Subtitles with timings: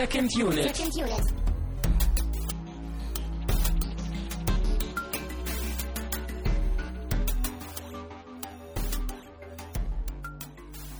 [0.00, 0.74] Second Unit.
[0.74, 1.34] Second Unit.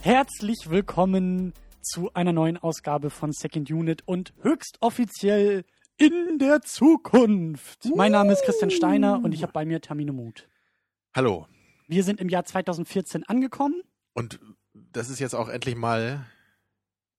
[0.03, 5.64] Herzlich willkommen zu einer neuen Ausgabe von Second Unit und höchst offiziell
[5.96, 7.87] in der Zukunft.
[7.96, 10.46] Mein Name ist Christian Steiner und ich habe bei mir Termine Mut.
[11.14, 11.46] Hallo.
[11.89, 13.81] Wir sind im Jahr 2014 angekommen.
[14.12, 14.40] Und
[14.75, 16.26] das ist jetzt auch endlich mal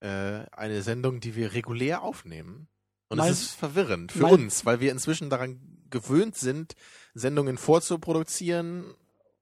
[0.02, 2.68] äh, eine Sendung, die wir regulär aufnehmen.
[3.10, 6.76] Und Mal- es ist verwirrend für mal- uns, weil wir inzwischen daran gewöhnt sind,
[7.14, 8.94] Sendungen vorzuproduzieren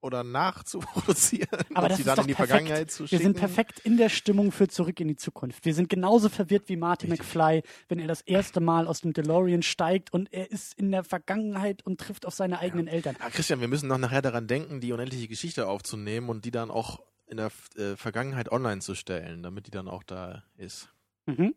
[0.02, 2.50] oder nachzuproduzieren Aber und das sie dann in die perfekt.
[2.58, 3.24] Vergangenheit zu Wir schicken.
[3.24, 5.66] sind perfekt in der Stimmung für Zurück in die Zukunft.
[5.66, 7.28] Wir sind genauso verwirrt wie Marty Richtig.
[7.36, 11.04] McFly, wenn er das erste Mal aus dem DeLorean steigt und er ist in der
[11.04, 13.16] Vergangenheit und trifft auf seine eigenen Eltern.
[13.20, 16.72] Ah, Christian, wir müssen noch nachher daran denken, die unendliche Geschichte aufzunehmen und die dann
[16.72, 20.90] auch in der äh, Vergangenheit online zu stellen, damit die dann auch da ist.
[21.26, 21.56] Mhm.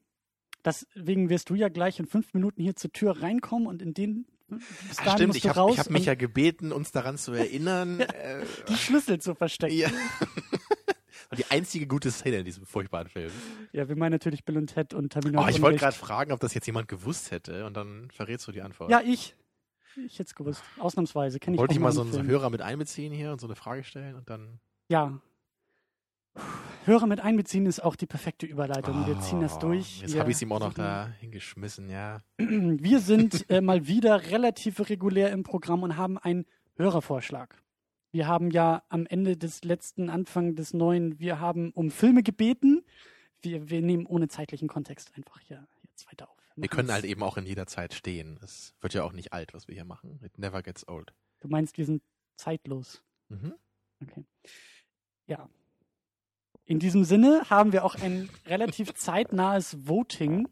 [0.65, 4.27] Deswegen wirst du ja gleich in fünf Minuten hier zur Tür reinkommen und in den
[4.49, 8.01] bis Ach, stimmt, ich habe hab mich ja gebeten, uns daran zu erinnern.
[8.01, 9.75] äh, die Schlüssel zu verstecken.
[9.75, 9.89] Ja.
[11.39, 13.31] Die einzige gute Szene in diesem furchtbaren Film.
[13.73, 15.47] Ja, wir meinen natürlich Bill und Ted und Terminator.
[15.47, 18.53] Oh, ich wollte gerade fragen, ob das jetzt jemand gewusst hätte und dann verrätst du
[18.53, 18.91] die Antwort.
[18.91, 19.35] Ja, ich.
[19.97, 20.63] Ich hätte es gewusst.
[20.79, 22.27] Ausnahmsweise kenne ich Wollte ich mal so einen Film.
[22.27, 24.61] Hörer mit einbeziehen hier und so eine Frage stellen und dann.
[24.89, 25.23] Ja.
[26.85, 29.07] Hörer mit einbeziehen ist auch die perfekte Überleitung.
[29.07, 30.01] wir ziehen das Oh, durch.
[30.01, 32.21] Jetzt Wir habe ich es ihm auch noch da hingeschmissen, ja.
[32.39, 36.45] Wir sind äh, mal wieder relativ regulär im Programm und haben einen
[36.75, 37.63] Hörervorschlag.
[38.11, 42.85] Wir haben ja am Ende des letzten, Anfang des neuen, wir haben um Filme gebeten.
[43.43, 46.37] Wir, wir nehmen ohne zeitlichen Kontext einfach hier jetzt weiter auf.
[46.57, 48.39] Wir machen können halt eben auch in jeder Zeit stehen.
[48.43, 50.21] Es wird ja auch nicht alt, was wir hier machen.
[50.23, 51.15] It never gets old.
[51.41, 52.03] Du meinst, wir sind
[52.37, 53.03] zeitlos.
[53.29, 53.55] Mhm.
[54.03, 54.25] Okay.
[55.27, 55.49] Ja.
[56.73, 60.49] In diesem Sinne haben wir auch ein relativ zeitnahes Voting.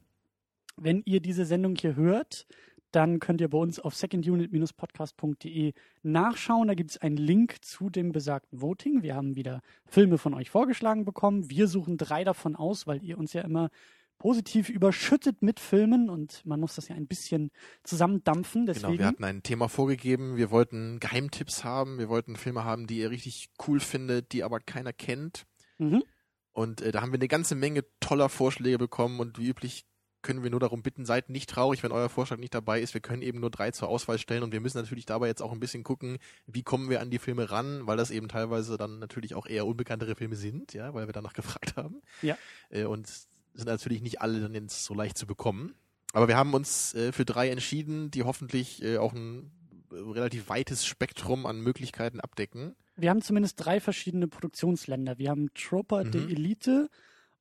[0.76, 2.46] Wenn ihr diese Sendung hier hört,
[2.90, 5.72] dann könnt ihr bei uns auf secondunit-podcast.de
[6.02, 6.68] nachschauen.
[6.68, 9.02] Da gibt es einen Link zu dem besagten Voting.
[9.02, 11.48] Wir haben wieder Filme von euch vorgeschlagen bekommen.
[11.48, 13.70] Wir suchen drei davon aus, weil ihr uns ja immer
[14.18, 17.50] positiv überschüttet mit Filmen und man muss das ja ein bisschen
[17.82, 18.66] zusammendampfen.
[18.66, 20.36] Deswegen Genau, wir hatten ein Thema vorgegeben.
[20.36, 21.98] Wir wollten Geheimtipps haben.
[21.98, 25.46] Wir wollten Filme haben, die ihr richtig cool findet, die aber keiner kennt.
[25.80, 26.04] Mhm.
[26.52, 29.86] Und äh, da haben wir eine ganze Menge toller Vorschläge bekommen und wie üblich
[30.22, 32.92] können wir nur darum bitten, seid nicht traurig, wenn euer Vorschlag nicht dabei ist.
[32.92, 35.52] Wir können eben nur drei zur Auswahl stellen und wir müssen natürlich dabei jetzt auch
[35.52, 38.98] ein bisschen gucken, wie kommen wir an die Filme ran, weil das eben teilweise dann
[38.98, 42.02] natürlich auch eher unbekanntere Filme sind, ja, weil wir danach gefragt haben.
[42.20, 42.36] Ja.
[42.68, 43.08] Äh, und
[43.54, 45.74] sind natürlich nicht alle dann jetzt so leicht zu bekommen.
[46.12, 49.50] Aber wir haben uns äh, für drei entschieden, die hoffentlich äh, auch ein
[49.90, 52.76] relativ weites Spektrum an Möglichkeiten abdecken.
[53.00, 55.18] Wir haben zumindest drei verschiedene Produktionsländer.
[55.18, 56.10] Wir haben Trooper Mhm.
[56.10, 56.90] de Elite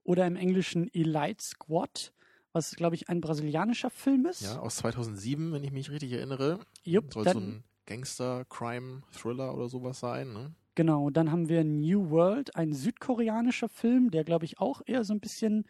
[0.03, 2.13] oder im Englischen Elite Squad,
[2.53, 4.41] was, glaube ich, ein brasilianischer Film ist.
[4.41, 6.59] Ja, aus 2007, wenn ich mich richtig erinnere.
[6.83, 10.53] Jupp, Soll so ein Gangster-Crime-Thriller oder sowas sein, ne?
[10.75, 15.13] Genau, dann haben wir New World, ein südkoreanischer Film, der, glaube ich, auch eher so
[15.13, 15.65] ein bisschen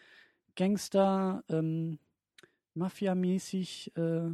[0.55, 1.97] Gangster, ähm,
[2.75, 4.31] Mafia-mäßig äh,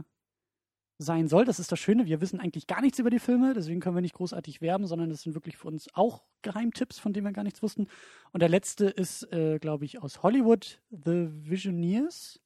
[0.98, 1.46] sein soll.
[1.46, 2.06] Das ist das Schöne.
[2.06, 5.10] Wir wissen eigentlich gar nichts über die Filme, deswegen können wir nicht großartig werben, sondern
[5.10, 7.88] das sind wirklich für uns auch Geheimtipps, von denen wir gar nichts wussten.
[8.32, 12.40] Und der letzte ist, äh, glaube ich, aus Hollywood, The Visioneers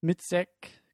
[0.00, 0.46] mit Zach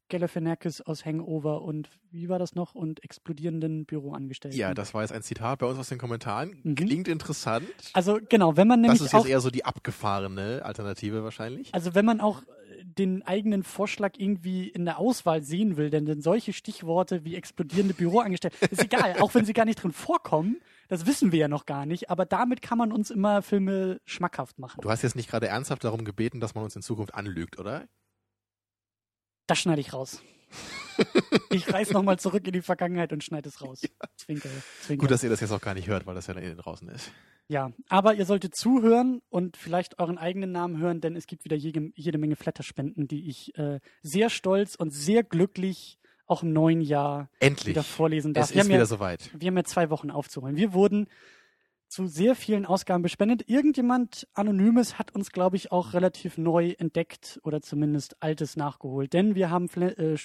[0.09, 2.75] Galifianakis aus Hangover und wie war das noch?
[2.75, 4.59] Und explodierenden Büroangestellten.
[4.59, 6.55] Ja, das war jetzt ein Zitat bei uns aus den Kommentaren.
[6.63, 6.75] Mhm.
[6.75, 7.67] Klingt interessant.
[7.93, 11.73] Also genau, wenn man Das nämlich ist auch jetzt eher so die abgefahrene Alternative wahrscheinlich.
[11.73, 16.05] Also wenn man auch äh, den eigenen Vorschlag irgendwie in der Auswahl sehen will, denn,
[16.05, 20.57] denn solche Stichworte wie explodierende Büroangestellte, ist egal, auch wenn sie gar nicht drin vorkommen,
[20.89, 24.59] das wissen wir ja noch gar nicht, aber damit kann man uns immer Filme schmackhaft
[24.59, 24.81] machen.
[24.81, 27.87] Du hast jetzt nicht gerade ernsthaft darum gebeten, dass man uns in Zukunft anlügt, oder?
[29.47, 30.21] Das schneide ich raus.
[31.49, 33.81] ich reiß nochmal zurück in die Vergangenheit und schneide es raus.
[34.15, 34.49] Zwinker,
[34.81, 35.01] zwinker.
[35.01, 37.11] Gut, dass ihr das jetzt auch gar nicht hört, weil das ja innen draußen ist.
[37.47, 41.57] Ja, aber ihr solltet zuhören und vielleicht euren eigenen Namen hören, denn es gibt wieder
[41.57, 46.81] jede, jede Menge Flatterspenden, die ich äh, sehr stolz und sehr glücklich auch im neuen
[46.81, 47.67] Jahr Endlich.
[47.67, 48.45] wieder vorlesen darf.
[48.45, 49.29] Es Wir ist wieder ja, soweit.
[49.37, 50.55] wir haben ja zwei Wochen aufzuholen.
[50.55, 51.07] Wir wurden
[51.93, 53.47] zu sehr vielen Ausgaben bespendet.
[53.47, 59.13] Irgendjemand Anonymes hat uns, glaube ich, auch relativ neu entdeckt oder zumindest Altes nachgeholt.
[59.13, 60.17] Denn wir haben Fle äh,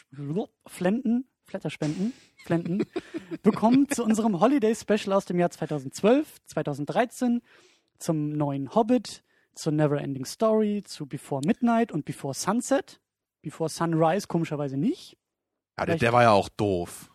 [0.66, 2.86] Flenten, Flatterspenden, Flenten,
[3.42, 7.42] bekommen zu unserem Holiday Special aus dem Jahr 2012, 2013,
[7.98, 9.22] zum neuen Hobbit,
[9.54, 12.98] zur Neverending Story, zu Before Midnight und Before Sunset.
[13.42, 15.18] Before Sunrise komischerweise nicht.
[15.78, 17.10] Ja, der, der war ja auch doof.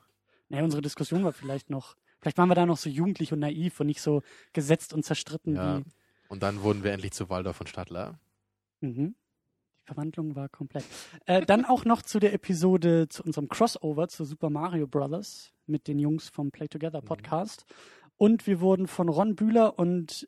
[0.50, 3.80] Naja, unsere Diskussion war vielleicht noch, vielleicht waren wir da noch so jugendlich und naiv
[3.80, 4.24] und nicht so
[4.54, 5.78] gesetzt und zerstritten Ja.
[5.80, 5.84] wie.
[6.30, 8.20] Und dann wurden wir endlich zu Waldorf und Stadler.
[8.82, 9.14] Mhm.
[9.82, 10.86] Die Verwandlung war komplett.
[11.26, 15.88] Äh, dann auch noch zu der Episode, zu unserem Crossover zu Super Mario Brothers mit
[15.88, 17.06] den Jungs vom Play Together Mhm.
[17.06, 17.66] Podcast.
[18.18, 20.28] Und wir wurden von Ron Bühler und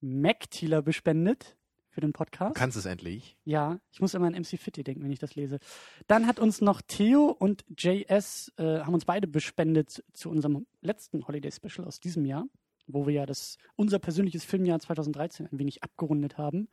[0.00, 1.56] Mac Thieler bespendet
[1.90, 2.54] für den Du Podcast.
[2.54, 3.36] kannst es endlich.
[3.44, 5.58] Ja, ich muss immer an MC Fitty denken, wenn ich das lese.
[6.06, 11.26] Dann hat uns noch Theo und JS, äh, haben uns beide bespendet zu unserem letzten
[11.26, 12.44] Holiday Special aus diesem Jahr,
[12.86, 16.68] wo wir ja das, unser persönliches Filmjahr 2013 ein wenig abgerundet haben.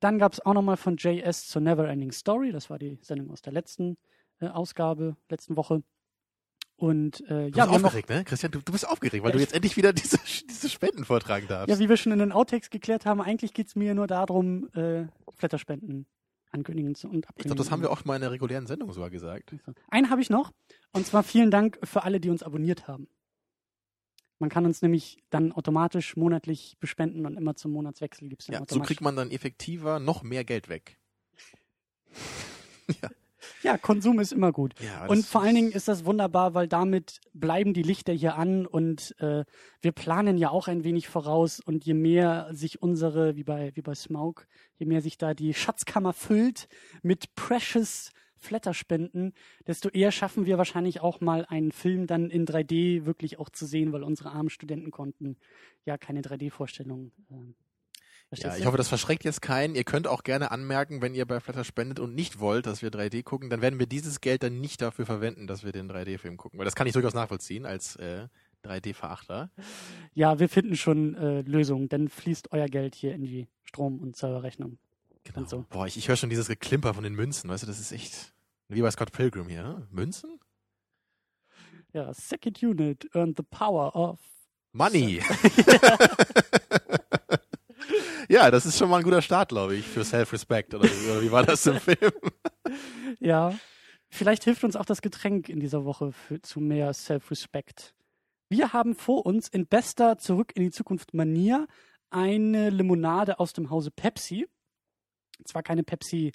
[0.00, 3.42] Dann gab es auch nochmal von JS zur Neverending Story, das war die Sendung aus
[3.42, 3.96] der letzten
[4.40, 5.82] äh, Ausgabe, letzten Woche.
[6.84, 8.24] Und äh, Du ja, bist haben noch, aufgeregt, ne?
[8.24, 10.18] Christian, du, du bist aufgeregt, weil Ja, du ich- jetzt endlich wieder diese,
[10.50, 11.68] diese Spenden vortragen darfst.
[11.70, 14.68] ja, wie wir schon in den Outtakes geklärt haben, eigentlich geht es mir nur darum,
[14.74, 16.06] äh, Flatterspenden
[16.50, 17.56] ankündigen zu, und ich abkündigen.
[17.56, 19.54] glaube, das haben wir auch mal in der regulären Sendung sogar gesagt.
[19.90, 20.52] Einen habe ich noch.
[20.92, 23.08] Und zwar vielen Dank für alle, die uns abonniert haben.
[24.38, 28.54] Man kann uns nämlich dann automatisch monatlich bespenden und immer zum Monatswechsel gibt es dann
[28.54, 28.88] Ja, so automatisch.
[28.88, 30.98] kriegt man dann effektiver noch mehr Geld weg.
[33.02, 33.08] ja,
[33.78, 34.74] Konsum ist immer gut.
[34.80, 38.66] Ja, Und vor allen Dingen ist das wunderbar, weil damit bleiben die Lichter hier an
[38.66, 39.44] und äh,
[39.80, 43.82] wir planen ja auch ein wenig voraus und je mehr sich unsere, wie bei, wie
[43.82, 44.46] bei Smaug,
[44.76, 46.68] je mehr sich da die Schatzkammer füllt
[47.02, 49.32] mit precious Flatterspenden,
[49.66, 53.66] desto eher schaffen wir wahrscheinlich auch mal einen Film dann in 3D wirklich auch zu
[53.66, 55.36] sehen, weil unsere armen Studenten konnten
[55.84, 57.12] ja keine 3D-Vorstellung.
[57.30, 57.54] Äh,
[58.32, 59.74] Ja, ich hoffe, das verschreckt jetzt keinen.
[59.74, 62.90] Ihr könnt auch gerne anmerken, wenn ihr bei Flatter spendet und nicht wollt, dass wir
[62.90, 66.36] 3D gucken, dann werden wir dieses Geld dann nicht dafür verwenden, dass wir den 3D-Film
[66.36, 66.58] gucken.
[66.58, 68.26] Weil das kann ich durchaus nachvollziehen als äh,
[68.64, 69.50] 3D-Verachter.
[70.14, 74.16] Ja, wir finden schon äh, Lösungen, dann fließt euer Geld hier in die Strom- und
[74.16, 74.78] Serverrechnung.
[75.22, 75.38] Genau.
[75.38, 75.64] Und so.
[75.70, 78.34] Boah, ich, ich höre schon dieses Geklimper von den Münzen, weißt du, das ist echt
[78.68, 79.62] wie bei Scott Pilgrim hier.
[79.62, 79.86] ne?
[79.90, 80.40] Münzen?
[81.92, 84.18] Ja, Second Unit earned the power of.
[84.72, 85.22] Money!
[88.28, 90.74] ja, das ist schon mal ein guter Start, glaube ich, für Self-Respect.
[90.74, 92.12] Oder, oder wie war das im Film?
[93.20, 93.54] Ja,
[94.10, 97.94] vielleicht hilft uns auch das Getränk in dieser Woche für, zu mehr Self-Respect.
[98.48, 101.66] Wir haben vor uns in bester Zurück in die Zukunft Manier
[102.10, 104.48] eine Limonade aus dem Hause Pepsi.
[105.44, 106.32] Zwar keine Pepsi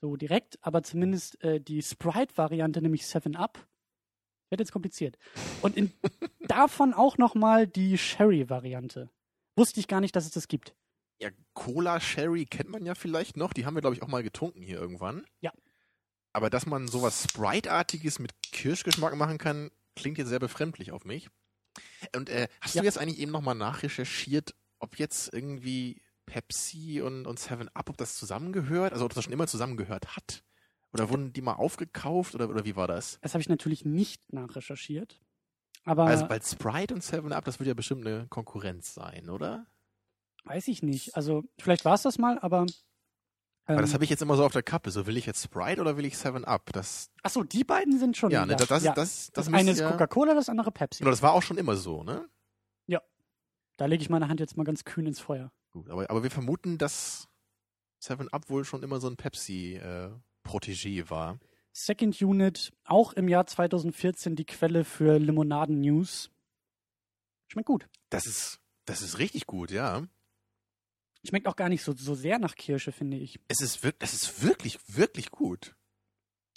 [0.00, 3.58] so direkt, aber zumindest äh, die Sprite-Variante, nämlich 7-Up.
[4.50, 5.18] Wird jetzt kompliziert.
[5.62, 5.92] Und in,
[6.40, 9.10] davon auch nochmal die Sherry-Variante.
[9.56, 10.74] Wusste ich gar nicht, dass es das gibt.
[11.20, 13.52] Ja, Cola Sherry kennt man ja vielleicht noch.
[13.52, 15.24] Die haben wir, glaube ich, auch mal getrunken hier irgendwann.
[15.40, 15.52] Ja.
[16.32, 21.28] Aber dass man sowas Sprite-artiges mit Kirschgeschmack machen kann, klingt jetzt sehr befremdlich auf mich.
[22.16, 22.82] Und äh, hast Ja.
[22.82, 28.16] du jetzt eigentlich eben nochmal nachrecherchiert, ob jetzt irgendwie Pepsi und, und 7-Up, ob das
[28.16, 28.92] zusammengehört?
[28.92, 30.42] Also ob das schon immer zusammengehört hat?
[30.92, 32.34] Oder wurden die mal aufgekauft?
[32.34, 33.18] Oder, oder wie war das?
[33.20, 35.20] Das habe ich natürlich nicht nachrecherchiert.
[35.84, 39.66] Aber Also bei Sprite und 7-Up, das wird ja bestimmt eine Konkurrenz sein, oder?
[40.44, 41.16] Weiß ich nicht.
[41.16, 42.66] Also vielleicht war es das mal, aber.
[43.66, 44.90] Aber das ähm, habe ich jetzt immer so auf der Kappe.
[44.90, 46.70] So, will ich jetzt Sprite oder will ich 7-Up?
[46.72, 48.30] Das, Ach so, die beiden sind schon.
[48.30, 48.92] ja, ne, das, das, ja.
[48.92, 50.98] das, das, das, eine ist ja, Coca-Cola, das andere Pepsi.
[50.98, 52.28] Genau, das war auch schon immer so, ne?
[53.76, 55.52] Da lege ich meine Hand jetzt mal ganz kühn ins Feuer.
[55.72, 57.28] Gut, aber, aber wir vermuten, dass
[58.02, 61.38] 7-Up wohl schon immer so ein Pepsi-Protégé war.
[61.72, 66.30] Second Unit, auch im Jahr 2014 die Quelle für Limonaden-News.
[67.48, 67.88] Schmeckt gut.
[68.10, 70.06] Das ist, das ist richtig gut, ja.
[71.26, 73.40] Schmeckt auch gar nicht so, so sehr nach Kirsche, finde ich.
[73.48, 75.74] Es ist, das ist wirklich, wirklich gut.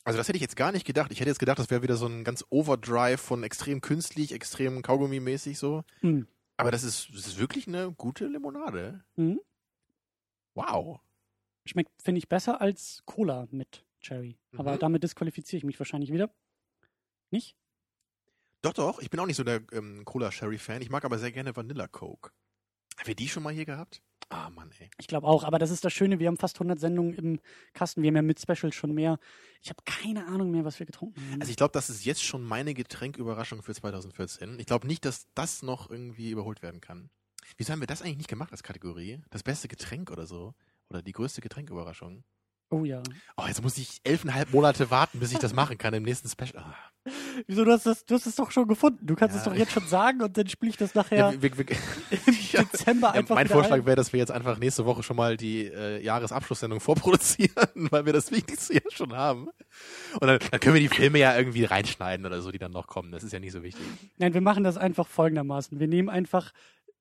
[0.03, 1.11] Also das hätte ich jetzt gar nicht gedacht.
[1.11, 4.81] Ich hätte jetzt gedacht, das wäre wieder so ein ganz Overdrive von extrem künstlich, extrem
[4.81, 5.83] Kaugummi-mäßig so.
[6.01, 6.27] Hm.
[6.57, 9.03] Aber das ist, das ist wirklich eine gute Limonade.
[9.15, 9.39] Mhm.
[10.55, 10.99] Wow.
[11.65, 14.37] Schmeckt, finde ich, besser als Cola mit Cherry.
[14.57, 14.79] Aber Mhm.
[14.79, 16.33] damit disqualifiziere ich mich wahrscheinlich wieder.
[17.29, 17.55] Nicht?
[18.61, 18.99] Doch, doch.
[18.99, 20.81] Ich bin auch nicht so der ähm, Cola-Sherry-Fan.
[20.81, 22.31] Ich mag aber sehr gerne Vanilla Coke.
[22.97, 24.01] Haben wir die schon mal hier gehabt?
[24.29, 24.89] Ah, Mann, ey.
[24.99, 27.39] Ich glaube auch, aber das ist das Schöne, wir haben fast 100 Sendungen im
[27.73, 29.19] Kasten, wir haben ja mit Specials schon mehr.
[29.61, 31.39] Ich habe keine Ahnung mehr, was wir getrunken haben.
[31.41, 34.59] Also ich glaube, das ist jetzt schon meine Getränküberraschung für 2014.
[34.59, 37.09] Ich glaube nicht, dass das noch irgendwie überholt werden kann.
[37.55, 39.21] Wieso haben wir das eigentlich nicht gemacht als Kategorie?
[39.29, 40.53] Das beste Getränk oder so?
[40.89, 42.23] Oder die größte Getränküberraschung?
[42.69, 43.01] oh ja.
[43.37, 46.61] Oh, jetzt muss ich elfeinhalb Monate warten, bis ich das machen kann im nächsten Special.
[46.61, 46.75] Ah.
[47.45, 49.05] Wieso, du hast, das, du hast es doch schon gefunden.
[49.07, 49.39] Du kannst Ja.
[49.41, 51.65] es doch jetzt schon sagen und dann spiele ich das Ja, nachher wir, wir,
[52.27, 52.63] im ja.
[52.63, 55.37] Dezember Ja, einfach mein wieder Vorschlag wäre, dass wir jetzt einfach nächste Woche schon mal
[55.37, 59.49] die äh, Jahresabschlusssendung vorproduzieren, weil wir das Wichtigste ja schon haben.
[60.19, 62.87] Und dann, dann können wir die Filme ja irgendwie reinschneiden oder so, die dann noch
[62.87, 63.11] kommen.
[63.11, 63.85] Das ist ja nicht so wichtig.
[64.17, 65.79] Nein, wir machen das einfach folgendermaßen.
[65.79, 66.51] Wir nehmen einfach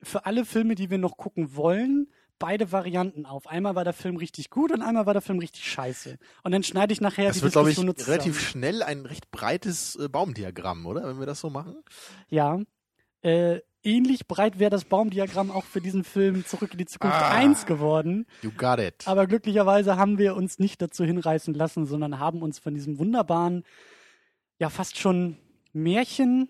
[0.02, 3.46] für alle Filme, die wir noch gucken wollen, beide Varianten auf.
[3.46, 6.18] Einmal war der Film richtig gut und einmal war der Film richtig scheiße.
[6.42, 9.96] Und dann schneide ich nachher Das die wird, glaube ich, relativ schnell ein recht breites
[9.96, 11.04] äh, Baumdiagramm, oder?
[11.04, 11.76] Wenn wir das so machen.
[12.28, 12.60] Ja.
[13.22, 17.30] Äh, ähnlich breit wäre das Baumdiagramm auch für diesen Film Zurück in die Zukunft Ah.
[17.30, 18.26] 1 geworden.
[18.42, 19.06] You got it.
[19.06, 23.64] Aber glücklicherweise haben wir uns nicht dazu hinreißen lassen, sondern haben uns von diesem wunderbaren,
[24.58, 25.36] ja fast schon
[25.72, 26.48] Märchen,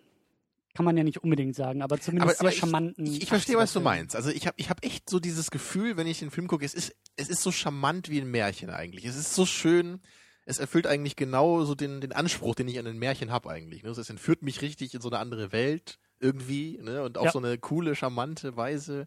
[0.74, 3.06] kann man ja nicht unbedingt sagen, aber zumindest sehr ich, charmanten.
[3.06, 3.84] ich, ich verstehe, was du 80er-Film.
[3.84, 4.16] meinst.
[4.16, 6.74] Also ich habe ich hab echt so dieses Gefühl, wenn ich den Film gucke, es
[6.74, 9.04] ist, es ist so charmant wie ein Märchen eigentlich.
[9.06, 10.00] Es ist so schön.
[10.44, 13.82] Es erfüllt eigentlich genau so den, den Anspruch, den ich an ein Märchen habe eigentlich.
[13.82, 13.90] Ne?
[13.90, 17.02] Es entführt mich richtig in so eine andere Welt irgendwie ne?
[17.02, 17.30] und auf Ja.
[17.32, 19.06] so eine coole, charmante Weise.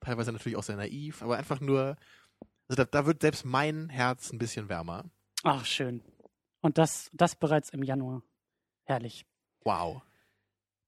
[0.00, 1.96] Teilweise natürlich auch sehr naiv, aber einfach nur,
[2.68, 5.10] also da, da wird selbst mein Herz ein bisschen wärmer.
[5.42, 6.02] Ach, schön.
[6.60, 8.22] Und das, das bereits im Januar.
[8.84, 9.26] Herrlich.
[9.64, 10.02] Wow.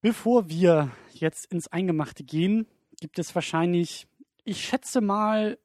[0.00, 2.66] Bevor wir jetzt ins Eingemachte gehen,
[3.00, 4.08] gibt es wahrscheinlich,
[4.44, 5.58] ich schätze mal,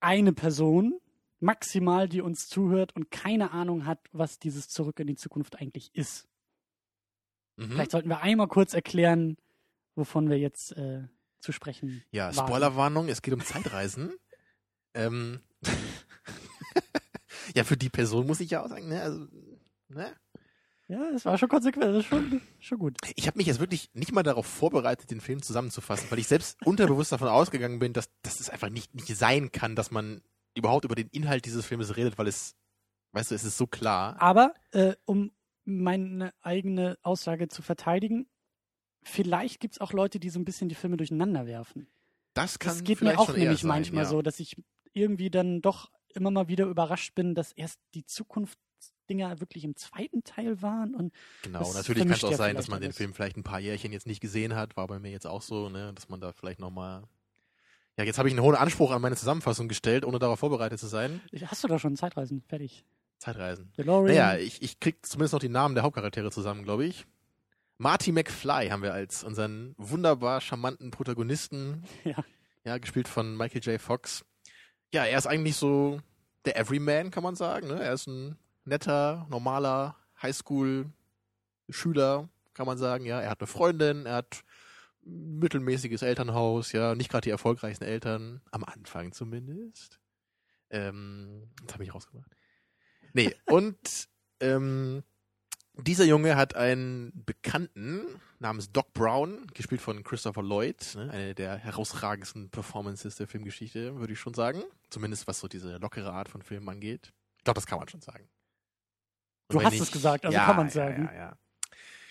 [0.00, 1.00] eine Person,
[1.40, 5.94] maximal, die uns zuhört und keine Ahnung hat, was dieses Zurück in die Zukunft eigentlich
[5.94, 6.28] ist.
[7.56, 7.72] Mhm.
[7.72, 9.36] Vielleicht sollten wir einmal kurz erklären,
[9.94, 11.02] wovon wir jetzt äh,
[11.40, 12.32] zu sprechen Ja.
[12.32, 14.14] Spoilerwarnung, es geht um Zeitreisen.
[14.94, 15.40] ähm,
[17.54, 19.26] ja, für die Person muss ich ja auch sagen, ne, also,
[19.88, 20.14] ne?
[20.86, 22.98] Ja, das war schon konsequent, das ist schon, schon gut.
[23.16, 26.58] Ich habe mich jetzt wirklich nicht mal darauf vorbereitet, den Film zusammenzufassen, weil ich selbst
[26.66, 30.20] unterbewusst davon ausgegangen bin, dass, dass es einfach nicht, nicht sein kann, dass man
[30.54, 32.54] überhaupt über den Inhalt dieses Filmes redet, weil es,
[33.12, 34.20] weißt du, es ist so klar.
[34.20, 35.32] Aber äh, um
[35.64, 38.26] meine eigene Aussage zu verteidigen,
[39.02, 41.88] vielleicht gibt es auch Leute, die so ein bisschen die Filme durcheinander werfen.
[42.34, 44.08] Das kann Das geht mir auch nämlich sein, manchmal ja.
[44.08, 44.56] so, dass ich
[44.92, 50.24] irgendwie dann doch immer mal wieder überrascht bin, dass erst die Zukunftsdinger wirklich im zweiten
[50.24, 52.92] Teil waren und Genau, natürlich kann es auch ja sein, dass man den.
[52.92, 55.68] Film vielleicht ein paar Jährchen jetzt nicht gesehen hat, war bei mir jetzt auch so,
[55.68, 57.04] ne, dass man da vielleicht nochmal.
[57.96, 60.88] Ja, jetzt habe ich einen hohen Anspruch an meine Zusammenfassung gestellt, ohne darauf vorbereitet zu
[60.88, 61.20] sein.
[61.46, 62.84] hast du doch schon Zeitreisen fertig.
[63.24, 63.72] Zeitreisen.
[63.78, 64.14] DeLorean.
[64.14, 67.06] Naja, ich, ich krieg zumindest noch die Namen der Hauptcharaktere zusammen, glaube ich.
[67.78, 71.84] Marty McFly haben wir als unseren wunderbar charmanten Protagonisten.
[72.04, 72.22] Ja.
[72.66, 73.78] Ja, gespielt von Michael J.
[73.78, 74.24] Fox.
[74.90, 76.00] Ja, er ist eigentlich so
[76.46, 77.68] der Everyman, kann man sagen.
[77.68, 77.78] Ne?
[77.78, 83.04] Er ist ein netter, normaler Highschool-Schüler, kann man sagen.
[83.04, 84.44] Ja, er hat eine Freundin, er hat
[85.04, 90.00] ein mittelmäßiges Elternhaus, ja, nicht gerade die erfolgreichsten Eltern, am Anfang zumindest.
[90.70, 92.33] Ähm, das habe ich rausgebracht.
[93.14, 94.08] Nee, und
[94.40, 95.02] ähm,
[95.76, 101.56] dieser Junge hat einen Bekannten namens Doc Brown, gespielt von Christopher Lloyd, ne, eine der
[101.56, 104.62] herausragendsten Performances der Filmgeschichte, würde ich schon sagen.
[104.90, 107.12] Zumindest was so diese lockere Art von Filmen angeht.
[107.38, 108.28] Ich glaube, das kann man schon sagen.
[109.48, 111.08] Und Du hast es gesagt, also ja, kann man's ja, sagen.
[111.12, 111.36] Ja, ja.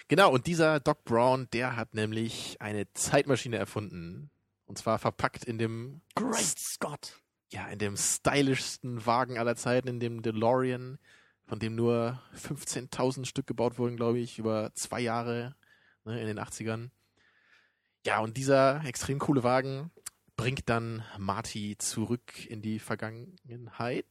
[0.08, 4.30] Genau, und dieser Doc Brown, der hat nämlich eine Zeitmaschine erfunden.
[4.66, 7.20] Und zwar verpackt in dem Great Scott.
[7.54, 10.98] Ja, in dem stylischsten Wagen aller Zeiten, in dem DeLorean,
[11.46, 15.56] von dem nur 15.000 Stück gebaut wurden, glaube ich, über zwei Jahre
[16.04, 16.90] ne, in den 80ern.
[18.06, 19.92] Ja, und dieser extrem coole Wagen
[20.36, 24.08] bringt dann Marty zurück in die Vergangenheit.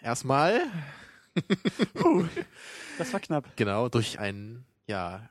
[0.00, 0.62] Erstmal,
[1.94, 2.26] Puh,
[2.96, 3.56] das war knapp.
[3.56, 5.28] genau, durch einen, ja,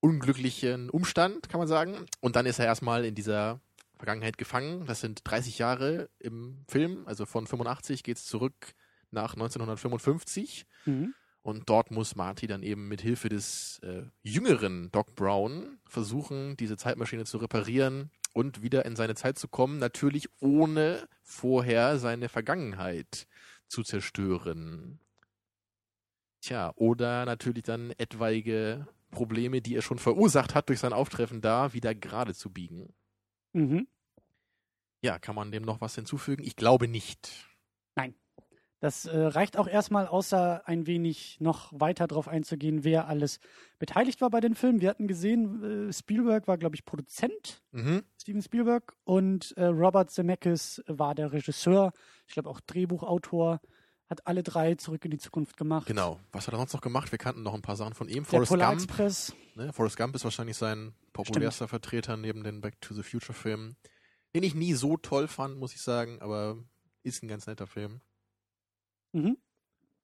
[0.00, 2.06] unglücklichen Umstand, kann man sagen.
[2.20, 3.60] Und dann ist er erstmal in dieser
[3.96, 4.86] Vergangenheit gefangen.
[4.86, 8.74] Das sind 30 Jahre im Film, also von 85 geht's zurück
[9.10, 10.66] nach 1955.
[10.84, 11.14] Mhm.
[11.42, 16.76] Und dort muss Marty dann eben mit Hilfe des äh, jüngeren Doc Brown versuchen, diese
[16.76, 23.28] Zeitmaschine zu reparieren und wieder in seine Zeit zu kommen, natürlich ohne vorher seine Vergangenheit
[23.68, 24.98] zu zerstören.
[26.40, 31.72] Tja, oder natürlich dann etwaige Probleme, die er schon verursacht hat durch sein Auftreffen da,
[31.72, 32.92] wieder gerade zu biegen.
[33.56, 33.88] Mhm.
[35.02, 36.42] Ja, kann man dem noch was hinzufügen?
[36.44, 37.46] Ich glaube nicht.
[38.80, 43.40] Das äh, reicht auch erstmal, außer ein wenig noch weiter darauf einzugehen, wer alles
[43.78, 44.82] beteiligt war bei den Filmen.
[44.82, 48.02] Wir hatten gesehen, äh, Spielberg war, glaube ich, Produzent, Mhm.
[48.20, 51.92] Steven Spielberg, und äh, Robert Zemeckis war der Regisseur,
[52.26, 53.60] ich glaube auch Drehbuchautor,
[54.08, 55.86] hat alle drei zurück in die Zukunft gemacht.
[55.86, 56.20] Genau.
[56.32, 57.10] Was hat er sonst noch gemacht?
[57.10, 58.22] Wir kannten noch ein paar Sachen von ihm.
[58.22, 58.82] Der Forrest Polar Gump.
[58.82, 59.34] Express.
[59.54, 59.72] Ne?
[59.72, 63.76] Forrest Gump ist wahrscheinlich sein populärster Vertreter neben den Back to the Future Filmen.
[64.34, 66.58] Den ich nie so toll fand, muss ich sagen, aber
[67.02, 68.00] ist ein ganz netter Film.
[69.12, 69.38] Mhm.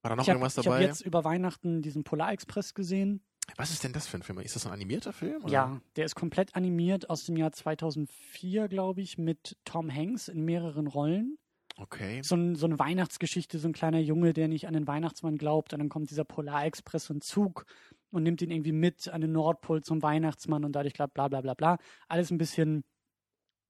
[0.02, 0.82] War da noch Ich habe irgendwas hab dabei?
[0.82, 3.22] jetzt über Weihnachten diesen Polar Express gesehen.
[3.56, 4.38] Was ist denn das für ein Film?
[4.38, 5.42] Ist das ein animierter Film?
[5.44, 5.52] oder?
[5.52, 10.44] Ja, der ist komplett animiert aus dem Jahr 2004, glaube ich, mit Tom Hanks in
[10.44, 11.38] mehreren Rollen.
[11.82, 12.20] Okay.
[12.22, 15.72] So, ein, so eine Weihnachtsgeschichte, so ein kleiner Junge, der nicht an den Weihnachtsmann glaubt.
[15.72, 17.66] Und dann kommt dieser Polar Express und Zug
[18.10, 21.40] und nimmt ihn irgendwie mit an den Nordpol zum Weihnachtsmann und dadurch klappt bla bla
[21.40, 21.78] bla bla.
[22.08, 22.84] Alles ein bisschen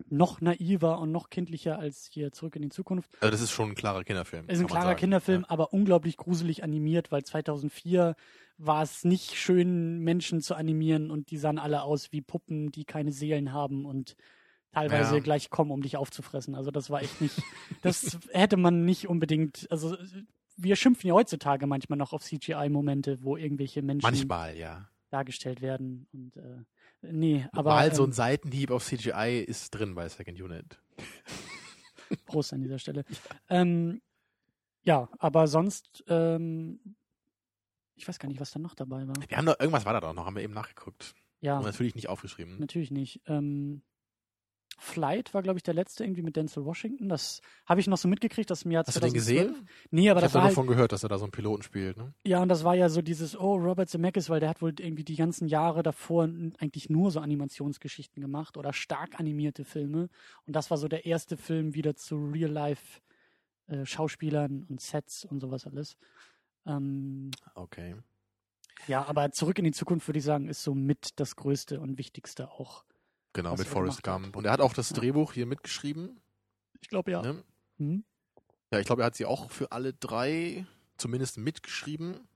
[0.08, 3.10] noch naiver und noch kindlicher als hier zurück in die Zukunft.
[3.20, 4.44] Also das ist schon ein klarer Kinderfilm.
[4.48, 4.98] Es ist ein klarer sagen.
[4.98, 8.16] Kinderfilm, aber unglaublich gruselig animiert, weil 2004
[8.58, 12.84] war es nicht schön, Menschen zu animieren und die sahen alle aus wie Puppen, die
[12.84, 14.16] keine Seelen haben und
[14.72, 15.20] teilweise Ja.
[15.20, 16.54] gleich kommen, um dich aufzufressen.
[16.54, 17.42] Also das war echt nicht,
[17.82, 19.96] das hätte man nicht unbedingt, also
[20.56, 24.88] wir schimpfen ja heutzutage manchmal noch auf CGI-Momente, wo irgendwelche Menschen Manchmal, ja.
[25.10, 26.64] dargestellt werden und äh,
[27.02, 30.78] nee, aber Mal so ein ähm, Seitenhieb auf CGI ist drin bei Second Unit.
[32.26, 33.04] Prost an dieser Stelle.
[33.48, 34.00] Ähm,
[34.84, 36.80] ja, aber sonst, ähm,
[37.94, 39.14] ich weiß gar nicht, was da noch dabei war.
[39.28, 41.14] Wir haben da, irgendwas war da doch noch, haben wir eben nachgeguckt.
[41.40, 42.58] Ja, Und natürlich nicht aufgeschrieben.
[42.58, 43.20] natürlich nicht.
[43.26, 43.82] Ähm,
[44.82, 47.08] Flight war, glaube ich, der letzte irgendwie mit Denzel Washington.
[47.08, 49.48] Das habe ich noch so mitgekriegt, dass im Jahr Hast du den 2012.
[49.48, 49.68] gesehen?
[49.90, 51.62] Nee, aber ich das habe war halt, davon gehört, dass er da so einen Piloten
[51.62, 51.96] spielt.
[51.96, 52.12] Ne?
[52.26, 55.04] ja, und das war ja so dieses, oh, Robert Zemeckis, weil der hat wohl irgendwie
[55.04, 60.08] die ganzen Jahre davor eigentlich nur so Animationsgeschichten gemacht oder stark animierte Filme.
[60.46, 63.00] Und das war so der erste Film wieder zu Real-Life
[63.68, 65.96] äh, Schauspielern und Sets und sowas alles.
[66.66, 67.94] Ähm, Okay.
[68.88, 71.98] Ja, aber zurück in die Zukunft würde ich sagen, ist so mit das Größte und
[71.98, 72.84] Wichtigste auch.
[73.32, 74.02] Genau, mit Forrest.
[74.02, 74.36] Gump.
[74.36, 74.90] Und er hat auch das.
[74.90, 76.20] Drehbuch hier mitgeschrieben.
[76.80, 77.22] Ich glaube ja.
[77.22, 77.44] Ne?
[77.78, 78.04] Mhm.
[78.72, 82.28] Ja, ich glaube, er hat sie auch für alle drei zumindest mitgeschrieben,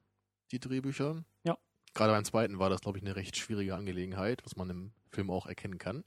[0.51, 1.25] die Drehbücher.
[1.45, 1.57] Ja.
[1.95, 5.31] Gerade beim zweiten war das, glaube ich, eine recht schwierige Angelegenheit, was man im Film
[5.31, 6.05] auch erkennen kann.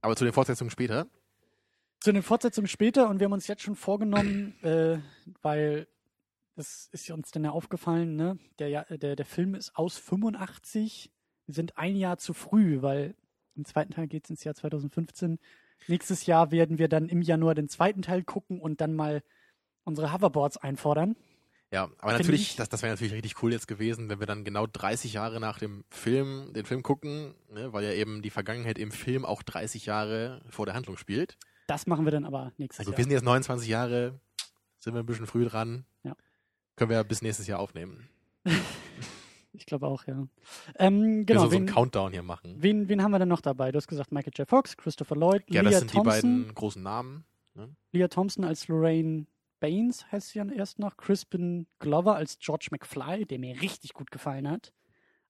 [0.00, 1.08] Aber zu den Fortsetzungen später.
[2.00, 4.98] Zu den Fortsetzungen später und wir haben uns jetzt schon vorgenommen, äh,
[5.42, 5.88] weil
[6.56, 8.38] das ist uns dann ja aufgefallen, ne?
[8.58, 11.10] Der, der, der Film ist aus 85.
[11.46, 13.14] Wir sind ein Jahr zu früh, weil
[13.56, 15.38] im zweiten Teil geht es ins Jahr 2015.
[15.88, 19.22] Nächstes Jahr werden wir dann im Januar den zweiten Teil gucken und dann mal
[19.84, 21.16] unsere Hoverboards einfordern.
[21.72, 24.26] Ja, aber Finde natürlich, ich- das, das wäre natürlich richtig cool jetzt gewesen, wenn wir
[24.26, 28.30] dann genau 30 Jahre nach dem Film, den Film gucken, ne, weil ja eben die
[28.30, 31.38] Vergangenheit im Film auch 30 Jahre vor der Handlung spielt.
[31.68, 32.98] Das machen wir dann aber nächstes Also Jahr.
[32.98, 34.20] wir sind jetzt 29 Jahre,
[34.80, 35.84] sind wir ein bisschen früh dran.
[36.02, 36.16] Ja.
[36.74, 38.08] Können wir bis nächstes Jahr aufnehmen.
[39.52, 40.26] Ich glaube auch, ja.
[40.78, 42.54] Ähm, Genau, wir so, so einen wen, Countdown hier machen.
[42.58, 43.72] wen, wen haben wir denn noch dabei?
[43.72, 44.48] Du hast gesagt Michael J.
[44.48, 46.04] Fox, Christopher Lloyd, Ja, Leah das sind Thompson.
[46.04, 46.08] die
[46.44, 47.24] beiden großen Namen.
[47.92, 49.26] Leah Thompson als Lorraine
[49.58, 50.96] Baines heißt sie dann erst noch.
[50.96, 54.72] Crispin Glover als George McFly, der mir richtig gut gefallen hat.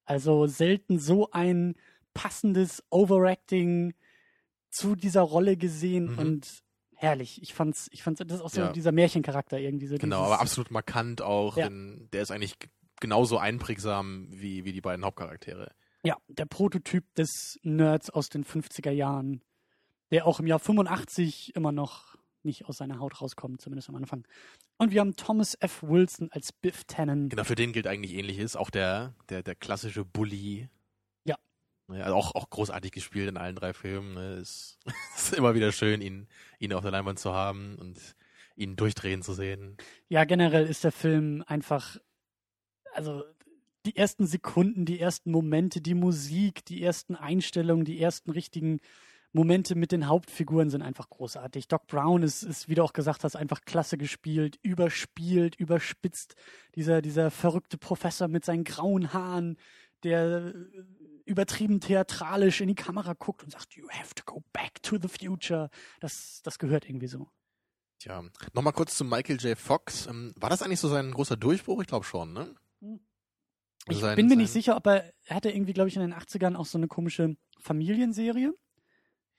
[0.04, 1.74] Also selten so ein
[2.14, 3.94] passendes Overacting
[4.68, 6.18] zu dieser Rolle gesehen Mhm.
[6.18, 6.62] und
[6.94, 7.40] herrlich.
[7.42, 8.72] Ich fand's, ich fand's, das ist auch so Ja.
[8.72, 9.96] dieser Märchencharakter irgendwie so.
[9.96, 11.56] Genau, aber absolut markant auch.
[11.56, 11.68] Ja.
[11.70, 12.54] Der ist eigentlich
[13.00, 15.72] genauso einprägsam wie, wie die beiden Hauptcharaktere.
[16.04, 19.42] Ja, der Prototyp des Nerds aus den 50er Jahren,
[20.10, 24.26] der auch im Jahr 85 immer noch nicht aus seiner Haut rauskommt, zumindest am Anfang.
[24.78, 25.82] Und wir haben Thomas F.
[25.82, 27.28] Wilson als Biff Tannen.
[27.28, 28.56] Genau, für den gilt eigentlich ähnliches.
[28.56, 30.68] Auch der, der, der klassische Bully.
[31.24, 31.36] Ja.
[31.88, 34.14] Also auch, auch großartig gespielt in allen drei Filmen.
[34.14, 34.34] Ne.
[34.34, 34.78] Es
[35.16, 37.98] ist immer wieder schön, ihn, ihn auf der Leinwand zu haben und
[38.56, 39.76] ihn durchdrehen zu sehen.
[40.08, 41.98] Ja, generell ist der Film einfach,
[42.94, 43.24] also
[43.86, 48.80] die ersten Sekunden, die ersten Momente, die Musik, die ersten Einstellungen, die ersten richtigen
[49.32, 51.68] Momente mit den Hauptfiguren sind einfach großartig.
[51.68, 56.34] Doc Brown ist, ist wie du auch gesagt hast, einfach klasse gespielt, überspielt, überspitzt.
[56.74, 59.56] Dieser, dieser verrückte Professor mit seinen grauen Haaren,
[60.02, 60.54] der äh,
[61.26, 65.08] übertrieben theatralisch in die Kamera guckt und sagt, you have to go back to the
[65.08, 65.70] future.
[66.00, 67.28] Das, das gehört irgendwie so.
[68.00, 68.24] Tja,
[68.54, 69.56] nochmal kurz zu Michael J.
[69.56, 70.06] Fox.
[70.06, 71.80] Ähm, War das eigentlich so sein großer Durchbruch?
[71.82, 72.54] Ich glaube schon, ne?
[73.92, 76.02] Ich Sein- bin mir nicht sein- sicher, ob er, er hatte irgendwie, glaube ich, in
[76.02, 78.54] den 80ern auch so eine komische Familienserie.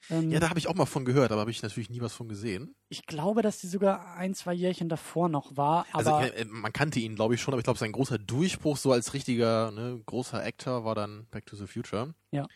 [0.10, 2.14] Ähm, Ja, da habe ich auch mal von gehört, aber habe ich natürlich nie was
[2.14, 2.74] von gesehen.
[2.90, 7.00] ich glaube, dass die sogar ein, zwei Jährchen davor noch war, also äh, man kannte
[7.00, 10.44] ihn, glaube ich, schon, aber ich glaube, sein großer Durchbruch so als richtiger, ne, großer
[10.44, 12.16] Actor war dann Back to the Future.
[12.32, 12.48] Ja.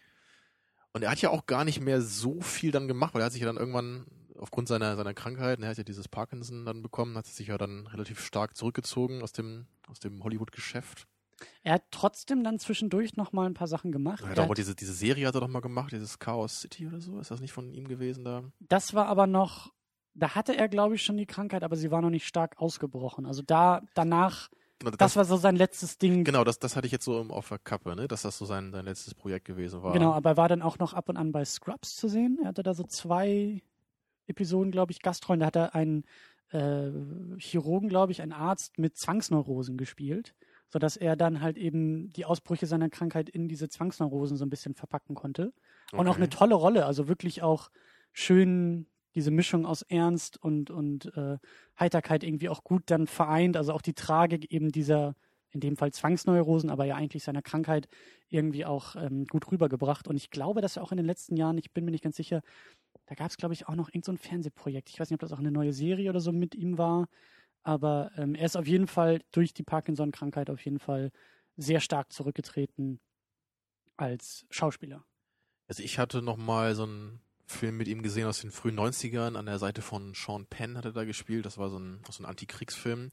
[0.94, 3.34] Und er hat ja auch gar nicht mehr so viel dann gemacht, weil er hat
[3.34, 4.06] sich ja dann irgendwann
[4.40, 7.58] aufgrund seiner, seiner Krankheit, ne, er hat ja dieses Parkinson dann bekommen, hat sich ja
[7.60, 11.06] dann relativ stark zurückgezogen aus dem, aus dem Hollywood-Geschäft.
[11.64, 14.24] Er hat trotzdem dann zwischendurch noch mal ein paar Sachen gemacht.
[14.24, 16.88] Er hat auch mal diese, diese Serie hat er doch mal gemacht, dieses Chaos City
[16.88, 17.20] oder so.
[17.20, 18.44] Ist das nicht von ihm gewesen da?
[18.60, 19.74] das war aber noch,
[20.14, 23.26] da hatte er, glaube ich, schon die Krankheit, aber sie war noch nicht stark ausgebrochen.
[23.26, 26.26] Also da, danach, Genau, das, war so sein letztes Ding.
[26.26, 28.08] genau, das, das hatte ich jetzt so im- auf der Kappe, ne?
[28.10, 29.94] dass das so sein, sein letztes Projekt gewesen war.
[29.94, 32.40] Genau, aber er war dann auch noch ab und an bei Scrubs zu sehen.
[32.42, 33.62] Er hatte da so zwei
[34.28, 35.40] Episoden, glaube ich, Gastrollen.
[35.40, 36.04] Da hat er einen
[36.50, 36.92] äh,
[37.40, 40.36] Chirurgen, glaube ich, einen Arzt mit Zwangsneurosen gespielt,
[40.70, 44.76] sodass er dann halt eben die Ausbrüche seiner Krankheit in diese Zwangsneurosen so ein bisschen
[44.76, 45.54] verpacken konnte.
[45.96, 46.18] Und auch Okay.
[46.18, 47.70] eine tolle Rolle, also wirklich auch
[48.14, 51.38] schön diese Mischung aus Ernst und, und äh,
[51.80, 53.56] Heiterkeit irgendwie auch gut dann vereint.
[53.56, 55.16] Also auch die Tragik eben dieser,
[55.52, 57.88] in dem Fall Zwangsneurosen, aber ja eigentlich seiner Krankheit
[58.28, 60.08] irgendwie auch ähm, gut rübergebracht.
[60.08, 62.18] Und ich glaube, dass er auch in den letzten Jahren, ich bin mir nicht ganz
[62.18, 62.42] sicher,
[63.06, 64.90] da gab es, glaube ich, auch noch irgend so ein Fernsehprojekt.
[64.90, 67.08] Ich weiß nicht, ob das auch eine neue Serie oder so mit ihm war.
[67.66, 71.12] Aber ähm, er ist auf jeden Fall durch die Parkinson-Krankheit auf jeden Fall
[71.58, 73.00] sehr stark zurückgetreten
[73.98, 75.04] als Schauspieler.
[75.68, 79.36] Also ich hatte noch mal so einen Film mit ihm gesehen aus den frühen 90ern.
[79.36, 81.48] An der Seite von Sean Penn hat er da gespielt.
[81.48, 83.12] Das war so ein, so ein Antikriegsfilm.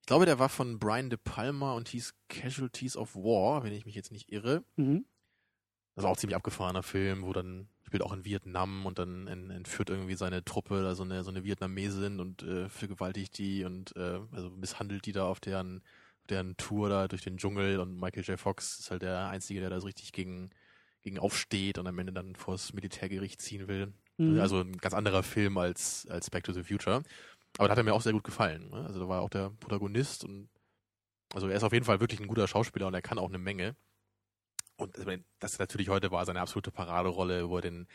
[0.00, 3.86] Ich glaube, der war von Brian De Palma und hieß Casualties of War, wenn ich
[3.86, 4.64] mich jetzt nicht irre.
[4.74, 5.06] Mhm.
[5.94, 9.28] Das war auch ein ziemlich abgefahrener Film, wo dann spielt auch in Vietnam und dann
[9.28, 13.94] entführt irgendwie seine Truppe da so eine so eine Vietnamesin und äh, vergewaltigt die und
[13.94, 15.80] äh, also misshandelt die da auf deren
[16.28, 18.40] deren Tour da durch den Dschungel und Michael J.
[18.40, 20.50] Fox ist halt der einzige, der da so richtig gegen
[21.02, 23.92] gegen aufsteht und am Ende dann vors Militärgericht ziehen will.
[24.16, 24.40] Mhm.
[24.40, 27.04] Also ein ganz anderer Film als als Back to the Future.
[27.58, 28.70] Aber da hat er mir auch sehr gut gefallen.
[28.70, 28.84] Ne?
[28.88, 30.48] Also da war auch der Protagonist und
[31.32, 33.38] also er ist auf jeden Fall wirklich ein guter Schauspieler und er kann auch eine
[33.38, 33.76] Menge.
[34.76, 34.96] Und
[35.38, 37.86] das natürlich heute war seine absolute Paraderolle, wo er den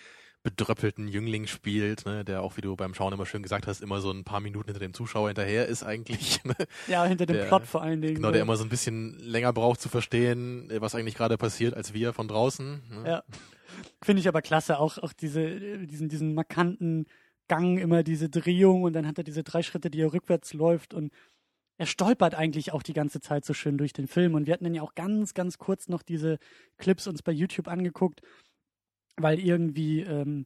[0.42, 4.00] bedröppelten Jüngling spielt, ne, der auch, wie du beim Schauen immer schön gesagt hast, immer
[4.00, 6.40] so ein paar Minuten hinter dem Zuschauer hinterher ist eigentlich.
[6.46, 6.56] Ne?
[6.88, 8.16] Ja, hinter dem Der- Plot vor allen Dingen.
[8.16, 11.94] Genau, der immer so ein bisschen länger braucht zu verstehen, was eigentlich gerade passiert, als
[11.94, 12.82] wir von draußen.
[12.90, 13.04] Ne?
[13.10, 13.24] Ja.
[14.02, 17.06] Finde ich aber klasse, auch, auch diese, äh, diesen, diesen markanten
[17.50, 20.94] Gang, immer diese Drehung und dann hat er diese drei Schritte, die er rückwärts läuft
[20.94, 21.12] und
[21.80, 24.36] er stolpert eigentlich auch die ganze Zeit so schön durch den Film.
[24.36, 26.38] Und wir hatten dann ja auch ganz, ganz kurz noch diese
[26.78, 28.22] Clips uns bei YouTube angeguckt,
[29.16, 30.46] weil irgendwie, ähm,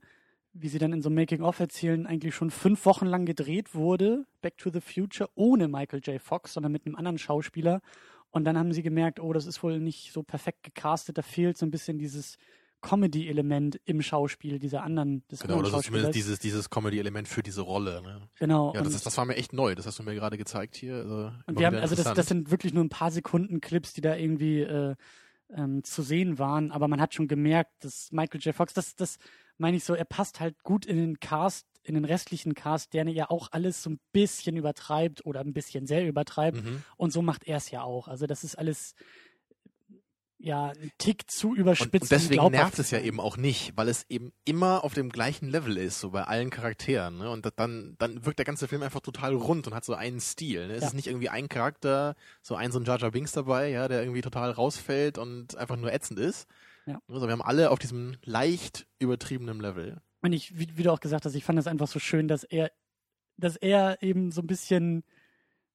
[0.54, 4.28] wie sie dann in so einem Making-of erzählen, eigentlich schon fünf Wochen lang gedreht wurde,
[4.44, 6.22] Back to the Future, ohne Michael J.
[6.22, 7.82] Fox, sondern mit einem anderen Schauspieler.
[8.30, 11.58] Und dann haben sie gemerkt, oh, das ist wohl nicht so perfekt gecastet, da fehlt
[11.58, 12.38] so ein bisschen dieses
[12.84, 17.62] Comedy-Element im Schauspiel dieser anderen, des Genau, das ist zumindest dieses, dieses Comedy-Element für diese
[17.62, 18.04] Rolle.
[18.04, 18.22] Ne?
[18.38, 18.74] Genau.
[18.76, 19.74] Ja, das, ist, das war mir echt neu.
[19.74, 20.98] Das hast du mir gerade gezeigt hier.
[20.98, 24.02] Also, Und wir haben, also das, das sind wirklich nur ein paar Sekunden Clips, die
[24.02, 24.96] da irgendwie äh,
[25.56, 28.56] ähm, zu sehen waren, aber man hat schon gemerkt, dass Michael J.
[28.56, 29.18] Fox, das, das
[29.58, 33.08] meine ich so, er passt halt gut in den Cast, in den restlichen Cast, der
[33.10, 36.64] ja auch alles so ein bisschen übertreibt oder ein bisschen sehr übertreibt.
[36.64, 36.84] Mhm.
[36.98, 38.08] Und so macht er es ja auch.
[38.08, 38.96] Also das ist alles
[40.44, 42.04] ja ein Tick zu Und, überspitzt.
[42.04, 44.94] und deswegen um glaubhaft nervt es ja eben auch nicht, weil es eben immer auf
[44.94, 47.18] dem gleichen Level ist, so bei allen Charakteren.
[47.18, 47.30] Ne?
[47.30, 50.68] Und dann, dann wirkt der ganze Film einfach total rund und hat so einen Stil.
[50.68, 50.74] Ne?
[50.74, 50.88] Es Ja.
[50.90, 54.02] ist nicht irgendwie ein Charakter, so ein so ein Jar Jar Binks dabei, ja, der
[54.02, 56.48] irgendwie total rausfällt und einfach nur ätzend ist.
[56.86, 57.00] Ja.
[57.08, 60.02] Also wir haben alle auf diesem leicht übertriebenen Level.
[60.22, 62.44] Und ich, wie, wie du auch gesagt hast, ich fand das einfach so schön, dass
[62.44, 62.72] er,
[63.38, 65.04] dass er eben so ein bisschen,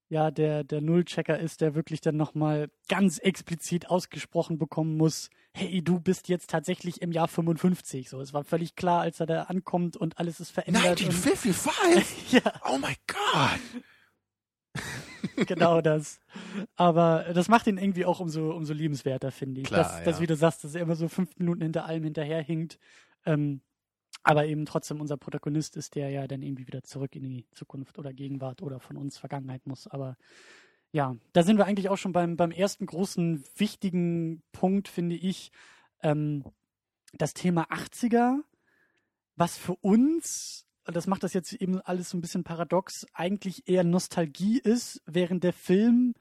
[0.08, 5.82] ja, der, der Nullchecker ist, der wirklich dann nochmal ganz explizit ausgesprochen bekommen muss, hey,
[5.82, 8.08] du bist jetzt tatsächlich im Jahr 55.
[8.08, 11.02] So, es war völlig klar, als er da ankommt und alles ist verändert.
[11.02, 12.32] Und, 1955!
[12.44, 13.82] ja, Oh my god!
[15.46, 16.20] genau das.
[16.76, 19.66] Aber das macht ihn irgendwie auch umso, umso liebenswerter, finde ich.
[19.66, 20.22] Klar, dass, dass, ja.
[20.22, 22.78] wie du sagst, dass er immer so fünf Minuten hinter allem hinterherhinkt.
[23.26, 23.60] Ähm,
[24.22, 27.98] aber eben trotzdem unser Protagonist ist, der ja dann irgendwie wieder zurück in die Zukunft
[27.98, 29.86] oder Gegenwart oder von uns Vergangenheit muss.
[29.86, 30.16] Aber
[30.92, 35.52] ja, da sind wir eigentlich auch schon beim, beim ersten großen wichtigen Punkt, finde ich.
[36.02, 36.44] Ähm,
[37.14, 38.40] das Thema 80er,
[39.36, 43.84] was für uns, das macht das jetzt eben alles so ein bisschen paradox, eigentlich eher
[43.84, 46.14] Nostalgie ist, während der Film,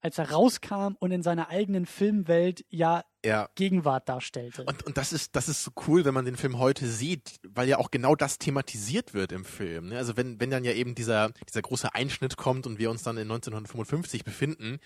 [0.00, 4.64] als er rauskam und in seiner eigenen Filmwelt ja Ja, Gegenwart darstellte.
[4.64, 7.68] Und, und das ist, das ist so cool, wenn man den Film heute sieht, weil
[7.68, 9.88] ja auch genau das thematisiert wird im Film.
[9.88, 9.98] Ne?
[9.98, 13.16] Also wenn, wenn dann ja eben dieser, dieser große Einschnitt kommt und wir uns dann
[13.16, 14.78] in 1955 befinden,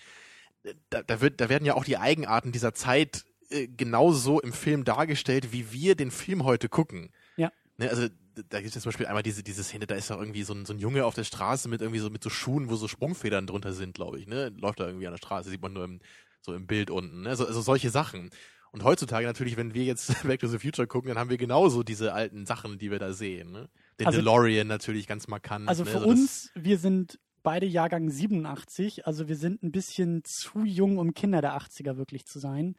[0.89, 4.83] da, da, wird, da werden ja auch die Eigenarten dieser Zeit äh, genauso im Film
[4.83, 7.11] dargestellt, wie wir den Film heute gucken.
[7.37, 7.51] Ja.
[7.77, 7.89] Ne?
[7.89, 8.07] Also
[8.49, 10.65] da gibt es zum Beispiel einmal diese, diese Szene, da ist doch irgendwie so ein,
[10.65, 13.47] so ein Junge auf der Straße mit irgendwie so mit so Schuhen, wo so Sprungfedern
[13.47, 14.27] drunter sind, glaube ich.
[14.27, 14.49] Ne?
[14.57, 15.99] Läuft da irgendwie an der Straße, sieht man nur im,
[16.41, 17.21] so im Bild unten.
[17.21, 17.29] Ne?
[17.29, 18.29] Also, also solche Sachen.
[18.71, 21.83] Und heutzutage natürlich, wenn wir jetzt Back to the Future gucken, dann haben wir genauso
[21.83, 23.51] diese alten Sachen, die wir da sehen.
[23.51, 23.69] Ne?
[23.99, 25.67] Den Also- DeLorean natürlich ganz markant.
[25.69, 25.89] Also ne?
[25.91, 30.97] für das- uns, wir sind beide Jahrgang 87, also wir sind ein bisschen zu jung,
[30.97, 32.75] um Kinder der 80er wirklich zu sein.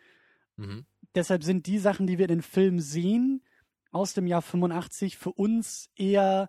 [0.57, 0.85] Mhm.
[1.15, 3.43] Deshalb sind die Sachen, die wir in den Film sehen,
[3.97, 6.49] aus dem Jahr 85 für uns eher,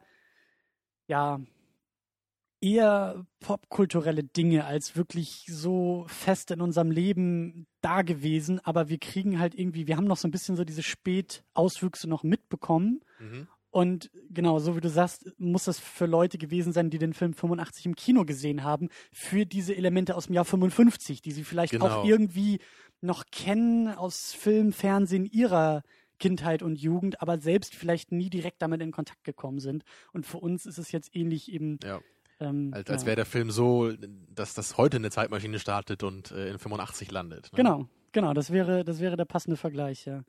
[1.07, 1.39] ja,
[2.59, 8.59] eher popkulturelle Dinge als wirklich so fest in unserem Leben da gewesen.
[8.63, 12.23] Aber wir kriegen halt irgendwie, wir haben noch so ein bisschen so diese Spätauswüchse noch
[12.23, 13.01] mitbekommen.
[13.19, 13.47] Mhm.
[13.69, 17.33] Und genau, so wie du sagst, muss das für Leute gewesen sein, die den Film
[17.33, 21.73] 85 im Kino gesehen haben, für diese Elemente aus dem Jahr 55, die sie vielleicht
[21.73, 21.85] Genau.
[21.85, 22.59] auch irgendwie
[23.01, 25.83] noch kennen aus Film, Fernsehen ihrer
[26.19, 29.83] Kindheit und Jugend, aber selbst vielleicht nie direkt damit in Kontakt gekommen sind.
[30.13, 31.79] Und für uns ist es jetzt ähnlich eben.
[31.83, 31.99] Ja.
[32.39, 33.07] Ähm, Als, als ja.
[33.07, 33.91] wäre der Film so,
[34.29, 37.51] dass das heute eine Zeitmaschine startet und äh, in 85 landet.
[37.51, 37.57] Ne?
[37.57, 40.23] Genau, genau, das wäre, das wäre der passende Vergleich, ja.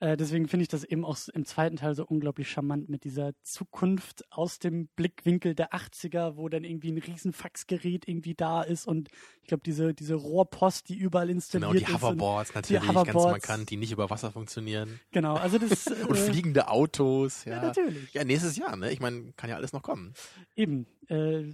[0.00, 3.34] Äh, deswegen finde ich das eben auch im zweiten Teil so unglaublich charmant mit dieser
[3.42, 8.88] Zukunft aus dem Blickwinkel der 80er, wo dann irgendwie ein riesen Faxgerät irgendwie da ist
[8.88, 9.10] und
[9.42, 12.02] ich glaube, diese, diese Rohrpost, die überall installiert Genau, die ist.
[12.02, 13.46] Hoverboards natürlich, ganz Hoverboards.
[13.46, 14.98] markant, die nicht über Wasser funktionieren.
[15.12, 15.86] Genau, also das.
[16.08, 17.62] Und äh, fliegende Autos, Ja, ja.
[17.62, 18.12] natürlich.
[18.12, 18.90] Ja, nächstes Jahr, ne?
[18.90, 20.14] Ich meine, kann ja alles noch kommen.
[20.56, 20.86] Eben.
[21.08, 21.44] Äh,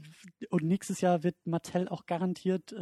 [0.49, 2.75] und nächstes Jahr wird Mattel auch garantiert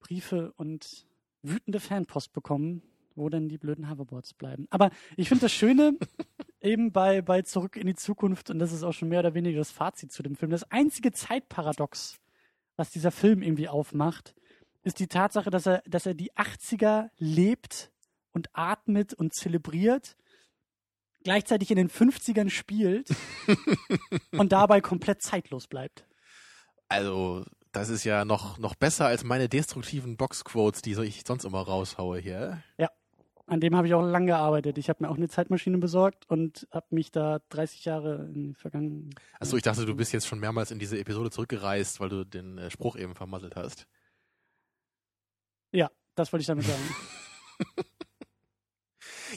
[0.00, 1.07] Briefe und
[1.42, 2.82] wütende Fanpost bekommen,
[3.14, 4.66] wo dann die blöden Hoverboards bleiben.
[4.70, 5.98] Aber ich finde das Schöne
[6.60, 9.58] eben bei, bei Zurück in die Zukunft, und das ist auch schon mehr oder weniger
[9.58, 12.18] das Fazit zu dem Film, das einzige Zeitparadox,
[12.76, 14.34] was dieser Film irgendwie aufmacht,
[14.82, 17.90] ist die Tatsache, dass er, dass er die 80er lebt
[18.32, 20.16] und atmet und zelebriert,
[21.24, 23.10] gleichzeitig in den 50ern spielt
[24.32, 26.06] und dabei komplett zeitlos bleibt.
[26.88, 31.60] Also, das ist ja noch, noch besser als meine destruktiven Boxquotes, die ich sonst immer
[31.60, 32.62] raushaue hier.
[33.48, 34.76] An dem habe ich auch lange gearbeitet.
[34.76, 38.54] Ich habe mir auch eine Zeitmaschine besorgt und habe mich da 30 Jahre in die
[38.54, 39.14] vergangenen.
[39.40, 42.58] Achso, ich dachte, du bist jetzt schon mehrmals in diese Episode zurückgereist, weil du den
[42.58, 43.86] äh, Spruch eben vermasselt hast.
[45.72, 46.94] Ja, das wollte ich damit sagen.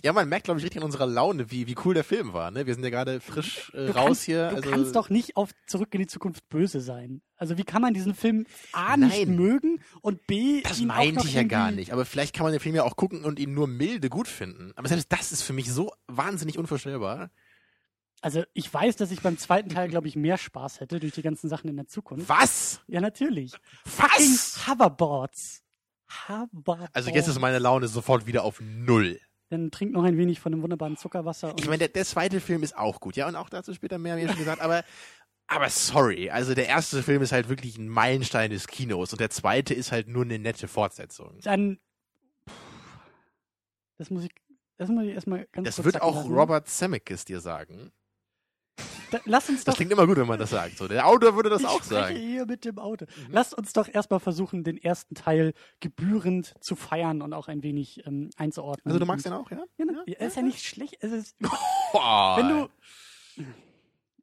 [0.03, 2.51] Ja, man merkt, glaube ich, richtig in unserer Laune, wie, wie cool der Film war.
[2.51, 2.65] Ne?
[2.65, 4.49] Wir sind ja gerade frisch äh, raus kannst, hier.
[4.49, 7.21] Du also, kannst doch nicht auf Zurück in die Zukunft böse sein.
[7.35, 9.35] Also wie kann man diesen Film A nicht Nein.
[9.35, 11.91] mögen und B Das ihn auch meinte ich ja gar nicht.
[11.91, 14.71] Aber vielleicht kann man den Film ja auch gucken und ihn nur milde gut finden.
[14.75, 17.31] Aber selbst das ist für mich so wahnsinnig unvorstellbar.
[18.21, 21.23] Also ich weiß, dass ich beim zweiten Teil, glaube ich, mehr Spaß hätte durch die
[21.23, 22.29] ganzen Sachen in der Zukunft.
[22.29, 22.81] Was?
[22.87, 23.53] Ja, natürlich.
[23.85, 24.67] Fucking Was?
[24.67, 25.63] Hoverboards.
[26.27, 26.93] Hoverboards.
[26.93, 29.19] Also jetzt ist meine Laune sofort wieder auf Null.
[29.51, 31.53] Dann trink noch ein wenig von dem wunderbaren Zuckerwasser.
[31.59, 34.15] Ich meine, der, der zweite Film ist auch gut, ja, und auch dazu später mehr,
[34.15, 34.85] wie schon gesagt, aber,
[35.47, 39.29] aber sorry, also der erste Film ist halt wirklich ein Meilenstein des Kinos und der
[39.29, 41.37] zweite ist halt nur eine nette Fortsetzung.
[41.43, 41.79] dann.
[43.97, 44.31] Das muss ich.
[44.77, 46.33] Das muss ich erstmal ganz Das wird auch lassen.
[46.33, 47.91] Robert Zemeckis dir sagen.
[49.11, 49.77] Da, lass uns Das doch.
[49.77, 50.77] klingt immer gut, wenn man das sagt.
[50.77, 52.15] So, der Autor würde das ich auch sagen.
[52.15, 53.05] hier mit dem Auto.
[53.05, 53.33] Mhm.
[53.33, 58.05] Lasst uns doch erstmal versuchen, den ersten Teil gebührend zu feiern und auch ein wenig
[58.07, 58.83] ähm, einzuordnen.
[58.91, 59.63] Also du magst Und- den auch, ja?
[59.77, 60.03] Ja, ne?
[60.07, 60.97] Er ist ja nicht schlecht.
[61.01, 61.35] Es ist,
[61.93, 62.69] wenn du.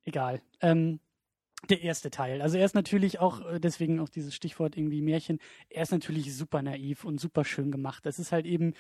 [0.05, 0.41] Egal.
[0.61, 1.01] Ähm,
[1.69, 2.41] der erste Teil.
[2.41, 6.35] Also er ist natürlich auch, äh, deswegen auch dieses Stichwort irgendwie Märchen, er ist natürlich
[6.37, 8.07] super naiv und super schön gemacht.
[8.07, 8.75] Es ist halt eben,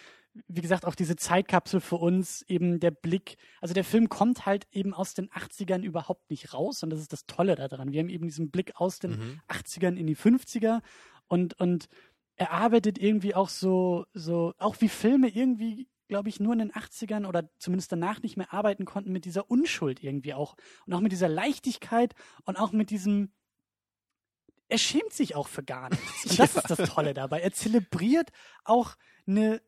[0.46, 3.36] wie gesagt, auch diese Zeitkapsel für uns, eben der Blick.
[3.60, 7.12] Also der Film kommt halt eben aus den 80ern überhaupt nicht raus und das ist
[7.12, 7.92] das Tolle daran.
[7.92, 9.40] Wir haben eben diesen Blick aus den Mhm.
[9.48, 10.80] 80ern in die 50er
[11.26, 11.88] und, und
[12.36, 16.72] er arbeitet irgendwie auch so, so, auch wie Filme irgendwie, glaube ich, nur in den
[16.72, 21.00] 80ern oder zumindest danach nicht mehr arbeiten konnten mit dieser Unschuld irgendwie auch und auch
[21.00, 23.30] mit dieser Leichtigkeit und auch mit diesem,
[24.68, 26.24] er schämt sich auch für gar nichts.
[26.30, 26.60] Und das Ja.
[26.62, 27.40] ist das Tolle dabei.
[27.40, 28.30] Er zelebriert
[28.64, 29.62] auch eine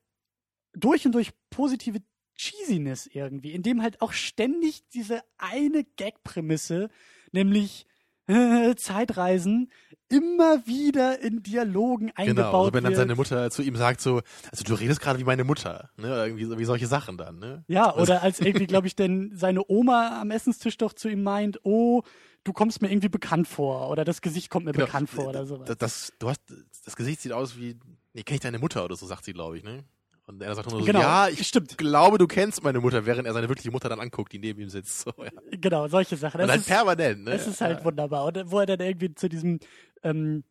[0.73, 2.01] durch und durch positive
[2.37, 6.89] Cheesiness irgendwie, indem halt auch ständig diese eine Gag-Prämisse,
[7.33, 7.87] nämlich
[8.31, 9.71] äh, Zeitreisen,
[10.09, 12.97] immer wieder in Dialogen eingebaut Genau, also wenn dann wird.
[12.99, 16.07] seine Mutter zu ihm sagt so, also du redest gerade wie meine Mutter, ne?
[16.09, 17.65] Oder irgendwie wie solche Sachen dann, ne?
[17.69, 21.61] Ja, oder als irgendwie, glaube ich, denn seine Oma am Essenstisch doch zu ihm meint,
[21.65, 22.03] oh,
[22.45, 25.47] du kommst mir irgendwie bekannt vor oder das Gesicht kommt mir Genau, bekannt vor oder
[25.47, 25.67] sowas.
[25.69, 26.41] Das, das, du hast,
[26.85, 27.79] das Gesicht sieht aus wie,
[28.13, 29.85] nee, kenn ich deine Mutter oder so, sagt sie, glaube ich, ne?
[30.31, 31.77] Und er sagt nur so, Genau, ja, ich stimmt.
[31.77, 34.69] glaube, du kennst meine Mutter, während er seine wirkliche Mutter dann anguckt, die neben ihm
[34.69, 35.01] sitzt.
[35.01, 35.31] So, ja.
[35.51, 36.41] Genau, solche Sachen.
[36.41, 37.33] Und Das halt ist, permanent, ne?
[37.33, 37.85] Es ist halt ja.
[37.85, 38.25] wunderbar.
[38.27, 39.59] Und wo er dann irgendwie zu diesem
[40.03, 40.45] ähm,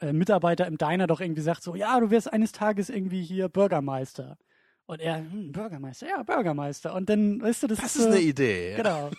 [0.00, 3.48] äh, Mitarbeiter im Diner doch irgendwie sagt, so, ja, du wirst eines Tages irgendwie hier
[3.48, 4.38] Bürgermeister.
[4.90, 6.96] Und er, hm, Bürgermeister, ja, Bürgermeister.
[6.96, 8.72] Und dann, weißt du, das, Das ist ist so, eine Idee.
[8.72, 8.76] Ja.
[8.78, 9.10] Genau.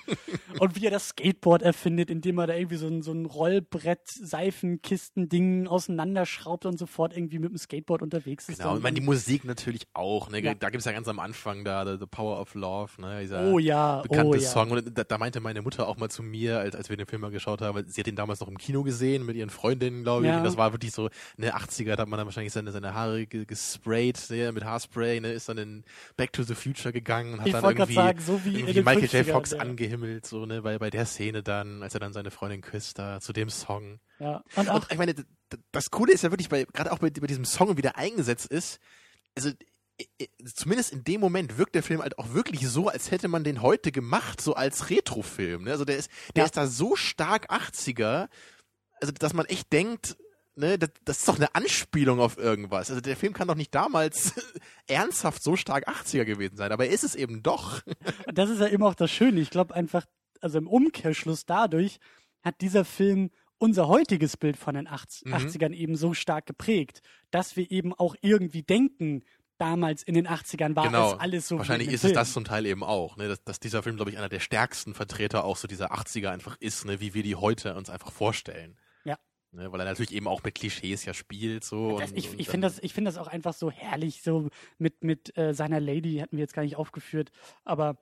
[0.60, 4.06] Und wie er das Skateboard erfindet, indem er da irgendwie so ein, so ein Rollbrett,
[4.06, 8.58] Seifenkisten-Ding auseinanderschraubt und sofort irgendwie mit dem Skateboard unterwegs ist.
[8.58, 10.42] Genau, und ich meine, die Musik natürlich auch, ne?
[10.42, 10.54] Ja.
[10.54, 13.22] Da gibt's ja ganz am Anfang da The, The Power of Love, ne?
[13.22, 14.42] Dieser oh ja, bekannte oh ja.
[14.42, 14.72] Song.
[14.72, 17.22] Und da, da meinte meine Mutter auch mal zu mir, als, als wir den Film
[17.22, 20.26] mal geschaut haben, sie hat ihn damals noch im Kino gesehen mit ihren Freundinnen, glaube
[20.26, 20.32] ich.
[20.32, 20.40] Ja.
[20.40, 23.26] Und das war wirklich so, ne, 80er, da hat man dann wahrscheinlich seine, seine Haare
[23.26, 25.84] ge- gesprayt, ne, mit Haarspray, ne, ist dann in
[26.18, 29.06] Back to the Future gegangen und hat Ich dann irgendwie, sagen, so wie irgendwie Michael
[29.06, 29.28] 50ern, J.
[29.28, 29.60] Fox ja.
[29.60, 33.22] angehimmelt, so, ne, bei, bei der Szene dann, als er dann seine Freundin küsst, da,
[33.22, 34.00] zu dem Song.
[34.20, 34.44] Ja.
[34.56, 35.16] Und auch, Und ich meine,
[35.72, 38.48] das Coole ist ja wirklich, bei, gerade auch bei, bei diesem Song, wie der eingesetzt
[38.48, 38.80] ist,
[39.36, 39.52] also
[40.56, 43.62] zumindest in dem Moment wirkt der Film halt auch wirklich so, als hätte man den
[43.62, 45.66] heute gemacht, so als Retrofilm.
[45.66, 45.72] Ne?
[45.72, 46.46] Also der ist, der Ja.
[46.46, 48.28] ist da so stark 80er,
[49.00, 50.18] also dass man echt denkt,
[50.56, 52.90] ne, das, das ist doch eine Anspielung auf irgendwas.
[52.90, 54.34] Also der Film kann doch nicht damals
[54.88, 57.82] ernsthaft so stark 80er gewesen sein, aber er ist es eben doch.
[57.86, 57.96] Und
[58.38, 59.40] das ist ja immer auch das Schöne.
[59.42, 60.06] Ich glaube einfach,
[60.42, 62.00] also im Umkehrschluss dadurch
[62.44, 65.34] hat dieser Film unser heutiges Bild von den 80, Mhm.
[65.36, 69.24] 80ern eben so stark geprägt, dass wir eben auch irgendwie denken,
[69.60, 71.14] damals in den 80ern war Genau.
[71.14, 71.60] es alles so.
[71.60, 73.28] Wahrscheinlich ist es das zum Teil eben auch, ne?
[73.28, 76.58] dass, dass dieser Film, glaube ich, einer der stärksten Vertreter auch so dieser 80er einfach
[76.60, 77.00] ist, ne?
[77.00, 78.76] wie wir die heute uns einfach vorstellen.
[79.52, 79.72] Ne?
[79.72, 81.64] Weil er natürlich eben auch mit Klischees ja spielt.
[81.64, 82.00] so.
[82.00, 85.04] Das, und, ich ich finde das, ich find das auch einfach so herrlich, so mit,
[85.04, 87.32] mit äh, seiner Lady, hatten wir jetzt gar nicht aufgeführt,
[87.64, 87.98] aber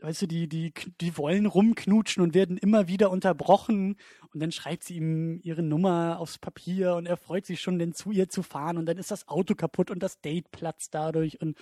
[0.00, 3.96] weißt du, die, die, die wollen rumknutschen und werden immer wieder unterbrochen
[4.32, 7.94] und dann schreibt sie ihm ihre Nummer aufs Papier und er freut sich schon, denn
[7.94, 11.40] zu ihr zu fahren und dann ist das Auto kaputt und das Date platzt dadurch
[11.40, 11.56] und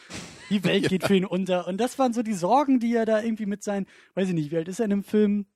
[0.51, 3.23] die Welt geht für ihn unter und das waren so die Sorgen, die er da
[3.23, 5.47] irgendwie mit seinen, weiß ich nicht, wie alt ist er in dem Film?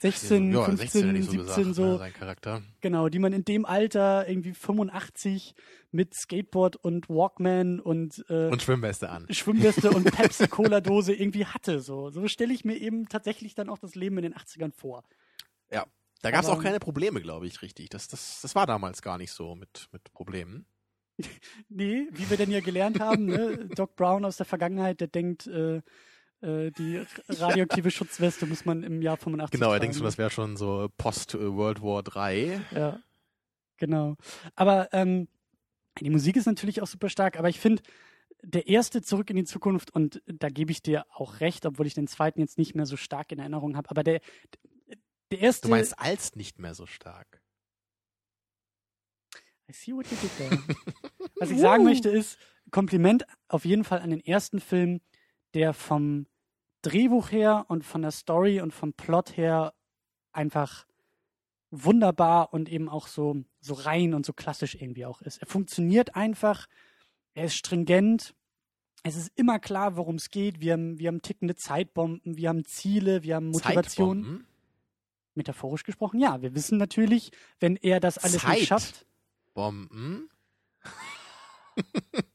[0.00, 1.84] 16, ja, 15, 16 hätte ich so 17 gesagt, so.
[1.84, 1.98] Ne?
[1.98, 2.62] Sein Charakter.
[2.80, 5.54] Genau, die man in dem Alter irgendwie 85
[5.90, 9.26] mit Skateboard und Walkman und, äh, Und Schwimmweste an.
[9.30, 11.80] Schwimmweste und Pepsi-Cola-Dose irgendwie hatte.
[11.80, 15.04] So, so stelle ich mir eben tatsächlich dann auch das Leben in den 80ern vor.
[15.70, 15.86] Ja.
[16.20, 17.90] Da gab es auch keine Probleme, glaube ich, richtig.
[17.90, 20.66] Das, das, das war damals gar nicht so mit, mit Problemen.
[21.68, 23.68] Nee, wie wir denn ja gelernt haben, ne?
[23.74, 25.82] Doc Brown aus der Vergangenheit, der denkt, äh,
[26.40, 30.56] äh, die radioaktive Schutzweste muss man im Jahr 85 Genau, er schon, das wäre schon
[30.56, 32.60] so Post-World War 3.
[32.70, 33.00] Ja,
[33.76, 34.16] genau.
[34.54, 35.28] Aber ähm,
[36.00, 37.82] die Musik ist natürlich auch super stark, aber ich finde,
[38.42, 41.94] der erste Zurück in die Zukunft, und da gebe ich dir auch recht, obwohl ich
[41.94, 44.20] den zweiten jetzt nicht mehr so stark in Erinnerung habe, aber der,
[45.30, 45.68] der erste.
[45.68, 47.42] Du meinst als nicht mehr so stark.
[49.68, 50.58] I see what you did there.
[51.36, 52.38] Was ich sagen möchte ist,
[52.70, 55.00] Kompliment auf jeden Fall an den ersten Film,
[55.54, 56.26] der vom
[56.82, 59.74] Drehbuch her und von der Story und vom Plot her
[60.32, 60.86] einfach
[61.70, 65.38] wunderbar und eben auch so, so rein und so klassisch irgendwie auch ist.
[65.38, 66.66] Er funktioniert einfach,
[67.34, 68.34] er ist stringent,
[69.02, 70.60] es ist immer klar, worum es geht.
[70.60, 74.22] Wir haben, wir haben tickende Zeitbomben, wir haben Ziele, wir haben Motivation.
[74.22, 74.46] Zeitbomben?
[75.34, 76.42] Metaphorisch gesprochen, ja.
[76.42, 77.30] Wir wissen natürlich,
[77.60, 78.56] wenn er das alles Zeit.
[78.56, 79.06] nicht schafft.
[79.54, 80.30] Bomben?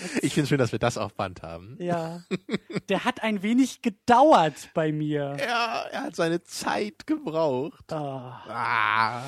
[0.22, 1.76] ich finde es schön, dass wir das auf Band haben.
[1.78, 2.22] Ja.
[2.88, 5.36] Der hat ein wenig gedauert bei mir.
[5.40, 7.92] Ja, er hat seine Zeit gebraucht.
[7.92, 8.42] Ah.
[8.48, 9.24] Ah.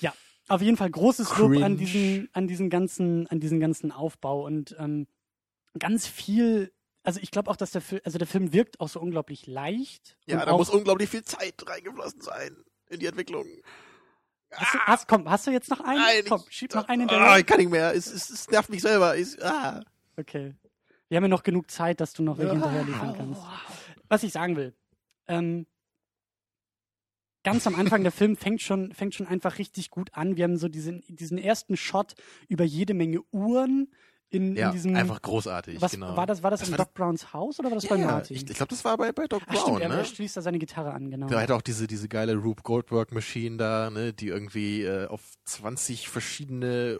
[0.00, 0.12] Ja,
[0.48, 1.76] auf jeden Fall großes Lob an Cringe.
[1.76, 5.06] diesen, an diesen ganzen, an diesen ganzen Aufbau und ähm,
[5.78, 6.72] ganz viel.
[7.04, 10.16] Also ich glaube auch, dass der Film, also der Film wirkt auch so unglaublich leicht.
[10.26, 12.56] Ja, da muss unglaublich viel Zeit reingeflossen sein
[12.88, 13.46] in die Entwicklung.
[14.52, 16.00] Hast, du, hast, komm, hast du jetzt noch einen?
[16.00, 17.38] Nein, komm, ich, schieb noch einen ah, hinterher.
[17.38, 17.94] ich kann nicht mehr.
[17.94, 19.16] Es, es, es nervt mich selber.
[19.16, 19.82] Ich, ah.
[20.16, 20.54] Okay.
[21.08, 23.42] Wir haben ja noch genug Zeit, dass du noch welche hinterher liefern kannst.
[24.08, 24.74] Was ich sagen will,
[25.28, 25.66] ähm,
[27.44, 30.36] ganz am Anfang der Film fängt schon, fängt schon einfach richtig gut an.
[30.36, 32.14] Wir haben so diesen, diesen ersten Shot
[32.48, 33.92] über jede Menge Uhren
[34.32, 34.96] in, Ja, in diesem.
[34.96, 36.16] einfach großartig, was, genau.
[36.16, 37.98] War das, war das, Das in war Doc Browns Haus oder war das Ja, bei
[38.04, 38.36] Martin?
[38.36, 39.94] ich, ich glaube, das war bei, bei Doc Ach, stimmt, Brown, er, ne?
[39.96, 41.26] er schließt da seine Gitarre an, genau.
[41.28, 45.22] Der hat auch diese, diese geile Rube Goldberg Machine da, ne, die irgendwie äh, auf
[45.44, 46.98] 20 verschiedene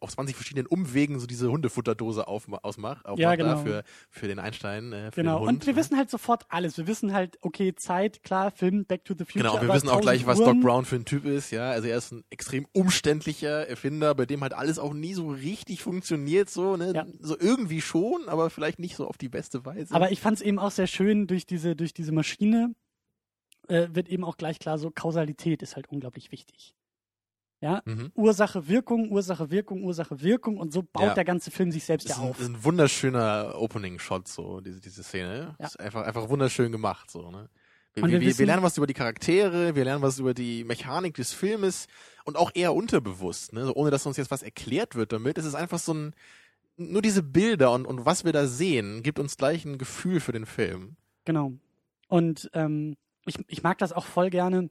[0.00, 3.58] auf 20 verschiedenen Umwegen so diese Hundefutterdose auf, ausmacht, aufmacht Ja, genau.
[3.58, 5.48] für, für den Einstein, äh, für Genau, den Hund.
[5.48, 5.78] und wir ne?
[5.78, 6.76] wissen halt sofort alles.
[6.76, 9.50] Wir wissen halt, okay, Zeit, klar, Film, Back to the Future.
[9.50, 11.70] Genau, wir wissen auch gleich, 1000 was Uhren, Doc Brown für ein Typ ist, ja.
[11.70, 15.82] Also er ist ein extrem umständlicher Erfinder, bei dem halt alles auch nie so richtig
[15.82, 16.92] funktioniert, so, ne?
[16.94, 17.06] Ja.
[17.20, 19.94] So irgendwie schon, aber vielleicht nicht so auf die beste Weise.
[19.94, 22.74] Aber ich fand es eben auch sehr schön, durch diese, durch diese Maschine
[23.68, 26.74] äh, wird eben auch gleich klar, so Kausalität ist halt unglaublich wichtig.
[27.62, 28.10] Ja, mhm.
[28.16, 31.14] Ursache, Wirkung, Ursache, Wirkung, Ursache, Wirkung und so baut Ja.
[31.14, 32.40] der ganze Film sich selbst ist ja ein, auf.
[32.40, 35.54] ist ein wunderschöner Opening-Shot, so, diese, diese Szene.
[35.60, 35.66] Ja.
[35.66, 37.48] Ist einfach, einfach wunderschön gemacht, so, ne?
[37.94, 40.64] Wir, wir, wir wir, wissen- lernen was über die Charaktere, wir lernen was über die
[40.64, 41.86] Mechanik des Filmes
[42.24, 43.64] und auch eher unterbewusst, ne?
[43.66, 45.38] So, ohne dass uns jetzt was erklärt wird damit.
[45.38, 46.14] Es ist einfach so ein,
[46.76, 50.32] nur diese Bilder und, und was wir da sehen, gibt uns gleich ein Gefühl für
[50.32, 50.96] den Film.
[51.26, 51.52] Genau.
[52.08, 54.68] Und ähm, ich, ich mag das auch voll gerne,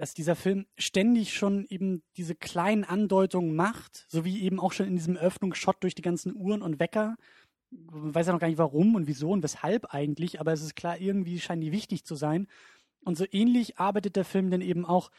[0.00, 4.86] dass dieser Film ständig schon eben diese kleinen Andeutungen macht, so wie eben auch schon
[4.86, 7.16] in diesem Öffnungsshot durch die ganzen Uhren und Wecker.
[7.68, 10.74] Man weiß ja noch gar nicht warum und wieso und weshalb eigentlich, aber es ist
[10.74, 12.48] klar, irgendwie scheinen die wichtig zu sein.
[13.04, 15.10] Und so ähnlich arbeitet der Film dann eben auch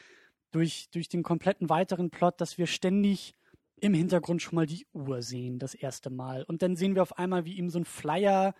[0.49, 3.35] durch, durch den kompletten weiteren Plot, dass wir ständig
[3.81, 6.43] im Hintergrund schon mal die Uhr sehen, das erste Mal.
[6.45, 8.55] Und dann sehen wir auf einmal, wie ihm so ein Flyer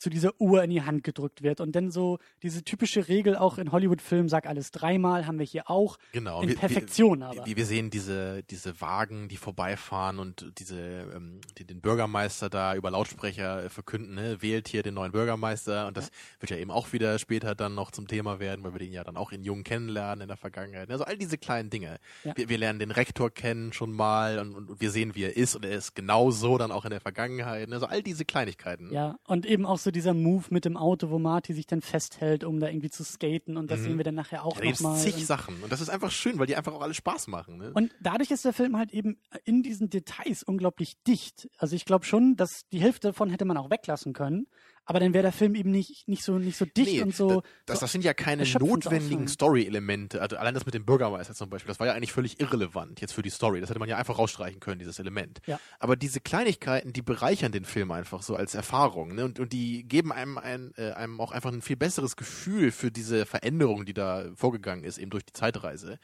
[0.00, 1.60] zu dieser Uhr in die Hand gedrückt wird.
[1.60, 5.68] Und dann so diese typische Regel auch in Hollywood-Filmen, sag alles dreimal, haben wir hier
[5.70, 5.98] auch.
[6.12, 6.40] Genau.
[6.40, 7.46] In wir- Perfektion wir, aber.
[7.46, 10.80] Wir, wir sehen diese, diese Wagen, die vorbeifahren und diese,
[11.14, 14.40] ähm, die den Bürgermeister da über Lautsprecher äh, verkünden, ne?
[14.40, 16.10] wählt hier den neuen Bürgermeister und das
[16.40, 19.04] wird ja eben auch wieder später dann noch zum Thema werden, weil wir den ja
[19.04, 20.90] dann auch in Jung kennenlernen in der Vergangenheit.
[20.90, 21.98] Also all diese kleinen Dinge.
[22.24, 22.34] Ja.
[22.36, 25.54] Wir, wir lernen den Rektor kennen schon mal und, und wir sehen, wie er ist
[25.56, 27.70] und er ist genauso dann auch in der Vergangenheit.
[27.70, 28.90] Also all diese Kleinigkeiten.
[28.92, 31.80] Ja, und eben auch so so dieser Move mit dem Auto, wo Marty sich dann
[31.82, 33.84] festhält, um da irgendwie zu skaten und das Mhm.
[33.84, 35.00] sehen wir dann nachher auch gibt's nochmal.
[35.00, 35.60] zig Sachen.
[35.62, 37.58] Und das ist einfach schön, weil die einfach auch alle Spaß machen.
[37.58, 37.72] Ne?
[37.74, 41.48] Und dadurch ist der Film halt eben in diesen Details unglaublich dicht.
[41.58, 44.46] Also ich glaube schon, dass die Hälfte davon hätte man auch weglassen können,
[44.90, 47.28] aber dann wäre der Film eben nicht, nicht so nicht so dicht Nee, und so.
[47.40, 49.28] da- das, das sind ja keine notwendigen.
[49.28, 50.20] Story-Elemente.
[50.20, 53.12] Also allein das mit dem Bürgermeister zum Beispiel, das war ja eigentlich völlig irrelevant jetzt
[53.12, 53.60] für die Story.
[53.60, 55.38] Das hätte man ja einfach rausstreichen können, dieses Element.
[55.46, 55.60] Ja.
[55.78, 59.14] Aber diese Kleinigkeiten, die bereichern den Film einfach so als Erfahrung.
[59.14, 59.24] Ne?
[59.24, 62.90] Und, und die geben einem, ein, äh, einem auch einfach ein viel besseres Gefühl für
[62.90, 65.98] diese Veränderung, die da vorgegangen ist, eben durch die Zeitreise.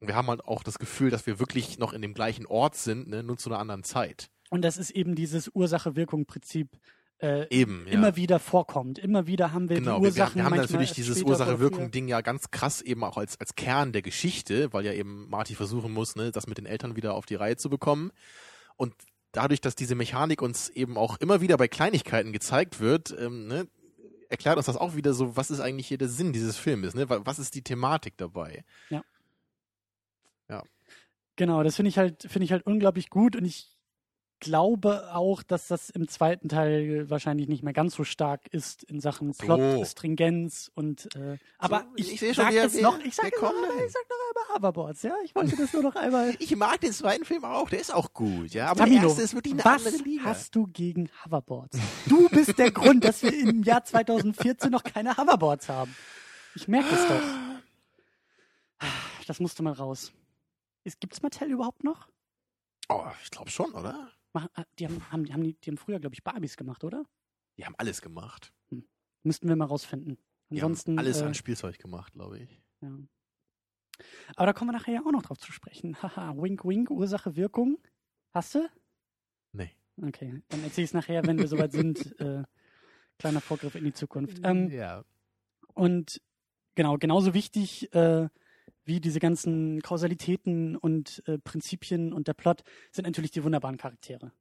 [0.00, 2.74] Und wir haben halt auch das Gefühl, dass wir wirklich noch in dem gleichen Ort
[2.74, 3.22] sind, ne?
[3.22, 4.30] nur zu einer anderen Zeit.
[4.50, 6.68] Und das ist eben dieses Ursache-Wirkung-Prinzip.
[7.22, 7.92] Äh, Eben, ja.
[7.92, 8.98] immer wieder vorkommt.
[8.98, 10.34] Immer wieder haben wir Genau, die Ursachen.
[10.34, 11.22] wir, wir haben natürlich dieses.
[11.22, 15.54] Ursache-Wirkung-Ding ja ganz krass eben auch als, als Kern der Geschichte, weil ja eben Marty
[15.54, 18.10] versuchen muss, ne, das mit den Eltern wieder auf die Reihe zu bekommen.
[18.76, 18.92] Und
[19.30, 23.68] dadurch, dass diese Mechanik uns eben auch immer wieder bei Kleinigkeiten gezeigt wird, ähm, ne,
[24.28, 27.08] erklärt uns das auch wieder so, was ist eigentlich hier der Sinn dieses Filmes, ne?
[27.08, 28.64] Wa- Was ist die Thematik dabei?
[31.36, 33.71] Genau, das finde ich halt, finde ich halt unglaublich gut und ich
[34.42, 39.00] glaube auch, dass das im zweiten Teil wahrscheinlich nicht mehr ganz so stark ist in
[39.00, 39.44] Sachen So.
[39.44, 43.26] Plot, Stringenz und äh, aber ich, ich sehe schon, sag wir- es noch, ich sag
[43.26, 43.50] wir es noch
[43.86, 46.34] ich sag noch einmal Hoverboards, ja, ich wollte das nur noch einmal.
[46.40, 48.66] Ich mag den zweiten Film auch, der ist auch gut, ja.
[48.66, 50.24] Aber Tamino, der erste ist wirklich eine was andere Liga.
[50.24, 51.78] hast du gegen Hoverboards?
[52.06, 55.94] Du bist der Grund, dass wir im Jahr 2014 noch keine Hoverboards haben.
[56.54, 57.22] Ich merke es doch.
[59.26, 60.12] Das musste mal raus.
[61.00, 62.08] Gibt's Mattel überhaupt noch?
[62.88, 64.10] Oh, ich glaube schon, oder?
[64.34, 67.04] Äh, Die haben, haben, die haben, die, die haben früher, glaube ich, Barbies gemacht, oder?
[67.58, 68.52] Die haben alles gemacht.
[69.22, 70.18] Müssten wir mal rausfinden.
[70.50, 70.92] Die Ansonsten.
[70.92, 72.62] haben alles äh, an Spielzeug gemacht, glaube ich.
[72.80, 72.98] ja.
[74.34, 75.96] Aber da kommen wir nachher ja auch noch drauf zu sprechen.
[76.02, 77.78] Haha, wink, wink, Ursache, Wirkung.
[78.32, 78.68] Hast du?
[79.52, 79.70] Nee.
[80.00, 82.14] Okay, dann erzähle ich es nachher, wenn wir soweit sind.
[82.20, 82.44] Äh,
[83.18, 84.40] kleiner Vorgriff in die Zukunft.
[84.42, 85.04] Ähm, ja.
[85.74, 86.20] Und
[86.74, 88.28] genau, genauso wichtig äh,
[88.84, 94.32] wie diese ganzen Kausalitäten und äh, Prinzipien und der Plot sind natürlich die wunderbaren Charaktere.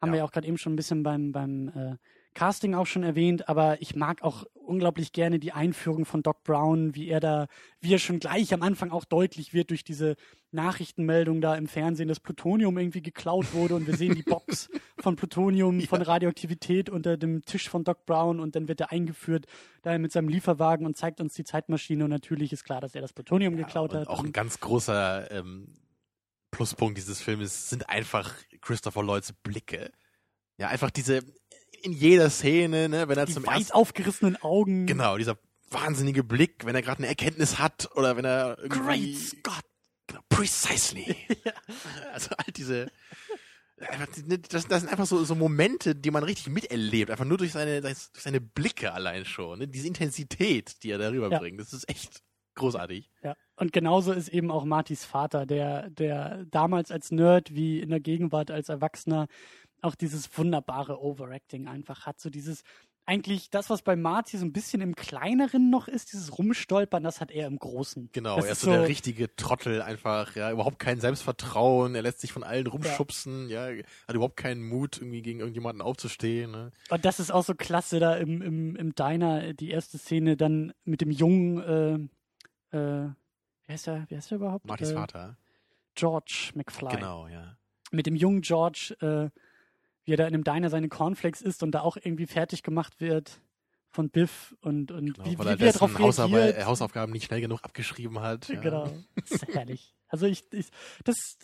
[0.00, 0.12] Haben Ja.
[0.12, 1.96] wir ja auch gerade eben schon ein bisschen beim, beim äh,
[2.34, 6.94] Casting auch schon erwähnt, aber ich mag auch unglaublich gerne die Einführung von Doc Brown,
[6.94, 7.46] wie er da,
[7.80, 10.16] wie er schon gleich am Anfang auch deutlich wird durch diese
[10.50, 15.16] Nachrichtenmeldung da im Fernsehen, dass Plutonium irgendwie geklaut wurde und wir sehen die Box von
[15.16, 19.46] Plutonium, von Radioaktivität unter dem Tisch von Doc Brown und dann wird er eingeführt
[19.82, 23.00] da mit seinem Lieferwagen und zeigt uns die Zeitmaschine und natürlich ist klar, dass er
[23.00, 24.08] das Plutonium geklaut und hat.
[24.08, 25.74] Auch ein ganz großer ähm,
[26.50, 29.92] Pluspunkt dieses Filmes sind einfach Christopher Lloyds Blicke.
[30.58, 31.20] Ja, einfach diese
[31.82, 34.86] in jeder Szene, ne, wenn er die zum weit ersten aufgerissenen Augen.
[34.86, 35.38] genau dieser
[35.70, 38.80] wahnsinnige Blick, wenn er gerade eine Erkenntnis hat oder wenn er irgendwie
[39.12, 39.64] Great Scott.
[40.06, 41.14] Genau, precisely.
[42.12, 42.86] Also all diese
[44.26, 47.52] die- das, das sind einfach so, so Momente, die man richtig miterlebt, einfach nur durch
[47.52, 49.68] seine durch seine Blicke allein schon, ne?
[49.68, 51.38] diese Intensität, die er darüber Ja.
[51.38, 52.20] bringt, das ist echt
[52.56, 53.08] großartig.
[53.22, 53.36] Ja.
[53.54, 58.00] Und genauso ist eben auch Martys Vater, der, der damals als Nerd wie in der
[58.00, 59.28] Gegenwart als Erwachsener
[59.82, 62.20] auch dieses wunderbare Overacting einfach hat.
[62.20, 62.62] So dieses,
[63.08, 67.22] eigentlich das, was bei Marty so ein bisschen im Kleineren noch ist, dieses Rumstolpern, das
[67.22, 68.10] hat er im Großen.
[68.12, 72.20] Genau, das er ist so der richtige Trottel einfach, ja, überhaupt kein Selbstvertrauen, er lässt
[72.20, 73.68] sich von allen rumschubsen, ja,
[74.06, 76.70] hat überhaupt keinen Mut, irgendwie gegen irgendjemanden aufzustehen, ne?
[76.90, 80.74] Und das ist auch so klasse da im, im, im Diner, die erste Szene dann
[80.84, 82.10] mit dem jungen,
[82.72, 83.08] äh, äh,
[83.66, 84.66] wie heißt er, wie heißt er überhaupt?
[84.66, 85.38] Martys äh, Vater.
[85.94, 86.94] George McFly.
[86.96, 87.56] Genau, ja.
[87.90, 89.30] mit dem jungen George, äh,
[90.08, 92.98] wie er da in einem Diner seine Cornflakes isst und da auch irgendwie fertig gemacht
[92.98, 93.42] wird
[93.90, 96.64] von Biff und, und Genau, wie, weil wie, wie er darauf reagiert.
[96.64, 98.48] Hausaufgaben nicht schnell genug abgeschrieben hat.
[98.48, 98.58] Ja.
[98.58, 99.94] Genau, das ist herrlich.
[100.08, 100.70] Also ich, ich
[101.04, 101.36] das,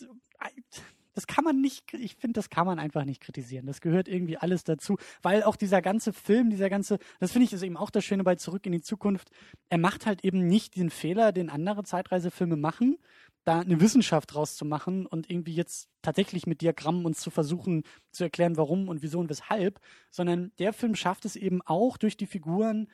[1.13, 3.65] das kann man nicht, ich finde, das kann man einfach nicht kritisieren.
[3.65, 7.53] Das gehört irgendwie alles dazu, weil auch dieser ganze Film, dieser ganze, das finde ich
[7.53, 9.29] ist eben auch das Schöne bei Zurück in die Zukunft,
[9.69, 12.97] er macht halt eben nicht den Fehler, den andere Zeitreisefilme machen,
[13.45, 17.83] da eine Wissenschaft draus zu machen und irgendwie jetzt tatsächlich mit Diagrammen uns zu versuchen
[18.11, 19.79] zu erklären, warum und wieso und weshalb,
[20.09, 22.87] sondern der Film schafft es eben auch durch die Figuren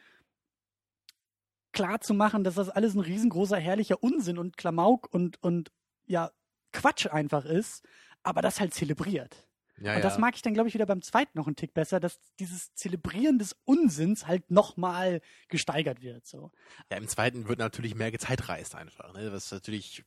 [1.71, 5.71] klar zu machen, dass das alles ein riesengroßer, herrlicher Unsinn und Klamauk und, und
[6.05, 6.31] ja,
[6.73, 7.85] Quatsch einfach ist,
[8.23, 9.47] aber das halt zelebriert.
[9.77, 10.03] Ja, und ja.
[10.03, 12.73] das mag ich dann, glaube ich, wieder beim zweiten noch einen Tick besser, dass dieses
[12.75, 16.27] Zelebrieren des Unsinns halt nochmal gesteigert wird.
[16.27, 16.51] So.
[16.91, 19.31] ja, im zweiten wird natürlich mehr gezeitreist einfach, ne?
[19.31, 20.03] Was natürlich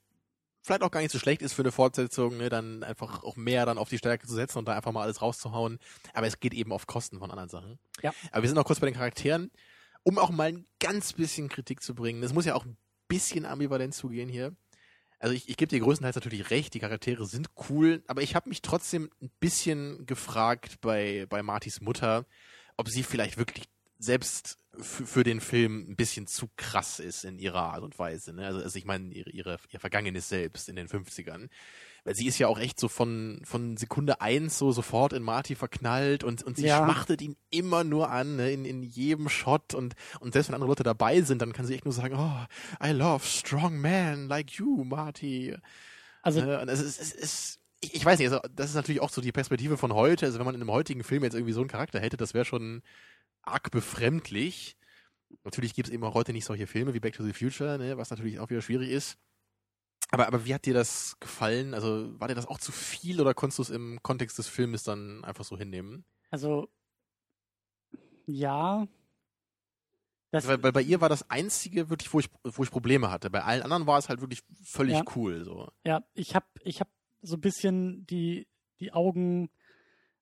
[0.64, 2.48] vielleicht auch gar nicht so schlecht ist für eine Fortsetzung, ne?
[2.48, 5.20] Dann einfach auch mehr dann auf die Stärke zu setzen und da einfach mal alles
[5.20, 5.78] rauszuhauen.
[6.14, 7.78] Aber es geht eben auf Kosten von anderen Sachen.
[8.02, 8.12] Ja.
[8.32, 9.50] Aber wir sind noch kurz bei den Charakteren,
[10.02, 12.22] um auch mal ein ganz bisschen Kritik zu bringen.
[12.22, 14.56] Es muss ja auch ein bisschen ambivalent zugehen hier.
[15.18, 18.48] Also ich, ich gebe dir größtenteils natürlich recht, die Charaktere sind cool, aber ich habe
[18.48, 22.26] mich trotzdem ein bisschen gefragt bei, bei Martys Mutter,
[22.76, 23.64] ob sie vielleicht wirklich
[23.98, 28.32] selbst für den Film ein bisschen zu krass ist in ihrer Art und Weise.
[28.32, 28.46] Ne?
[28.46, 31.48] Also, also ich meine, ihre, ihre, ihr Vergangenes selbst in den 50ern.
[32.04, 35.54] Weil sie ist ja auch echt so von, von Sekunde eins so sofort in Marty
[35.54, 36.78] verknallt und, und sie ja.
[36.84, 38.52] schmachtet ihn immer nur an, ne?
[38.52, 41.74] in, in jedem Shot und, und selbst wenn andere Leute dabei sind, dann kann sie
[41.74, 45.56] echt nur sagen, oh, I love strong men like you, Marty.
[46.20, 49.00] Also, äh, und es ist, es ist ich, ich weiß nicht, also das ist natürlich
[49.00, 50.26] auch so die Perspektive von heute.
[50.26, 52.44] Also wenn man in einem heutigen Film jetzt irgendwie so einen Charakter hätte, das wäre
[52.44, 52.82] schon
[53.46, 54.76] arg befremdlich.
[55.42, 57.96] Natürlich gibt es eben auch heute nicht solche Filme wie Back to the Future, ne,
[57.96, 59.18] was natürlich auch wieder schwierig ist.
[60.10, 61.74] Aber, aber wie hat dir das gefallen?
[61.74, 64.84] Also war dir das auch zu viel oder konntest du es im Kontext des Filmes
[64.84, 66.04] dann einfach so hinnehmen?
[66.30, 66.68] Also
[68.26, 68.86] ja.
[70.30, 73.30] weil, weil bei ihr war das einzige wirklich, wo ich, wo ich Probleme hatte.
[73.30, 75.04] Bei allen anderen war es halt wirklich völlig ja.
[75.14, 75.44] cool.
[75.44, 75.70] So.
[75.84, 76.88] Ja, ich habe ich hab
[77.22, 78.46] so ein bisschen die,
[78.80, 79.50] die Augen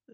[0.07, 0.13] äh,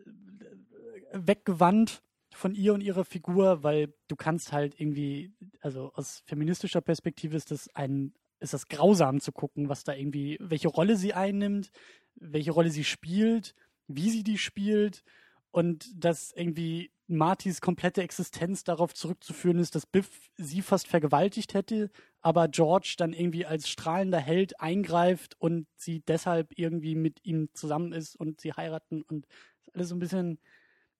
[1.12, 2.02] weggewandt
[2.38, 7.50] von ihr und ihrer Figur, weil du kannst halt irgendwie, also aus feministischer Perspektive ist
[7.50, 11.72] das ein, ist das grausam zu gucken, was da irgendwie, welche Rolle sie einnimmt,
[12.14, 13.56] welche Rolle sie spielt,
[13.88, 15.02] wie sie die spielt.
[15.50, 21.90] Und dass irgendwie Martys komplette Existenz darauf zurückzuführen ist, dass Biff sie fast vergewaltigt hätte,
[22.20, 27.92] aber George dann irgendwie als strahlender Held eingreift und sie deshalb irgendwie mit ihm zusammen
[27.92, 29.26] ist und sie heiraten und
[29.72, 30.38] alles so ein bisschen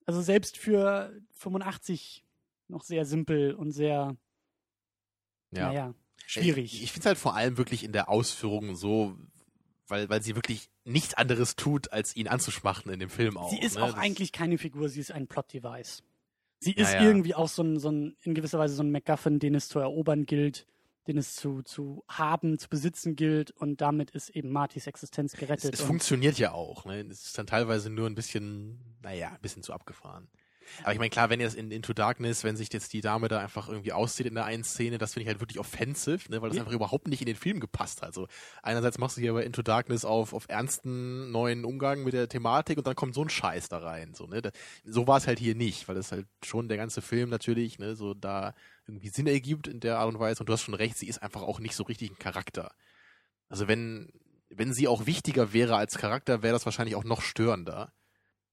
[0.09, 2.25] also selbst für 85
[2.69, 4.17] noch sehr simpel und sehr,
[5.51, 5.67] ja.
[5.67, 5.95] naja,
[6.27, 6.73] schwierig.
[6.73, 9.19] Ich, ich finde es halt vor allem wirklich in der Ausführung so,
[9.87, 13.51] weil, weil sie wirklich nichts anderes tut, als ihn anzuschmachten in dem Film auch.
[13.51, 13.83] Sie ist ne?
[13.83, 16.03] auch das eigentlich keine Figur, sie ist ein Plot-Device.
[16.61, 17.07] Sie ist ja, ja.
[17.07, 19.79] irgendwie auch so ein, so ein, in gewisser Weise so ein MacGuffin, den es zu
[19.79, 20.67] erobern gilt
[21.09, 25.75] den es zu, zu haben, zu besitzen gilt und damit ist eben Martys Existenz gerettet.
[25.75, 26.85] Es, es funktioniert ja auch.
[26.85, 27.01] Ne?
[27.11, 30.29] Es ist dann teilweise nur ein bisschen, naja, ein bisschen zu abgefahren.
[30.83, 33.41] Aber ich meine, klar, wenn jetzt in Into Darkness, wenn sich jetzt die Dame da
[33.41, 36.51] einfach irgendwie auszieht in der einen Szene, das finde ich halt wirklich offensive, ne, weil
[36.51, 36.63] das ja.
[36.63, 38.09] einfach überhaupt nicht in den Film gepasst hat.
[38.09, 38.29] Also
[38.63, 42.79] einerseits machst du hier bei Into Darkness auf, auf ernsten neuen Umgang mit der Thematik
[42.79, 44.15] und dann kommt so ein Scheiß da rein.
[44.15, 44.43] So, ne?
[44.85, 47.97] so war es halt hier nicht, weil es halt schon der ganze Film natürlich, ne,
[47.97, 48.55] so da
[48.87, 50.41] irgendwie Sinn ergibt in der Art und Weise.
[50.41, 52.73] Und du hast schon recht, sie ist einfach auch nicht so richtig ein Charakter.
[53.49, 54.11] Also wenn,
[54.51, 57.93] wenn sie auch wichtiger wäre als Charakter, wäre das wahrscheinlich auch noch störender.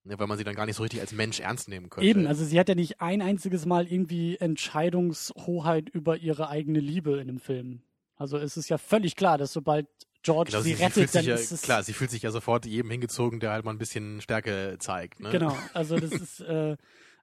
[0.06, 2.08] Ne, weil man sie dann gar nicht so richtig als Mensch ernst nehmen könnte.
[2.08, 7.20] Eben, also sie hat ja nicht ein einziges Mal irgendwie Entscheidungshoheit über ihre eigene Liebe
[7.20, 7.82] in dem Film.
[8.16, 9.88] Also es ist ja völlig klar, dass sobald
[10.22, 12.68] George genau, sie, sie rettet, dann ja, ist es klar, sie fühlt sich ja sofort
[12.68, 15.20] jedem hingezogen, der halt mal ein bisschen Stärke zeigt.
[15.20, 15.32] Ne?
[15.32, 16.78] Genau, also das ist äh,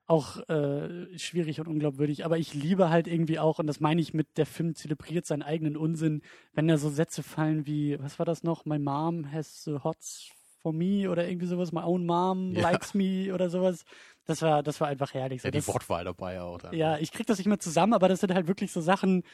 [0.06, 2.24] auch äh, schwierig und unglaubwürdig.
[2.24, 5.42] Aber ich liebe halt irgendwie auch, und das meine ich mit, der Film zelebriert seinen
[5.42, 6.22] eigenen Unsinn,
[6.52, 8.64] wenn da so Sätze fallen wie, was war das noch?
[8.64, 10.32] My mom has the hots
[10.62, 12.62] for me oder irgendwie sowas, my own mom ja.
[12.62, 13.84] likes me oder sowas.
[14.24, 15.42] Das war, das war einfach herrlich.
[15.42, 16.58] So, ja, die das, Wortwahl dabei auch.
[16.58, 16.74] Dann.
[16.74, 19.24] Ja, ich krieg das nicht mehr zusammen, aber das sind halt wirklich so Sachen,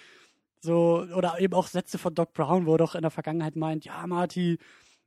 [0.60, 3.84] so, oder eben auch Sätze von Doc Brown, wo er doch in der Vergangenheit meint,
[3.84, 4.58] ja, Marty,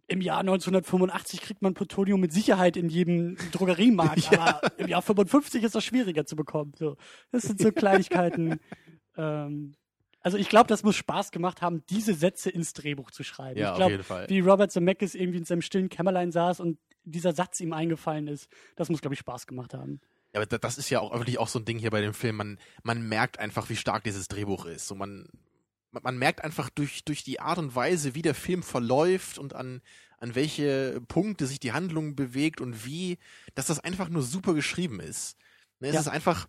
[0.08, 4.60] im Jahr 1985 kriegt man Plutonium mit Sicherheit in jedem Drogeriemarkt, ja.
[4.62, 6.74] aber im Jahr 55 ist das schwieriger zu bekommen.
[6.78, 6.98] So,
[7.32, 8.60] das sind so Kleinigkeiten.
[9.18, 9.74] ähm,
[10.22, 13.60] also ich glaube, das muss Spaß gemacht haben, diese Sätze ins Drehbuch zu schreiben.
[13.60, 14.30] Ja, ich glaube, auf jeden Fall.
[14.30, 18.48] wie Robert Zemeckis irgendwie in seinem stillen Kämmerlein saß und dieser Satz ihm eingefallen ist,
[18.76, 20.00] das muss, glaube ich, Spaß gemacht haben.
[20.34, 22.38] Ja, aber das ist ja auch wirklich auch so ein Ding hier bei dem Film.
[22.38, 24.88] Man, man merkt einfach, wie stark dieses Drehbuch ist.
[24.88, 25.28] So man,
[25.92, 29.82] man merkt einfach durch, durch die Art und Weise, wie der Film verläuft und an,
[30.20, 33.18] an welche Punkte sich die Handlung bewegt und wie,
[33.56, 35.38] dass das einfach nur super geschrieben ist.
[35.80, 36.02] Ne, es ja.
[36.02, 36.48] ist einfach,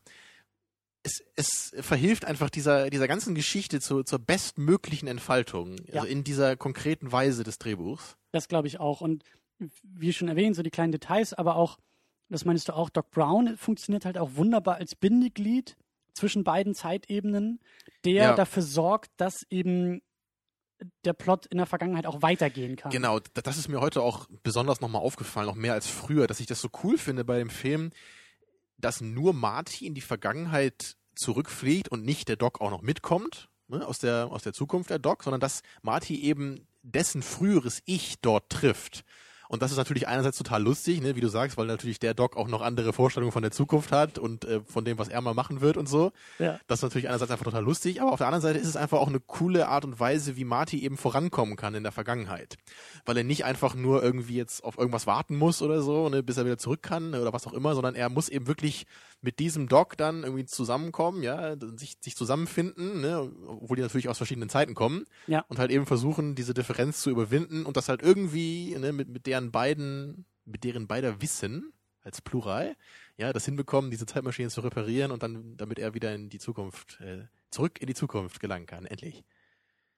[1.03, 6.05] es, es verhilft einfach dieser, dieser ganzen Geschichte zu, zur bestmöglichen Entfaltung, also ja.
[6.05, 8.17] in dieser konkreten Weise des Drehbuchs.
[8.31, 9.01] Das glaube ich auch.
[9.01, 9.25] Und
[9.83, 11.79] wie schon erwähnt, so die kleinen Details, aber auch,
[12.29, 15.77] das meinst du auch, Doc Brown funktioniert halt auch wunderbar als Bindeglied
[16.15, 17.61] zwischen beiden Zeitebenen,
[18.05, 18.35] der ja.
[18.35, 20.03] dafür sorgt, dass eben
[21.05, 22.91] der Plot in der Vergangenheit auch weitergehen kann.
[22.91, 26.47] Genau, das ist mir heute auch besonders nochmal aufgefallen, noch mehr als früher, dass ich
[26.47, 27.91] das so cool finde bei dem Film,
[28.83, 33.87] dass nur Marty in die Vergangenheit zurückfliegt und nicht der Doc auch noch mitkommt, ne,
[33.87, 38.51] aus, der, aus der Zukunft der Doc, sondern dass Marty eben dessen früheres Ich dort
[38.51, 39.05] trifft.
[39.53, 42.39] Und das ist natürlich einerseits total lustig, ne, wie du sagst, weil natürlich der Doc
[42.39, 45.35] auch noch andere Vorstellungen von der Zukunft hat und äh, von dem, was er mal
[45.35, 46.11] machen wird und so.
[46.39, 46.59] Ja.
[46.69, 48.99] Das ist natürlich einerseits einfach total lustig, aber auf der anderen Seite ist es einfach
[48.99, 52.57] auch eine coole Art und Weise, wie Marty eben vorankommen kann in der Vergangenheit.
[53.05, 56.39] Weil er nicht einfach nur irgendwie jetzt auf irgendwas warten muss oder so, ne, bis
[56.39, 58.87] er wieder zurück kann oder was auch immer, sondern er muss eben wirklich
[59.21, 64.17] mit diesem Doc dann irgendwie zusammenkommen, ja, sich, sich zusammenfinden, ne, obwohl die natürlich aus
[64.17, 65.05] verschiedenen Zeiten kommen.
[65.27, 65.45] Ja.
[65.49, 69.27] Und halt eben versuchen, diese Differenz zu überwinden und das halt irgendwie ne, mit, mit
[69.27, 71.72] deren beiden, mit deren beider Wissen,
[72.03, 72.76] als Plural,
[73.16, 77.01] ja, das hinbekommen, diese Zeitmaschine zu reparieren und dann, damit er wieder in die Zukunft,
[77.01, 79.24] äh, zurück in die Zukunft gelangen kann, endlich.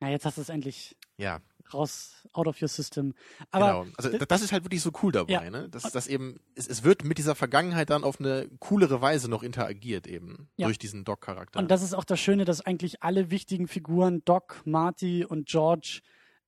[0.00, 1.40] Ja, jetzt hast du es endlich Ja,
[1.72, 3.14] raus, out of your system.
[3.50, 3.92] Aber genau.
[3.96, 5.50] Also das ist halt wirklich so cool dabei, Ja.
[5.50, 5.68] ne?
[5.70, 9.42] Dass das eben, es, es wird mit dieser Vergangenheit dann auf eine coolere Weise noch
[9.42, 10.66] interagiert eben Ja.
[10.66, 11.58] durch diesen Doc-Charakter.
[11.58, 16.00] Und das ist auch das Schöne, dass eigentlich alle wichtigen Figuren, Doc, Marty und George,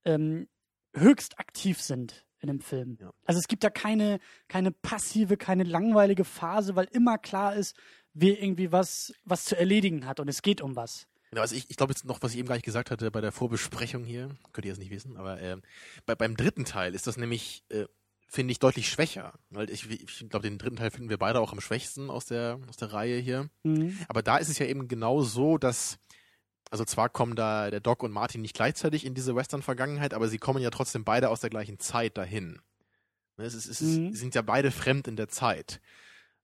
[0.05, 0.47] ähm,
[0.93, 2.97] höchst aktiv sind in dem Film.
[2.99, 3.11] Ja.
[3.25, 7.75] Also es gibt da keine, keine passive, keine langweilige Phase, weil immer klar ist,
[8.13, 11.07] wer irgendwie was, was zu erledigen hat und es geht um was.
[11.29, 13.21] Genau, also ich, ich glaube jetzt noch, was ich eben gar nicht gesagt hatte bei
[13.21, 15.57] der Vorbesprechung hier, könnt ihr jetzt nicht wissen, aber äh,
[16.05, 17.85] bei, beim dritten Teil ist das nämlich, äh,
[18.29, 19.33] finde ich, deutlich schwächer.
[19.49, 22.59] Weil ich, ich glaube, den dritten Teil finden wir beide auch am schwächsten aus der,
[22.69, 23.49] aus der Reihe hier.
[23.63, 23.97] Mhm.
[24.07, 25.97] Aber da ist es ja eben genau so, dass,
[26.71, 30.37] also zwar kommen da der Doc und Martin nicht gleichzeitig in diese Western-Vergangenheit, aber sie
[30.37, 32.59] kommen ja trotzdem beide aus der gleichen Zeit dahin.
[33.37, 34.11] Ne, Es, ist, es ist, Mhm.
[34.13, 35.79] sie sind ja beide fremd in der Zeit.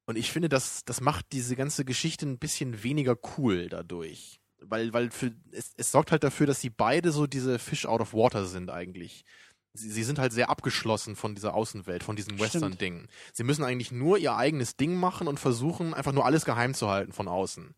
[0.05, 4.39] Und ich finde, das, das macht diese ganze Geschichte ein bisschen weniger cool dadurch.
[4.59, 8.01] Weil, weil für, es, es sorgt halt dafür, dass sie beide so diese Fish out
[8.01, 9.25] of water sind eigentlich.
[9.73, 12.39] Sie, sie sind halt sehr abgeschlossen von dieser Außenwelt, von diesem.
[12.39, 13.07] Western-Ding.
[13.33, 16.89] Sie müssen eigentlich nur ihr eigenes Ding machen und versuchen, einfach nur alles geheim zu
[16.89, 17.73] halten von außen.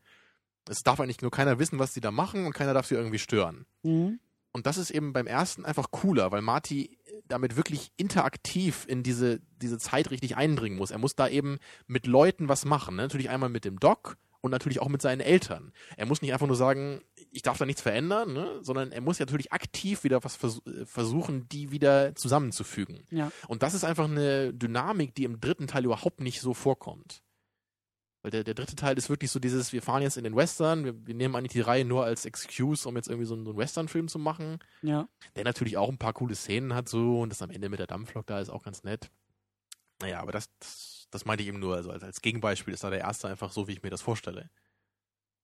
[0.69, 3.19] Es darf eigentlich nur keiner wissen, was sie da machen und keiner darf sie irgendwie
[3.19, 3.65] stören.
[3.83, 4.19] Mhm.
[4.51, 6.97] Und das ist eben beim ersten einfach cooler, weil Marty
[7.27, 10.91] damit wirklich interaktiv in diese, diese Zeit richtig eindringen muss.
[10.91, 11.57] Er muss da eben
[11.87, 12.95] mit Leuten was machen.
[12.95, 13.01] Ne?
[13.01, 15.73] Natürlich einmal mit dem Doc und natürlich auch mit seinen Eltern.
[15.97, 17.01] Er muss nicht einfach nur sagen,
[17.31, 18.59] ich darf da nichts verändern, ne?
[18.61, 23.03] sondern er muss ja natürlich aktiv wieder was vers äh, versuchen, die wieder zusammenzufügen.
[23.09, 23.31] Ja.
[23.47, 27.23] Und das ist einfach eine Dynamik, die im dritten Teil überhaupt nicht so vorkommt.
[28.25, 30.83] Weil der, der dritte Teil ist wirklich so dieses, wir fahren jetzt in den Western,
[30.83, 33.51] wir, wir nehmen eigentlich die Reihe nur als Excuse, um jetzt irgendwie so einen, so
[33.51, 35.07] einen Western-Film zu machen, Ja.
[35.35, 37.85] der natürlich auch ein paar coole Szenen hat so und das am Ende mit der
[37.85, 39.11] Dampflok da ist auch ganz nett.
[40.01, 42.89] Naja, aber das, das, das meinte ich eben nur, also als, als Gegenbeispiel ist da
[42.89, 44.49] der erste einfach so, wie ich mir das vorstelle.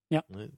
[0.09, 0.23] Ja.
[0.27, 0.51] Ne?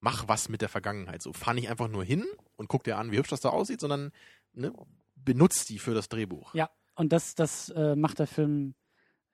[0.00, 1.22] Mach was mit der Vergangenheit.
[1.22, 2.24] So, fahr nicht einfach nur hin
[2.56, 4.10] und guck dir an, wie hübsch das da aussieht, sondern
[4.52, 4.72] ne,
[5.14, 6.56] benutzt die für das Drehbuch.
[6.56, 6.70] Ja.
[6.96, 8.74] Und das, das äh, macht der Film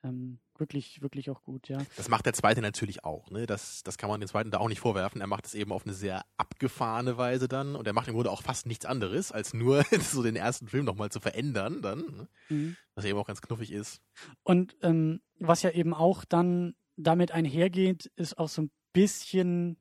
[0.05, 1.78] ähm, wirklich, wirklich auch gut, ja.
[1.96, 3.30] Das macht der zweite natürlich auch.
[3.30, 3.46] Ne?
[3.46, 5.20] Das, das kann man den zweiten da auch nicht vorwerfen.
[5.20, 8.30] Er macht es eben auf eine sehr abgefahrene Weise dann und er macht im Grunde
[8.30, 12.28] auch fast nichts anderes, als nur so den ersten Film nochmal zu verändern dann, ne?
[12.49, 12.76] Mhm.
[12.94, 14.01] was eben auch ganz knuffig ist.
[14.42, 19.76] Und ähm, was ja eben auch dann damit einhergeht, ist auch so ein bisschen,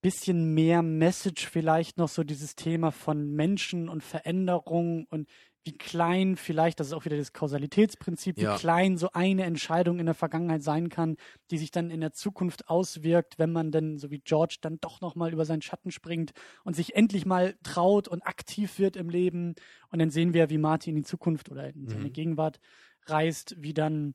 [0.00, 5.28] bisschen mehr Message vielleicht noch so dieses Thema von Menschen und Veränderung und
[5.64, 8.56] wie klein vielleicht, das ist auch wieder das Kausalitätsprinzip, wie Ja.
[8.56, 11.16] klein so eine Entscheidung in der Vergangenheit sein kann,
[11.50, 15.00] die sich dann in der Zukunft auswirkt, wenn man dann, so wie George, dann doch
[15.00, 16.32] nochmal über seinen Schatten springt
[16.64, 19.54] und sich endlich mal traut und aktiv wird im Leben.
[19.90, 22.12] Und dann sehen wir, wie Martin in die Zukunft oder in seine Mhm.
[22.12, 22.58] Gegenwart
[23.06, 24.14] reist, wie dann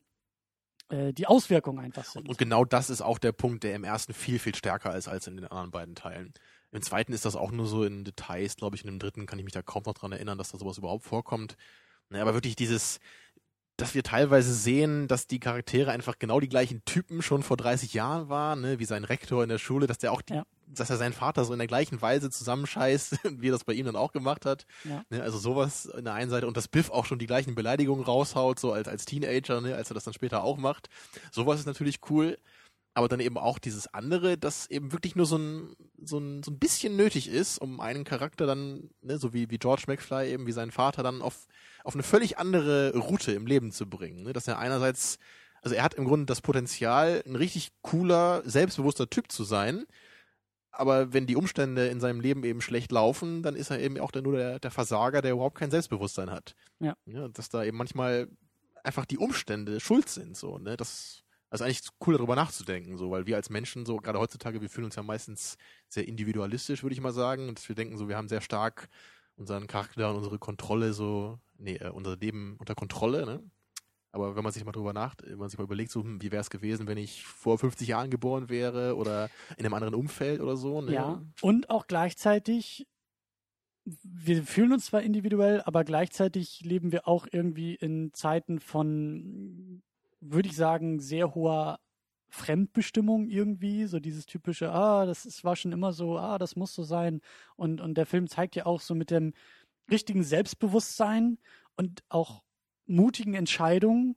[0.90, 2.28] äh, die Auswirkungen einfach sind.
[2.28, 5.26] Und genau das ist auch der Punkt, der im ersten viel, viel stärker ist als
[5.26, 6.32] in den anderen beiden Teilen.
[6.72, 8.82] Im zweiten ist das auch nur so in Details, glaube ich.
[8.82, 11.04] In dem dritten kann ich mich da kaum noch dran erinnern, dass da sowas überhaupt
[11.04, 11.56] vorkommt.
[12.10, 13.00] Naja, aber wirklich dieses,
[13.76, 17.94] dass wir teilweise sehen, dass die Charaktere einfach genau die gleichen Typen schon vor 30
[17.94, 18.78] Jahren waren, ne?
[18.78, 20.44] wie sein Rektor in der Schule, dass der auch, die, Ja.
[20.66, 23.86] dass er seinen Vater so in der gleichen Weise zusammenscheißt, wie er das bei ihm
[23.86, 24.66] dann auch gemacht hat.
[24.84, 25.04] Ja.
[25.10, 25.22] Ne?
[25.22, 28.58] Also sowas in der einen Seite und dass Biff auch schon die gleichen Beleidigungen raushaut,
[28.58, 29.74] so als, als Teenager, ne?
[29.76, 30.88] als er das dann später auch macht.
[31.30, 32.36] Sowas ist natürlich cool.
[32.98, 36.50] Aber dann eben auch dieses andere, das eben wirklich nur so ein, so ein, so
[36.50, 40.48] ein bisschen nötig ist, um einen Charakter dann, ne, so wie, wie George McFly eben,
[40.48, 41.46] wie sein Vater dann auf,
[41.84, 44.24] auf eine völlig andere Route im Leben zu bringen.
[44.24, 44.32] Ne?
[44.32, 45.20] Dass er einerseits,
[45.62, 49.86] also er hat im Grunde das Potenzial, ein richtig cooler, selbstbewusster Typ zu sein.
[50.72, 54.10] Aber wenn die Umstände in seinem Leben eben schlecht laufen, dann ist er eben auch
[54.10, 56.56] dann nur der, der Versager, der überhaupt kein Selbstbewusstsein hat.
[56.80, 56.96] Ja.
[57.06, 57.28] ja.
[57.28, 58.26] Dass da eben manchmal
[58.82, 60.76] einfach die Umstände schuld sind, so, ne?
[60.76, 64.68] Das, also eigentlich cool darüber nachzudenken, so, weil wir als Menschen so, gerade heutzutage, wir
[64.68, 65.56] fühlen uns ja meistens
[65.88, 68.88] sehr individualistisch, würde ich mal sagen, und wir denken so, wir haben sehr stark
[69.36, 73.42] unseren Charakter und unsere Kontrolle so, nee, äh, unser Leben unter Kontrolle, ne?
[74.10, 76.32] Aber wenn man sich mal drüber nach, wenn man sich mal überlegt, so, hm, wie
[76.32, 80.40] wäre es gewesen, wenn ich vor 50 Jahren geboren wäre oder in einem anderen Umfeld
[80.40, 80.92] oder so, ne?
[80.92, 82.86] Ja, und auch gleichzeitig,
[83.84, 89.82] wir fühlen uns zwar individuell, aber gleichzeitig leben wir auch irgendwie in Zeiten von,
[90.20, 91.78] würde ich sagen, sehr hoher
[92.30, 96.74] Fremdbestimmung irgendwie, so dieses typische, ah, das ist, war schon immer so, ah, das muss
[96.74, 97.20] so sein.
[97.56, 99.32] Und, und der Film zeigt ja auch so mit dem
[99.90, 101.38] richtigen Selbstbewusstsein
[101.76, 102.42] und auch
[102.86, 104.16] mutigen Entscheidungen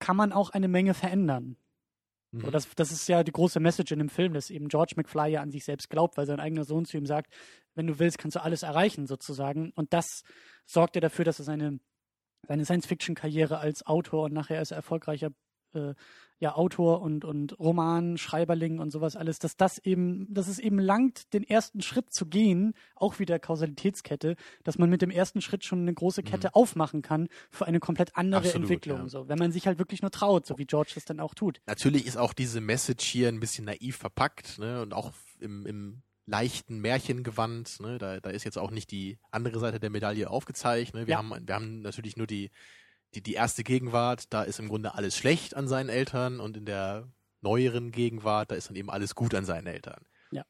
[0.00, 1.56] kann man auch eine Menge verändern.
[2.32, 2.40] Mhm.
[2.40, 5.30] So, das, das ist ja die große Message in dem Film, dass eben George McFly
[5.30, 7.32] ja an sich selbst glaubt, weil sein eigener Sohn zu ihm sagt,
[7.74, 9.70] wenn du willst, kannst du alles erreichen, sozusagen.
[9.74, 10.24] Und das
[10.66, 11.78] sorgt ja dafür, dass er seine
[12.46, 15.30] seine Science-Fiction-Karriere als Autor und nachher ist er erfolgreicher
[15.74, 15.94] äh,
[16.40, 21.32] ja, Autor und, und Romanschreiberling und sowas alles, dass das eben, dass es eben langt,
[21.32, 25.80] den ersten Schritt zu gehen, auch wieder Kausalitätskette, dass man mit dem ersten Schritt schon
[25.80, 26.54] eine große Kette mhm.
[26.54, 29.02] aufmachen kann für eine komplett andere Absolut, Entwicklung.
[29.02, 29.08] Ja.
[29.08, 31.60] So, wenn man sich halt wirklich nur traut, so wie George das dann auch tut.
[31.66, 34.82] Natürlich ist auch diese Message hier ein bisschen naiv verpackt, ne?
[34.82, 37.80] Und auch im, im leichten Märchengewand.
[37.80, 37.98] Ne?
[37.98, 40.94] Da, da ist jetzt auch nicht die andere Seite der Medaille aufgezeigt.
[40.94, 41.06] Ne?
[41.06, 41.18] Wir, ja.
[41.18, 42.50] haben, wir haben natürlich nur die,
[43.14, 46.66] die, die erste Gegenwart, da ist im Grunde alles schlecht an seinen Eltern und in
[46.66, 47.08] der
[47.40, 50.04] neueren Gegenwart, da ist dann eben alles gut an seinen Eltern.
[50.32, 50.44] Ja.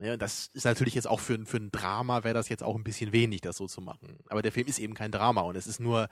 [0.00, 2.84] Ja, das ist natürlich jetzt auch für, für ein Drama wäre das jetzt auch ein
[2.84, 4.18] bisschen wenig, das so zu machen.
[4.28, 6.08] Aber der Film ist eben kein Drama und es ist nur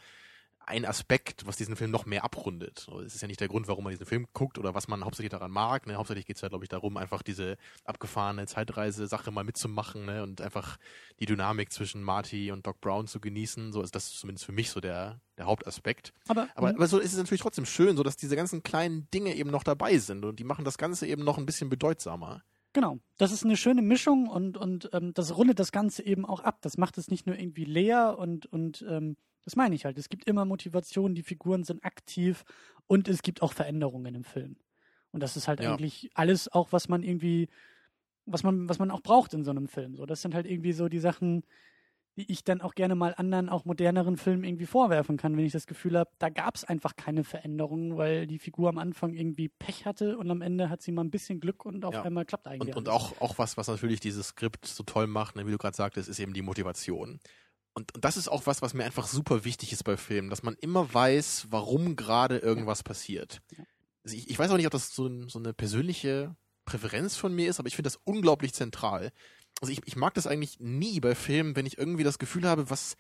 [0.69, 2.87] ein Aspekt, was diesen Film noch mehr abrundet.
[3.05, 5.31] Es ist ja nicht der Grund, warum man diesen Film guckt oder was man hauptsächlich
[5.31, 5.87] daran mag.
[5.87, 5.97] Ne?
[5.97, 10.23] Hauptsächlich geht es ja, glaube ich, darum, einfach diese abgefahrene Zeitreise-Sache mal mitzumachen ne?
[10.23, 10.79] und einfach
[11.21, 13.73] die Dynamik zwischen Marty und Doc Brown zu genießen.
[13.73, 16.13] So ist das zumindest für mich so der, der Hauptaspekt.
[16.29, 19.35] Aber, aber, aber so ist es natürlich trotzdem schön, so dass diese ganzen kleinen Dinge
[19.35, 22.43] eben noch dabei sind und die machen das Ganze eben noch ein bisschen bedeutsamer.
[22.75, 26.41] Genau, das ist eine schöne Mischung und, und ähm, das rundet das Ganze eben auch
[26.41, 26.59] ab.
[26.61, 29.17] Das macht es nicht nur irgendwie leer und, und ähm,
[29.49, 29.97] das meine ich halt.
[29.97, 32.45] Es gibt immer Motivationen, die Figuren sind aktiv
[32.87, 34.57] und es gibt auch Veränderungen im Film.
[35.11, 35.73] Und das ist halt ja.
[35.73, 37.49] eigentlich alles auch, was man irgendwie,
[38.27, 39.97] was man, was man auch braucht in so einem Film.
[39.97, 41.45] So, das sind halt irgendwie so die Sachen,
[42.19, 45.53] die ich dann auch gerne mal anderen, auch moderneren Filmen irgendwie vorwerfen kann, wenn ich
[45.53, 49.49] das Gefühl habe, da gab es einfach keine Veränderungen, weil die Figur am Anfang irgendwie
[49.49, 52.03] Pech hatte und am Ende hat sie mal ein bisschen Glück und auf ja.
[52.03, 52.77] einmal klappt eigentlich.
[52.77, 55.57] Und, und auch, auch was, was natürlich dieses Skript so toll macht, ne, wie du
[55.57, 57.19] gerade sagtest, ist eben die Motivation.
[57.79, 60.43] Und, und das ist auch was, was mir einfach super wichtig ist bei Filmen, dass
[60.43, 63.41] man immer weiß, warum gerade irgendwas passiert.
[64.03, 67.33] Also ich, ich weiß auch nicht, ob das so, ein, so eine persönliche Präferenz von
[67.33, 69.13] mir ist, aber ich finde das unglaublich zentral.
[69.61, 72.69] Also ich, ich mag das eigentlich nie bei Filmen, wenn ich irgendwie das Gefühl habe,
[72.69, 72.97] was,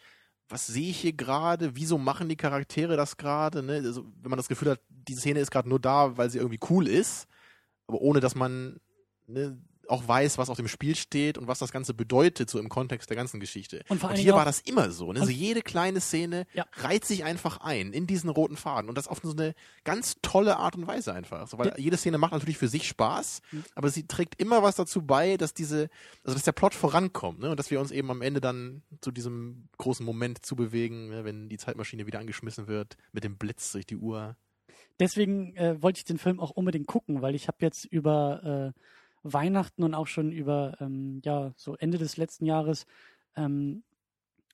[0.49, 1.75] was sehe ich hier gerade?
[1.75, 3.65] Wieso machen die Charaktere das gerade?
[3.65, 3.83] Ne?
[3.85, 6.61] Also, wenn man das Gefühl hat, diese Szene ist gerade nur da, weil sie irgendwie
[6.71, 7.27] cool ist,
[7.89, 8.79] aber ohne dass man
[9.27, 9.61] ne,
[9.91, 13.11] auch weiß, was auf dem Spiel steht und was das Ganze bedeutet, so im Kontext
[13.11, 13.85] der ganzen Geschichte.
[13.89, 15.13] Und, und hier war das immer so.
[15.13, 15.21] Ne?
[15.21, 16.67] Also jede kleine Szene ja.
[16.75, 20.57] reiht sich einfach ein in diesen roten Faden und das auf so eine ganz tolle
[20.57, 21.49] Art und Weise einfach.
[21.49, 21.79] So, weil ja.
[21.79, 23.65] jede Szene macht natürlich für sich Spaß, mhm.
[23.75, 25.89] aber sie trägt immer was dazu bei, dass diese,
[26.25, 27.51] also dass der Plot vorankommt ne?
[27.51, 31.25] und dass wir uns eben am Ende dann zu diesem großen Moment zubewegen, ne?
[31.25, 34.37] wenn die Zeitmaschine wieder angeschmissen wird mit dem Blitz durch die Uhr.
[35.01, 38.81] Deswegen äh, wollte ich den Film auch unbedingt gucken, weil ich habe jetzt über äh,
[39.23, 42.87] Weihnachten und auch schon über, ähm, ja, so Ende des letzten Jahres
[43.37, 43.83] ähm,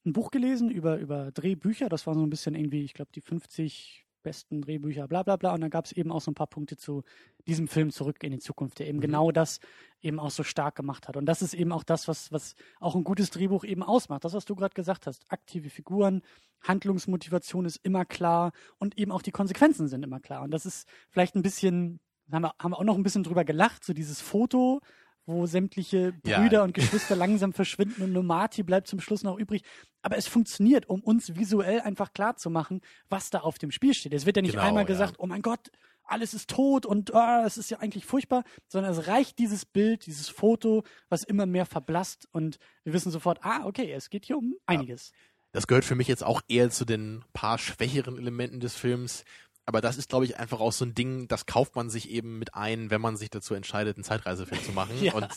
[0.05, 1.89] ein Buch gelesen über, über Drehbücher.
[1.89, 5.55] Das war so ein bisschen irgendwie, ich glaube, die 50 besten Drehbücher, bla bla bla.
[5.55, 7.05] Und dann gab es eben auch so ein paar Punkte zu
[7.47, 9.03] diesem Film zurück in die Zukunft, der eben mhm.
[9.03, 9.61] genau das
[10.01, 11.17] eben auch so stark gemacht hat.
[11.17, 14.25] Und das ist eben auch das, was, was auch ein gutes Drehbuch eben ausmacht.
[14.25, 15.25] Das, was du gerade gesagt hast.
[15.29, 16.23] Aktive Figuren,
[16.63, 20.43] Handlungsmotivation ist immer klar und eben auch die Konsequenzen sind immer klar.
[20.43, 22.01] Und das ist vielleicht ein bisschen
[22.33, 24.81] haben wir, haben wir auch noch ein bisschen drüber gelacht, so dieses Foto,
[25.27, 26.65] wo sämtliche Brüder ja.
[26.65, 29.63] und Geschwister langsam verschwinden und nur Marty bleibt zum Schluss noch übrig.
[30.03, 33.95] Aber es funktioniert, um uns visuell einfach klar zu machen, was da auf dem Spiel
[33.95, 34.13] steht.
[34.13, 35.71] Es wird ja nicht genau, einmal gesagt, oh mein Gott,
[36.07, 40.05] alles ist tot und oh, es ist ja eigentlich furchtbar, sondern es reicht dieses Bild,
[40.07, 44.37] dieses Foto, was immer mehr verblasst und wir wissen sofort, ah, okay, es geht hier
[44.37, 45.11] um einiges.
[45.11, 45.17] Ja.
[45.53, 49.25] Das gehört für mich jetzt auch eher zu den paar schwächeren Elementen des Films,
[49.67, 52.39] aber das ist, glaube ich, einfach auch so ein Ding, das kauft man sich eben
[52.39, 54.93] mit ein, wenn man sich dazu entscheidet, einen Zeitreisefilm zu machen.
[55.03, 55.15] ja.
[55.15, 55.29] Und,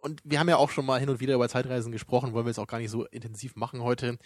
[0.00, 2.50] und wir haben ja auch schon mal hin und wieder über Zeitreisen gesprochen, wollen wir
[2.50, 4.18] jetzt auch gar nicht so intensiv machen heute.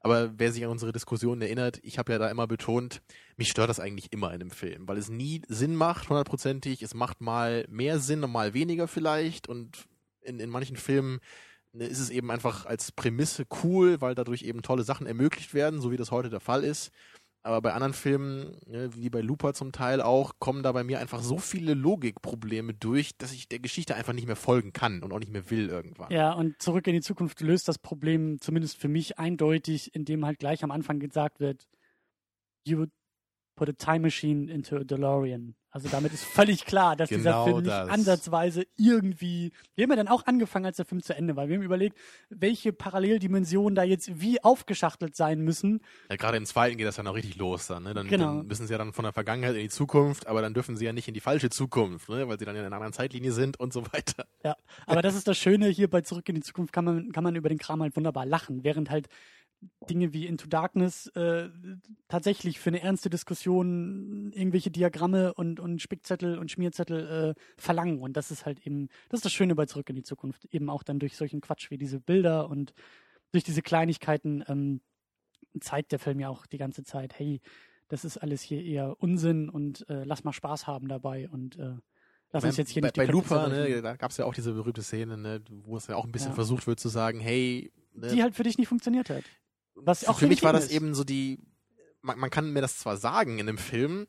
[0.00, 3.02] Aber wer sich an unsere Diskussion erinnert, ich habe ja da immer betont,
[3.36, 6.82] mich stört das eigentlich immer in einem Film, weil es nie Sinn macht, hundertprozentig.
[6.82, 9.48] Es macht mal mehr Sinn und mal weniger vielleicht.
[9.48, 9.88] Und
[10.20, 11.20] in, in manchen Filmen
[11.72, 15.80] ne, ist es eben einfach als Prämisse cool, weil dadurch eben tolle Sachen ermöglicht werden,
[15.80, 16.92] so wie das heute der Fall ist.
[17.46, 20.98] Aber bei anderen Filmen, ne, wie bei Looper zum Teil auch, kommen da bei mir
[20.98, 25.12] einfach so viele Logikprobleme durch, dass ich der Geschichte einfach nicht mehr folgen kann und
[25.12, 26.10] auch nicht mehr will irgendwann.
[26.10, 30.40] Ja, und zurück in die Zukunft löst das Problem zumindest für mich eindeutig, indem halt
[30.40, 31.68] gleich am Anfang gesagt wird,
[32.66, 32.86] you
[33.54, 35.54] put a time machine into a DeLorean.
[35.76, 37.90] Also damit ist völlig klar, dass genau dieser Film nicht das.
[37.90, 39.52] ansatzweise irgendwie.
[39.74, 41.50] Wir haben ja dann auch angefangen, als der Film zu Ende war.
[41.50, 41.98] Wir haben überlegt,
[42.30, 45.82] welche Paralleldimensionen da jetzt wie aufgeschachtelt sein müssen.
[46.08, 47.82] Ja, gerade im zweiten geht das ja noch richtig los dann.
[47.82, 47.92] Ne?
[47.92, 48.38] Dann, genau.
[48.38, 50.86] dann müssen sie ja dann von der Vergangenheit in die Zukunft, aber dann dürfen sie
[50.86, 52.26] ja nicht in die falsche Zukunft, ne?
[52.26, 54.24] weil sie dann in einer anderen Zeitlinie sind und so weiter.
[54.42, 54.56] Ja,
[54.86, 57.36] aber das ist das Schöne hier bei Zurück in die Zukunft kann man kann man
[57.36, 59.08] über den Kram halt wunderbar lachen, während halt
[59.88, 61.48] Dinge wie Into Darkness äh,
[62.08, 68.00] tatsächlich für eine ernste Diskussion irgendwelche Diagramme und, und Spickzettel und Schmierzettel äh, verlangen.
[68.00, 70.70] Und das ist halt eben, das ist das Schöne bei Zurück in die Zukunft, eben
[70.70, 72.74] auch dann durch solchen Quatsch wie diese Bilder und
[73.32, 74.80] durch diese Kleinigkeiten ähm,
[75.60, 77.40] zeigt der Film ja auch die ganze Zeit, hey,
[77.88, 81.74] das ist alles hier eher Unsinn und äh, lass mal Spaß haben dabei und äh,
[82.32, 84.24] lass uns jetzt hier bei, nicht bei die Köpfe Looper, ne, da gab es ja
[84.24, 86.34] auch diese berühmte Szene, ne, wo es ja auch ein bisschen Ja.
[86.34, 89.24] versucht wird zu sagen, hey, ne, die halt für dich nicht funktioniert hat.
[89.76, 90.72] Was für, auch für mich war das ist.
[90.72, 91.38] eben so die,
[92.02, 94.06] man, man kann mir das zwar sagen in einem Film,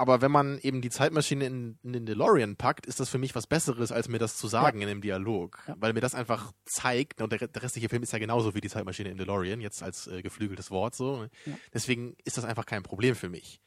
[0.00, 3.34] aber wenn man eben die Zeitmaschine in, in den DeLorean packt, ist das für mich
[3.34, 5.58] was Besseres, als mir das zu sagen in dem Dialog.
[5.66, 5.74] Ja.
[5.78, 8.68] Weil mir das einfach zeigt, und der, der restliche Film ist ja genauso wie die
[8.68, 11.22] Zeitmaschine in DeLorean, jetzt als äh, geflügeltes Wort so.
[11.22, 11.30] ne?
[11.46, 11.58] Ja.
[11.74, 13.60] Deswegen ist das einfach kein Problem für mich.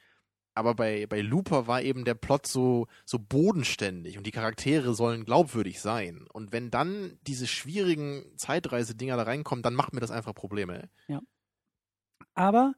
[0.53, 5.23] Aber bei, bei Looper war eben der Plot so, so bodenständig und die Charaktere sollen
[5.23, 6.25] glaubwürdig sein.
[6.33, 10.89] Und wenn dann diese schwierigen Zeitreise-Dinger da reinkommen, dann macht mir das einfach Probleme.
[12.33, 12.73] Aber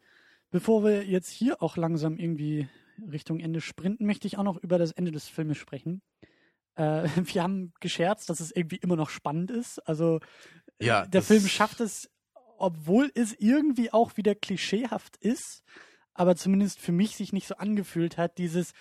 [0.51, 2.69] bevor wir jetzt hier auch langsam irgendwie
[3.11, 6.01] Richtung Ende sprinten, möchte ich auch noch über das Ende des Filmes sprechen.
[6.75, 9.79] Äh, wir haben gescherzt, dass es irgendwie immer noch spannend ist.
[9.87, 10.19] Also
[10.79, 12.09] Ja, der Film schafft es,
[12.57, 15.63] obwohl es irgendwie auch wieder klischeehaft ist,
[16.13, 18.73] aber zumindest für mich sich nicht so angefühlt hat, dieses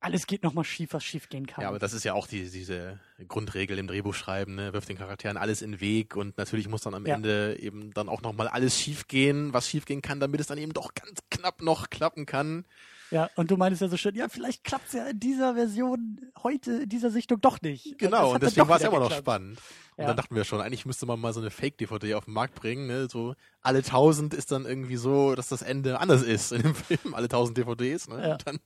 [0.00, 1.62] alles geht nochmal schief, was schief gehen kann.
[1.62, 4.72] Ja, aber das ist ja auch die, diese Grundregel im Drehbuchschreiben, ne?
[4.72, 7.16] wirft den Charakteren alles in den Weg und natürlich muss dann am Ja.
[7.16, 10.94] Ende eben dann auch nochmal alles schiefgehen, was schiefgehen kann, damit es dann eben doch
[10.94, 12.64] ganz knapp noch klappen kann.
[13.10, 16.20] Ja, und du meinst ja so schön, ja, vielleicht klappt es ja in dieser Version
[16.42, 17.98] heute, in dieser Sichtung doch nicht.
[17.98, 19.58] Genau, und deswegen war es wieder immer noch spannend.
[19.96, 20.08] Und Ja.
[20.08, 22.86] dann dachten wir schon, eigentlich müsste man mal so eine Fake-DVD auf den Markt bringen,
[22.86, 23.08] ne?
[23.10, 27.14] So alle tausend ist dann irgendwie so, dass das Ende anders ist in dem Film,
[27.14, 28.22] alle tausend DVDs, ne?
[28.26, 28.32] Ja.
[28.34, 28.58] Und Dann,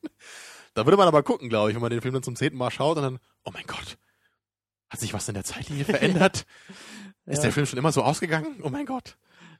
[0.74, 2.70] da würde man aber gucken, glaube ich, wenn man den Film dann zum zehnten Mal
[2.70, 3.97] schaut und dann, oh mein Gott,
[4.90, 6.45] hat sich was in der Zeitlinie verändert?
[7.26, 7.42] Ist Ja.
[7.45, 8.61] der Film schon immer so ausgegangen?
[8.62, 9.16] Oh mein Gott.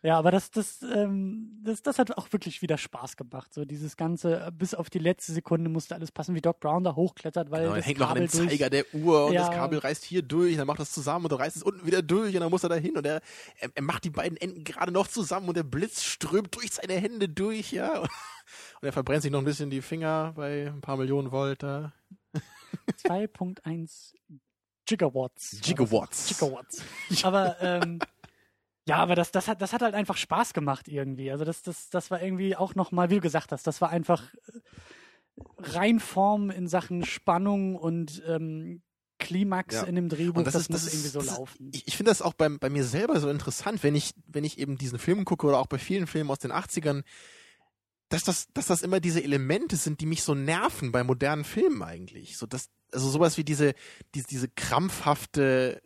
[0.07, 3.55] Ja, aber das, das, ähm, das, das hat auch wirklich wieder Spaß gemacht.
[3.55, 6.85] So dieses Ganze, äh, bis auf die letzte Sekunde musste alles passen, wie Doc Brown
[6.85, 9.25] da hochklettert, weil Genau, er das hängt noch an Kabel dem durch- Zeiger der Uhr
[9.27, 9.47] und Ja.
[9.47, 12.03] das Kabel reißt hier durch, dann macht das zusammen und dann reißt es unten wieder
[12.03, 13.23] durch und dann muss er da hin und er,
[13.59, 16.95] er, er macht die beiden Enden gerade noch zusammen und der Blitz strömt durch seine
[16.95, 18.01] Hände durch, ja.
[18.83, 21.95] Und er verbrennt sich noch ein bisschen die Finger bei ein paar Millionen Volt da.
[23.07, 24.13] 2.1
[24.87, 25.61] Gigawatts.
[25.63, 26.27] Gigawatts.
[26.29, 26.83] Gigawatts.
[27.23, 27.99] Aber ähm,
[28.87, 31.31] ja, aber das, das hat, das hat halt einfach Spaß gemacht irgendwie.
[31.31, 34.23] Also das, das, das war irgendwie auch nochmal, wie du gesagt hast, das war einfach
[34.35, 34.61] äh,
[35.59, 38.83] Reinform in Sachen Spannung und ähm,
[39.19, 39.83] Klimax Ja.
[39.85, 40.39] in dem Drehbuch.
[40.39, 41.71] Und das, das, ist, muss das irgendwie ist, so das ist, laufen.
[41.73, 44.59] Ich, ich finde das auch bei, bei mir selber so interessant, wenn ich, wenn ich
[44.59, 47.03] eben diesen Film gucke oder auch bei vielen Filmen aus den 80ern,
[48.11, 51.83] dass das, dass das immer diese Elemente sind, die mich so nerven bei modernen Filmen
[51.83, 52.37] eigentlich.
[52.37, 53.75] So, dass, also sowas wie diese,
[54.15, 55.81] diese, diese krampfhafte,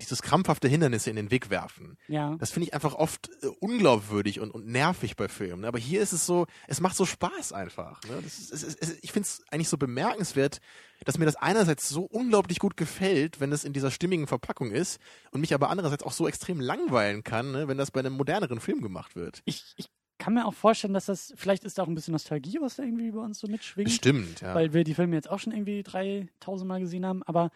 [0.00, 1.96] dieses krampfhafte Hindernisse in den Weg werfen.
[2.08, 2.36] ja.
[2.38, 5.64] Das finde ich einfach oft äh, unglaubwürdig und, und nervig bei Filmen.
[5.64, 8.00] Aber hier ist es so, es macht so Spaß einfach.
[8.04, 8.22] Ne?
[8.26, 10.60] Ist, es, es, ich finde es eigentlich so bemerkenswert,
[11.04, 15.00] dass mir das einerseits so unglaublich gut gefällt, wenn es in dieser stimmigen Verpackung ist
[15.30, 17.68] und mich aber andererseits auch so extrem langweilen kann, ne?
[17.68, 19.42] wenn das bei einem moderneren Film gemacht wird.
[19.44, 19.88] Ich, ich
[20.20, 22.84] kann mir auch vorstellen, dass das, vielleicht ist da auch ein bisschen Nostalgie, was da
[22.84, 23.88] irgendwie bei uns so mitschwingt.
[23.88, 24.54] Bestimmt, ja.
[24.54, 27.22] weil wir die Filme jetzt auch schon irgendwie 3000 Mal gesehen haben.
[27.24, 27.50] Aber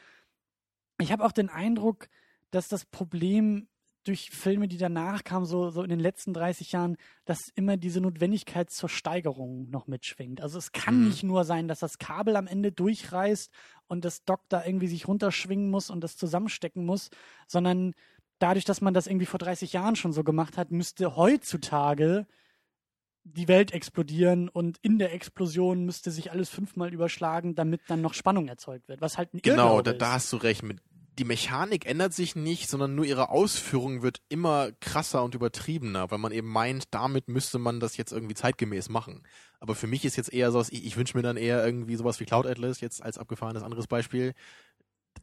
[0.98, 2.08] ich habe auch den Eindruck,
[2.54, 3.68] dass das Problem
[4.04, 8.00] durch Filme, die danach kamen, so, so in den letzten 30 Jahren, dass immer diese
[8.02, 10.42] Notwendigkeit zur Steigerung noch mitschwingt.
[10.42, 11.04] Also es kann Mhm.
[11.08, 13.50] nicht nur sein, dass das Kabel am Ende durchreißt
[13.86, 17.08] und das Dock da irgendwie sich runterschwingen muss und das zusammenstecken muss,
[17.46, 17.94] sondern
[18.38, 22.26] dadurch, dass man das irgendwie vor 30 Jahren schon so gemacht hat, müsste heutzutage
[23.26, 28.12] die Welt explodieren und in der Explosion müsste sich alles fünfmal überschlagen, damit dann noch
[28.12, 30.62] Spannung erzeugt wird, was halt ein Genau, da, da hast du recht.
[30.62, 30.82] Mit,
[31.18, 36.18] die Mechanik ändert sich nicht, sondern nur ihre Ausführung wird immer krasser und übertriebener, weil
[36.18, 39.22] man eben meint, damit müsste man das jetzt irgendwie zeitgemäß machen.
[39.60, 42.18] Aber für mich ist jetzt eher so, ich, ich wünsche mir dann eher irgendwie sowas
[42.20, 44.34] wie Cloud Atlas, jetzt als abgefahrenes anderes Beispiel.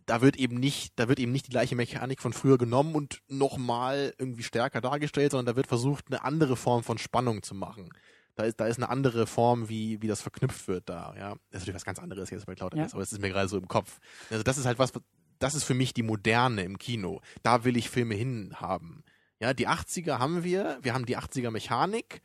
[0.05, 3.21] Da wird eben nicht, da wird eben nicht die gleiche Mechanik von früher genommen und
[3.27, 7.89] nochmal irgendwie stärker dargestellt, sondern da wird versucht, eine andere Form von Spannung zu machen.
[8.35, 11.31] Da ist, da ist eine andere Form, wie, wie das verknüpft wird da, ja.
[11.31, 12.83] Das ist natürlich was ganz anderes jetzt bei Cloud Ja.
[12.83, 13.99] Atlas, aber es ist mir gerade so im Kopf.
[14.29, 14.93] Also das ist halt was,
[15.41, 17.21] das ist für mich die Moderne im Kino.
[17.43, 19.03] Da will ich Filme hinhaben.
[19.39, 22.21] Ja, die 80er haben wir, wir haben die 80er Mechanik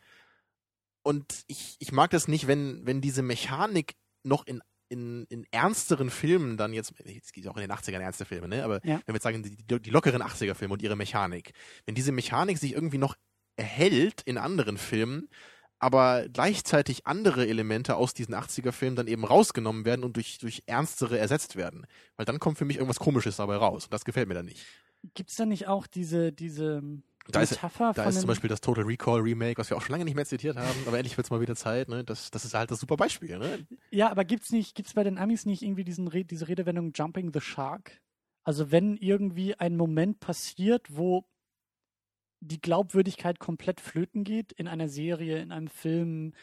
[1.03, 6.11] und ich, ich mag das nicht, wenn, wenn diese Mechanik noch in, in, in ernsteren
[6.11, 8.97] Filmen dann jetzt, es gibt auch in den 80ern ernste Filme, ne, aber Ja.
[9.07, 11.53] wenn wir jetzt sagen, die, die, die lockeren 80er Filme und ihre Mechanik,
[11.87, 13.17] wenn diese Mechanik sich irgendwie noch
[13.57, 15.29] erhält in anderen Filmen,
[15.79, 20.62] aber gleichzeitig andere Elemente aus diesen 80er Filmen dann eben rausgenommen werden und durch, durch
[20.66, 21.87] ernstere ersetzt werden.
[22.16, 24.64] Weil dann kommt für mich irgendwas Komisches dabei raus und das gefällt mir dann nicht.
[25.14, 26.83] Gibt es da nicht auch diese, diese
[27.31, 29.93] Da ist- Da von ist zum Beispiel das Total Recall Remake, was wir auch schon
[29.93, 31.89] lange nicht mehr zitiert haben, aber endlich wird es mal wieder Zeit.
[31.89, 32.05] Ne?
[32.05, 33.39] Das, das ist halt das super Beispiel.
[33.39, 33.66] Ne?
[33.91, 37.33] Ja, aber gibt's nicht, gibt's bei den Amis nicht irgendwie diesen Re diese Redewendung Jumping
[37.33, 38.01] the Shark?
[38.45, 41.24] Also wenn irgendwie ein Moment passiert, wo
[42.41, 46.34] die Glaubwürdigkeit komplett flöten geht in einer Serie, in einem Film,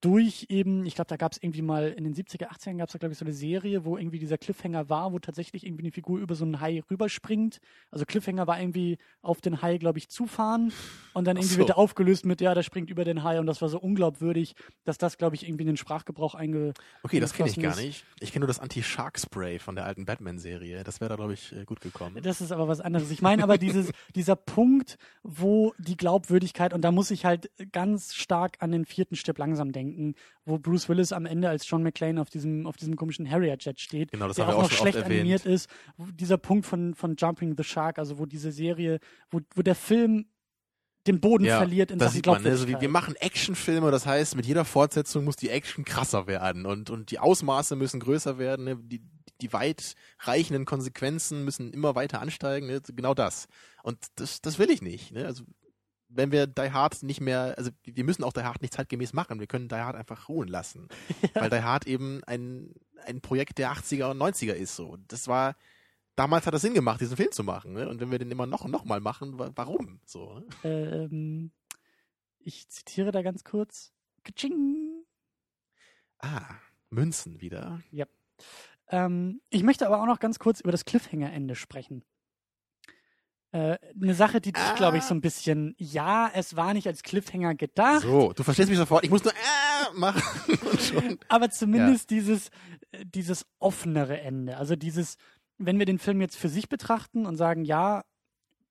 [0.00, 2.92] durch eben, ich glaube, da gab es irgendwie mal in den 70er, 80ern gab es
[2.92, 5.92] da, glaube ich, so eine Serie, wo irgendwie dieser Cliffhanger war, wo tatsächlich irgendwie eine
[5.92, 7.58] Figur über so einen Hai rüberspringt.
[7.90, 10.72] Also Cliffhanger war irgendwie auf den Hai, glaube ich, zufahren
[11.14, 11.58] und dann irgendwie so.
[11.58, 14.54] wird er aufgelöst mit, ja, der springt über den Hai und das war so unglaubwürdig,
[14.84, 16.74] dass das, glaube ich, irgendwie in den Sprachgebrauch einge.
[17.02, 18.04] Okay, das kenne ich gar nicht.
[18.20, 20.84] Ich kenne nur das Anti-Shark-Spray von der alten Batman-Serie.
[20.84, 22.22] Das wäre da, glaube ich, äh, gut gekommen.
[22.22, 23.10] Das ist aber was anderes.
[23.10, 28.14] Ich meine aber dieses, dieser Punkt, wo die Glaubwürdigkeit, und da muss ich halt ganz
[28.14, 30.14] stark an den vierten Stipp langsam denken,
[30.44, 34.12] wo Bruce Willis am Ende als John McClane auf diesem, auf diesem komischen Harrier-Jet steht,
[34.12, 35.68] genau, das der auch, auch noch schlecht animiert ist.
[36.14, 38.98] Dieser Punkt von, von Jumping the Shark, also wo diese Serie,
[39.30, 40.26] wo, wo der Film
[41.06, 42.50] den Boden ja, verliert in das Sachen sieht man, ne?
[42.50, 46.64] also wir, wir machen Actionfilme, das heißt, mit jeder Fortsetzung muss die Action krasser werden
[46.64, 48.76] und, und die Ausmaße müssen größer werden, ne?
[48.76, 49.02] die,
[49.40, 52.80] die weitreichenden Konsequenzen müssen immer weiter ansteigen, ne?
[52.94, 53.48] genau das.
[53.82, 55.12] Und das, das will ich nicht.
[55.12, 55.26] Ne?
[55.26, 55.44] Also
[56.14, 59.40] wenn wir Die Hard nicht mehr, also wir müssen auch Die Hard nicht zeitgemäß machen,
[59.40, 60.88] wir können Die Hard einfach ruhen lassen.
[61.34, 61.40] Ja.
[61.40, 64.98] Weil Die Hard eben ein, ein Projekt der 80er und 90er ist so.
[65.08, 65.56] Das war,
[66.16, 67.72] damals hat das Sinn gemacht, diesen Film zu machen.
[67.72, 67.88] Ne?
[67.88, 70.00] Und wenn wir den immer noch und noch mal machen, warum?
[70.04, 71.08] So, ne?
[71.10, 71.52] ähm,
[72.38, 73.92] ich zitiere da ganz kurz.
[74.24, 75.04] Kaching.
[76.18, 76.54] Ah,
[76.90, 77.80] Münzen wieder.
[77.90, 78.06] Ja.
[78.88, 82.04] Ähm, ich möchte aber auch noch ganz kurz über das Cliffhanger-Ende sprechen.
[83.52, 84.74] Äh, eine Sache, die dich, ah.
[84.76, 88.00] glaube ich, so ein bisschen, ja, es war nicht als Cliffhanger gedacht.
[88.00, 89.04] So, du verstehst mich sofort.
[89.04, 90.22] Ich muss nur äh, machen.
[91.28, 92.16] Aber zumindest ja.
[92.16, 92.48] dieses,
[92.92, 94.56] äh, dieses offenere Ende.
[94.56, 95.18] Also dieses,
[95.58, 98.04] wenn wir den Film jetzt für sich betrachten und sagen, ja,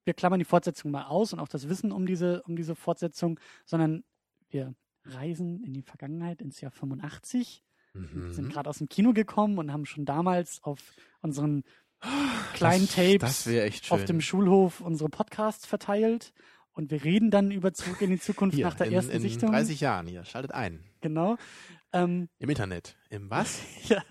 [0.04, 3.40] wir klammern die Fortsetzung mal aus und auch das Wissen um diese, um diese Fortsetzung,
[3.66, 4.04] sondern
[4.50, 4.74] wir
[5.06, 7.64] reisen in die Vergangenheit, ins Jahr 85.
[7.94, 8.34] Mhm.
[8.34, 10.80] Sind gerade aus dem Kino gekommen und haben schon damals auf
[11.22, 11.64] unseren
[12.54, 16.34] kleinen das, Tapes das auf dem Schulhof unsere Podcasts verteilt.
[16.74, 19.22] Und wir reden dann über Zurück in die Zukunft hier, nach der in, ersten in
[19.22, 19.50] Sichtung.
[19.50, 20.84] In 30 Jahren hier, schaltet ein.
[21.02, 21.38] Genau.
[21.92, 22.96] Ähm, Im Internet.
[23.10, 23.60] Im was?
[23.90, 24.02] ja.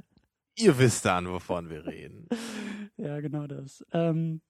[0.57, 2.29] Ihr wisst dann, wovon wir reden.
[2.97, 3.85] ja, genau das.
[3.93, 4.43] Ähm,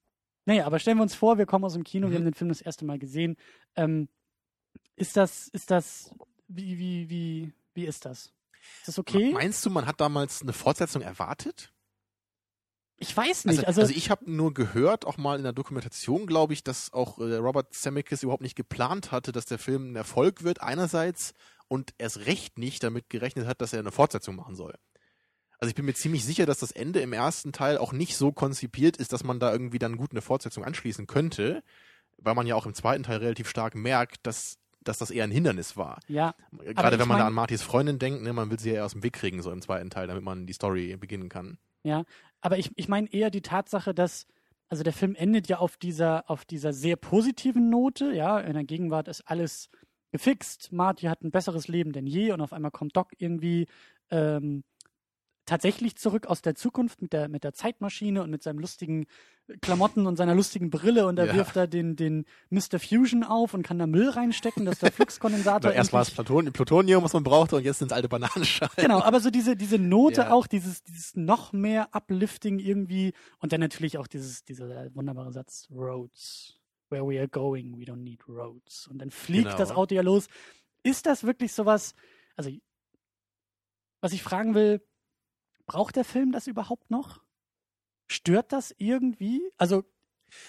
[0.44, 2.10] naja, aber stellen wir uns vor, wir kommen aus dem Kino, Mhm.
[2.10, 3.36] wir haben den Film das erste Mal gesehen.
[3.76, 4.08] Ähm,
[4.96, 6.12] ist das, ist das,
[6.48, 8.32] wie, wie, wie, wie ist das?
[8.80, 9.32] Ist das okay?
[9.32, 11.72] Meinst du, man hat damals eine Fortsetzung erwartet?
[13.02, 13.58] Ich weiß nicht.
[13.60, 16.92] Also, Also, also ich habe nur gehört, auch mal in der Dokumentation, glaube ich, dass
[16.92, 21.32] auch äh, Robert Zemeckis überhaupt nicht geplant hatte, dass der Film ein Erfolg wird einerseits
[21.68, 24.74] und erst recht nicht damit gerechnet hat, dass er eine Fortsetzung machen soll.
[25.58, 28.32] Also ich bin mir ziemlich sicher, dass das Ende im ersten Teil auch nicht so
[28.32, 31.62] konzipiert ist, dass man da irgendwie dann gut eine Fortsetzung anschließen könnte,
[32.18, 35.30] weil man ja auch im zweiten Teil relativ stark merkt, dass dass das eher ein
[35.30, 36.00] Hindernis war.
[36.08, 36.34] ja,
[36.74, 38.92] Gerade wenn man da mein- an Martys Freundin denkt, ne, man will sie ja aus
[38.92, 41.58] dem Weg kriegen, so im zweiten Teil, damit man die Story beginnen kann.
[41.82, 42.04] Ja,
[42.40, 44.26] aber ich, ich meine eher die Tatsache, dass,
[44.68, 48.64] also der Film endet ja auf dieser, auf dieser sehr positiven Note, ja, in der
[48.64, 49.70] Gegenwart ist alles
[50.12, 53.66] gefixt, Marty hat ein besseres Leben denn je und auf einmal kommt Doc irgendwie
[54.10, 54.64] ähm,
[55.50, 59.06] tatsächlich zurück aus der Zukunft mit der, mit der Zeitmaschine und mit seinem lustigen
[59.60, 61.34] Klamotten und seiner lustigen Brille und da Ja.
[61.34, 62.78] wirft er den, den Mr.
[62.78, 67.02] Fusion auf und kann da Müll reinstecken, dass der Fluxkondensator erst war es Platon Plutonium,
[67.02, 68.70] was man brauchte, und jetzt sind es alte Bananenschalen.
[68.76, 70.30] Genau, aber so diese, diese Note Ja.
[70.30, 75.66] auch, dieses, dieses noch mehr Uplifting irgendwie und dann natürlich auch dieses, dieser wunderbare Satz,
[75.70, 78.86] Roads, where we are going, we don't need roads.
[78.86, 79.56] Und dann fliegt Genau.
[79.58, 80.28] das Auto ja los.
[80.84, 81.94] Ist das wirklich sowas,
[82.36, 82.50] also,
[84.00, 84.80] was ich fragen will,
[85.70, 87.22] braucht der Film das überhaupt noch?
[88.10, 89.40] Stört das irgendwie?
[89.56, 89.84] Also,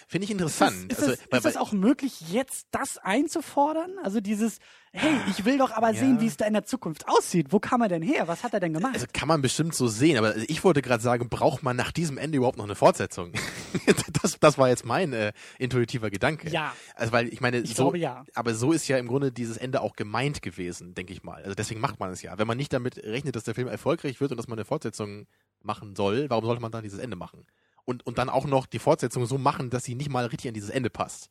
[0.07, 0.91] Finde ich interessant.
[0.91, 3.91] ist, also, das, weil- ist das auch möglich, jetzt das einzufordern?
[4.03, 4.57] Also dieses,
[4.91, 5.99] hey, ich will doch aber Ja.
[5.99, 7.47] sehen, wie es da in der Zukunft aussieht.
[7.51, 8.27] Wo kam er denn her?
[8.27, 8.93] Was hat er denn gemacht?
[8.93, 12.17] also kann man bestimmt so sehen, aber ich wollte gerade sagen, braucht man nach diesem
[12.17, 13.33] Ende überhaupt noch eine Fortsetzung?
[14.21, 16.49] das, das war jetzt mein äh, intuitiver Gedanke.
[16.49, 18.25] ja, Also weil ich meine, ich so, glaube ja.
[18.35, 21.41] aber so ist ja im Grunde dieses Ende auch gemeint gewesen, denke ich mal.
[21.43, 22.37] Also deswegen macht man es ja.
[22.37, 25.27] Wenn man nicht damit rechnet, dass der Film erfolgreich wird und dass man eine Fortsetzung
[25.63, 27.45] machen soll, warum sollte man dann dieses Ende machen?
[27.85, 30.53] Und, und dann auch noch die Fortsetzung so machen, dass sie nicht mal richtig an
[30.53, 31.29] dieses Ende passt.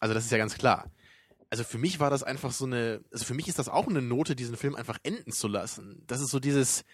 [0.00, 0.90] Also das ist ja ganz klar.
[1.50, 4.02] Also für mich war das einfach so eine, also für mich ist das auch eine
[4.02, 6.02] Note, diesen Film einfach enden zu lassen.
[6.06, 6.84] Das ist so dieses,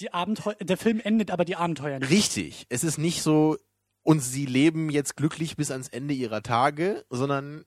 [0.00, 2.10] Die Abenteuer, der Film endet aber die Abenteuer nicht.
[2.10, 2.66] Richtig.
[2.68, 3.56] Es ist nicht so,
[4.02, 7.64] und sie leben jetzt glücklich bis ans Ende ihrer Tage, sondern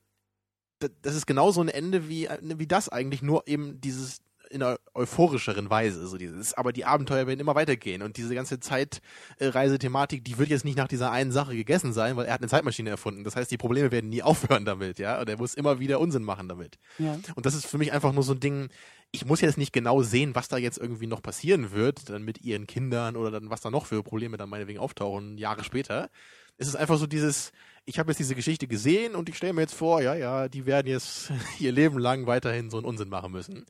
[1.02, 5.70] das ist genauso ein Ende wie, wie das eigentlich, nur eben dieses in einer euphorischeren
[5.70, 6.06] Weise.
[6.06, 10.64] So dieses, aber die Abenteuer werden immer weitergehen und diese ganze Zeitreisethematik, die wird jetzt
[10.64, 13.24] nicht nach dieser einen Sache gegessen sein, weil er hat eine Zeitmaschine erfunden.
[13.24, 16.22] Das heißt, die Probleme werden nie aufhören damit, ja, und er muss immer wieder Unsinn
[16.22, 16.78] machen damit.
[16.98, 17.18] Ja.
[17.34, 18.68] Und das ist für mich einfach nur so ein Ding,
[19.10, 22.42] ich muss jetzt nicht genau sehen, was da jetzt irgendwie noch passieren wird, dann mit
[22.42, 26.10] ihren Kindern oder dann was da noch für Probleme dann meinetwegen auftauchen, Jahre später.
[26.58, 27.52] Es ist einfach so dieses,
[27.88, 30.66] ich habe jetzt diese Geschichte gesehen und ich stelle mir jetzt vor, ja, ja, die
[30.66, 33.64] werden jetzt ihr Leben lang weiterhin so einen Unsinn machen müssen.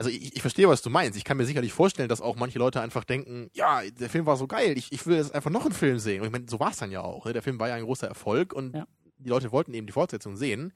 [0.00, 1.18] Also ich, ich verstehe, was du meinst.
[1.18, 4.38] Ich kann mir sicherlich vorstellen, dass auch manche Leute einfach denken, ja, der Film war
[4.38, 6.20] so geil, ich, ich will jetzt einfach noch einen Film sehen.
[6.22, 7.26] Und ich meine, so war es dann ja auch.
[7.26, 7.34] Ne?
[7.34, 8.86] Der Film war ja ein großer Erfolg und Ja.
[9.18, 10.72] die Leute wollten eben die Fortsetzung sehen.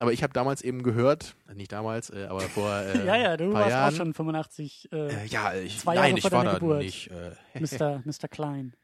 [0.00, 3.52] Aber ich habe damals eben gehört, nicht damals, äh, aber vor äh, ja, ja, du
[3.52, 6.38] warst Jahren, auch schon 85, äh, Äh, ja, ich, Zwei nein, Jahre ich vor war
[6.40, 6.78] deiner da Geburt.
[6.78, 7.10] nicht.
[7.12, 8.02] Äh, Mr.
[8.04, 8.26] Mr.
[8.28, 8.74] Klein.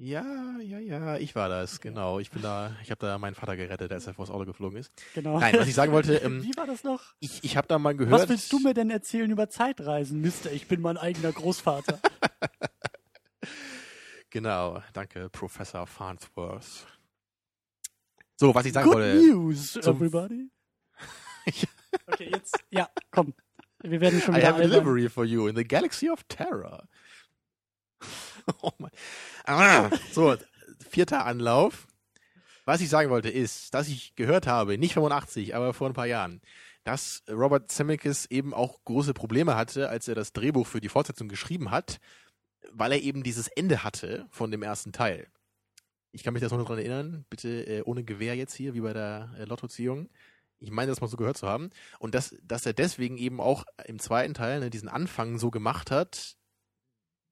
[0.00, 0.24] Ja,
[0.62, 2.18] ja, ja, ich war das, genau.
[2.18, 4.90] Ich bin da, ich habe da meinen Vater gerettet, als er vors Auto geflogen ist.
[5.14, 5.38] Genau.
[5.38, 7.14] Nein, was ich sagen wollte, ähm, Wie war das noch?
[7.20, 8.22] ich, ich habe da mal gehört.
[8.22, 10.50] Was willst du mir denn erzählen über Zeitreisen, Mister?
[10.52, 12.00] Ich bin mein eigener Großvater.
[14.30, 16.86] Genau, danke, Professor Farnsworth.
[18.38, 19.18] So, was ich sagen Good wollte.
[19.18, 20.50] news, everybody.
[22.06, 22.56] okay, jetzt.
[22.70, 23.34] Ja, komm.
[23.82, 26.84] Wir werden schon I wieder have a delivery for you in the galaxy of terror.
[28.62, 28.90] oh mein.
[29.44, 30.36] Ah, so,
[30.88, 31.86] vierter Anlauf.
[32.64, 36.06] Was ich sagen wollte ist, dass ich gehört habe, nicht 85, aber vor ein paar
[36.06, 36.40] Jahren,
[36.84, 41.28] dass Robert Zemeckis eben auch große Probleme hatte, als er das Drehbuch für die Fortsetzung
[41.28, 42.00] geschrieben hat,
[42.72, 45.26] weil er eben dieses Ende hatte von dem ersten Teil.
[46.12, 48.92] Ich kann mich das noch daran erinnern, bitte äh, ohne Gewehr jetzt hier, wie bei
[48.92, 50.08] der äh, Lottoziehung.
[50.58, 51.70] Ich meine, das mal so gehört zu haben.
[51.98, 55.90] Und dass, dass er deswegen eben auch im zweiten Teil ne, diesen Anfang so gemacht
[55.90, 56.36] hat,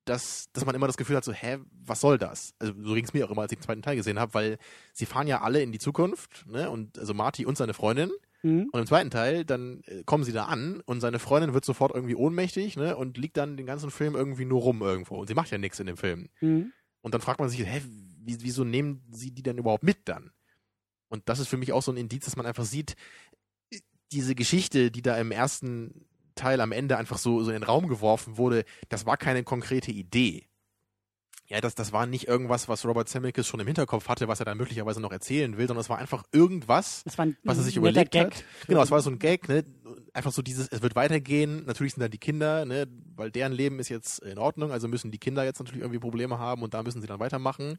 [0.08, 2.54] dass, dass man immer das Gefühl hat, so, hä, was soll das?
[2.58, 4.58] Also so ging es mir auch immer, als ich den zweiten Teil gesehen habe, weil
[4.92, 6.70] sie fahren ja alle in die Zukunft, ne?
[6.70, 8.10] Und also Marty und seine Freundin.
[8.42, 8.68] Mhm.
[8.72, 11.94] Und im zweiten Teil, dann äh, kommen sie da an und seine Freundin wird sofort
[11.94, 12.96] irgendwie ohnmächtig, ne?
[12.96, 15.16] Und liegt dann den ganzen Film irgendwie nur rum irgendwo.
[15.16, 16.28] Und sie macht ja nichts in dem Film.
[16.40, 16.72] Mhm.
[17.02, 17.82] Und dann fragt man sich, hä,
[18.24, 20.30] wie, wieso nehmen sie die denn überhaupt mit dann?
[21.08, 22.96] Und das ist für mich auch so ein Indiz, dass man einfach sieht,
[24.12, 26.07] diese Geschichte, die da im ersten
[26.38, 29.90] Teil am Ende einfach so, so in den Raum geworfen wurde, das war keine konkrete
[29.90, 30.48] Idee.
[31.50, 34.44] Ja, das, das war nicht irgendwas, was Robert Zemeckis schon im Hinterkopf hatte, was er
[34.44, 37.64] dann möglicherweise noch erzählen will, sondern es war einfach irgendwas, Das war ein was er
[37.64, 38.26] sich überlegt Gag.
[38.26, 38.44] hat.
[38.66, 39.64] Genau, es war so ein Gag, ne?
[40.12, 41.64] Einfach so dieses, es wird weitergehen.
[41.64, 42.86] Natürlich sind dann die Kinder, ne?
[43.16, 46.38] Weil deren Leben ist jetzt in Ordnung, also müssen die Kinder jetzt natürlich irgendwie Probleme
[46.38, 47.78] haben und da müssen sie dann weitermachen.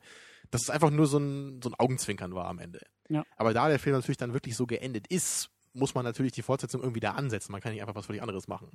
[0.49, 2.79] Dass es einfach nur so ein, so ein Augenzwinkern war am Ende.
[3.07, 3.23] Ja.
[3.37, 6.81] Aber da der Film natürlich dann wirklich so geendet ist, muss man natürlich die Fortsetzung
[6.81, 7.51] irgendwie da ansetzen.
[7.51, 8.71] Man kann nicht einfach was völlig anderes machen.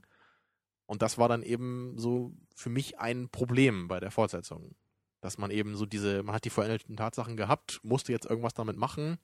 [0.87, 4.75] Und das war dann eben so für mich ein Problem bei der Fortsetzung.
[5.21, 8.77] Dass man eben so diese, man hat die veränderten Tatsachen gehabt, musste jetzt irgendwas damit
[8.77, 9.19] machen,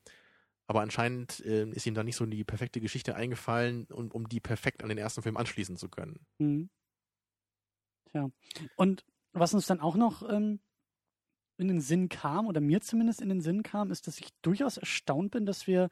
[0.66, 4.40] aber anscheinend äh, ist ihm da nicht so die perfekte Geschichte eingefallen, um, um die
[4.40, 6.24] perfekt an den ersten Film anschließen zu können.
[6.38, 6.70] Mhm.
[8.10, 8.30] Tja.
[8.76, 10.60] Und was uns dann auch noch ähm,
[11.58, 14.78] in den Sinn kam, oder mir zumindest in den Sinn kam, ist, dass ich durchaus
[14.78, 15.90] erstaunt bin, dass wir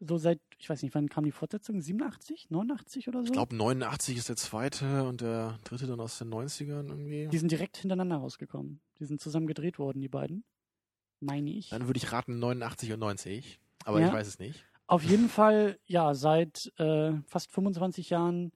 [0.00, 1.80] so seit, ich weiß nicht, wann kam die Fortsetzung?
[1.80, 3.26] 87, 89 oder so?
[3.26, 7.28] Ich glaube, 89 ist der zweite und der dritte dann aus den 90ern irgendwie.
[7.28, 8.80] Die sind direkt hintereinander rausgekommen.
[8.98, 10.44] Die sind zusammen gedreht worden, die beiden.
[11.20, 11.70] Meine ich.
[11.70, 14.08] Dann würde ich raten 89 und 90, aber Ja.
[14.08, 14.64] ich weiß es nicht.
[14.86, 18.52] Auf jeden Fall, ja, seit äh, fast 25 Jahren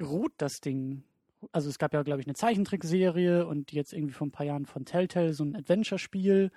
[0.00, 1.02] ruht das Ding.
[1.50, 4.66] Also es gab ja, glaube ich, eine Zeichentrickserie und jetzt irgendwie vor ein paar Jahren
[4.66, 6.52] von Telltale so ein Adventure-Spiel,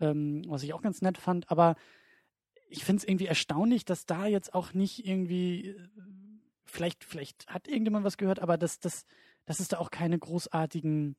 [0.00, 1.50] ähm, was ich auch ganz nett fand.
[1.50, 1.76] Aber
[2.68, 5.88] ich finde es irgendwie erstaunlich, dass da jetzt auch nicht irgendwie, äh,
[6.64, 9.06] vielleicht, vielleicht hat irgendjemand was gehört, aber dass, dass,
[9.44, 11.16] dass es da auch keine großartigen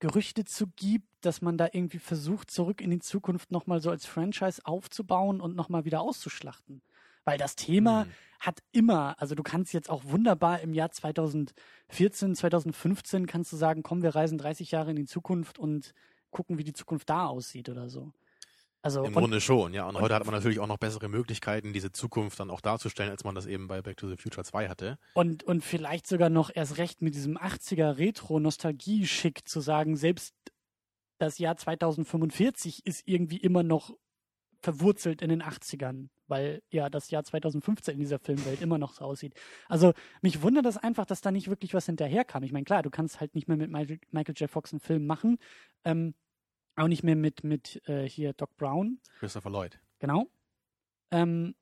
[0.00, 4.06] Gerüchte zu gibt, dass man da irgendwie versucht, zurück in die Zukunft nochmal so als
[4.06, 6.82] Franchise aufzubauen und nochmal wieder auszuschlachten.
[7.24, 8.10] Weil das Thema Hm.
[8.40, 13.82] hat immer, also du kannst jetzt auch wunderbar im Jahr 2014, 2015 kannst du sagen,
[13.82, 15.94] komm, wir reisen 30 Jahre in die Zukunft und
[16.30, 18.12] gucken, wie die Zukunft da aussieht oder so.
[18.80, 19.86] Also Im und- Grunde schon, ja.
[19.88, 23.10] Und, und- heute hat man natürlich auch noch bessere Möglichkeiten, diese Zukunft dann auch darzustellen,
[23.10, 24.98] als man das eben bei Back to the Future 2 hatte.
[25.14, 30.34] Und, und vielleicht sogar noch erst recht mit diesem 80er Retro-Nostalgie-Schick zu sagen, selbst
[31.18, 33.96] das Jahr 2045 ist irgendwie immer noch
[34.60, 39.04] verwurzelt in den 80ern, weil ja das Jahr 2015 in dieser Filmwelt immer noch so
[39.04, 39.34] aussieht.
[39.68, 42.42] Also mich wundert das einfach, dass da nicht wirklich was hinterherkam.
[42.42, 44.50] Ich meine, klar, du kannst halt nicht mehr mit Michael, Michael J.
[44.50, 45.38] Fox einen Film machen,
[45.84, 46.14] ähm,
[46.78, 49.78] auch nicht mehr mit, mit äh, hier Doc Brown, Christopher Lloyd.
[49.98, 50.26] Genau.
[51.10, 51.54] Ähm,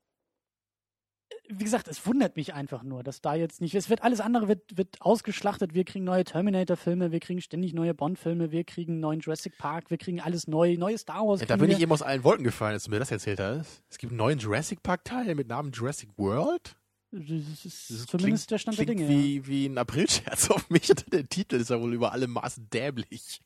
[1.49, 3.73] wie gesagt, es wundert mich einfach nur, dass da jetzt nicht.
[3.75, 5.73] Es wird alles andere wird, wird ausgeschlachtet.
[5.73, 9.97] Wir kriegen neue Terminator-Filme, wir kriegen ständig neue Bond-Filme, wir kriegen neuen Jurassic Park, wir
[9.97, 11.39] kriegen alles neu, neue Star Wars.
[11.39, 11.75] Ja, da bin wir.
[11.75, 13.81] ich eben aus allen Wolken gefallen, als du mir das erzählt hast.
[13.89, 16.75] Es gibt einen neuen Jurassic Park-Teil mit Namen Jurassic World.
[17.11, 17.21] Das
[17.65, 19.11] ist Das zumindest der Stand der klingt Dinge.
[19.11, 19.17] ja.
[19.17, 20.87] Wie, wie ein Aprilscherz auf mich.
[20.87, 23.41] Der Titel ist ja wohl über alle Maßen dämlich.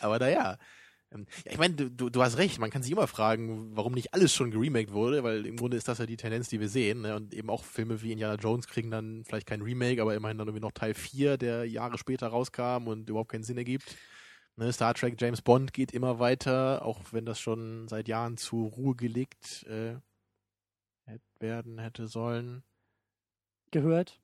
[0.00, 0.58] Aber naja.
[1.12, 3.92] Ähm, Ja, ich meine, du, du, du hast recht, man kann sich immer fragen, warum
[3.92, 6.68] nicht alles schon geremaked wurde, weil im Grunde ist das ja die Tendenz, die wir
[6.68, 7.02] sehen.
[7.02, 7.16] Ne?
[7.16, 10.48] Und eben auch Filme wie Indiana Jones kriegen dann vielleicht kein Remake, aber immerhin dann
[10.48, 13.96] irgendwie noch Teil 4, der Jahre später rauskam und überhaupt keinen Sinn ergibt.
[14.56, 18.70] Ne, Star Trek, James Bond geht immer weiter, auch wenn das schon seit Jahren zur
[18.70, 19.96] Ruhe gelegt äh,
[21.38, 22.62] werden hätte sollen.
[23.70, 24.20] Gehört.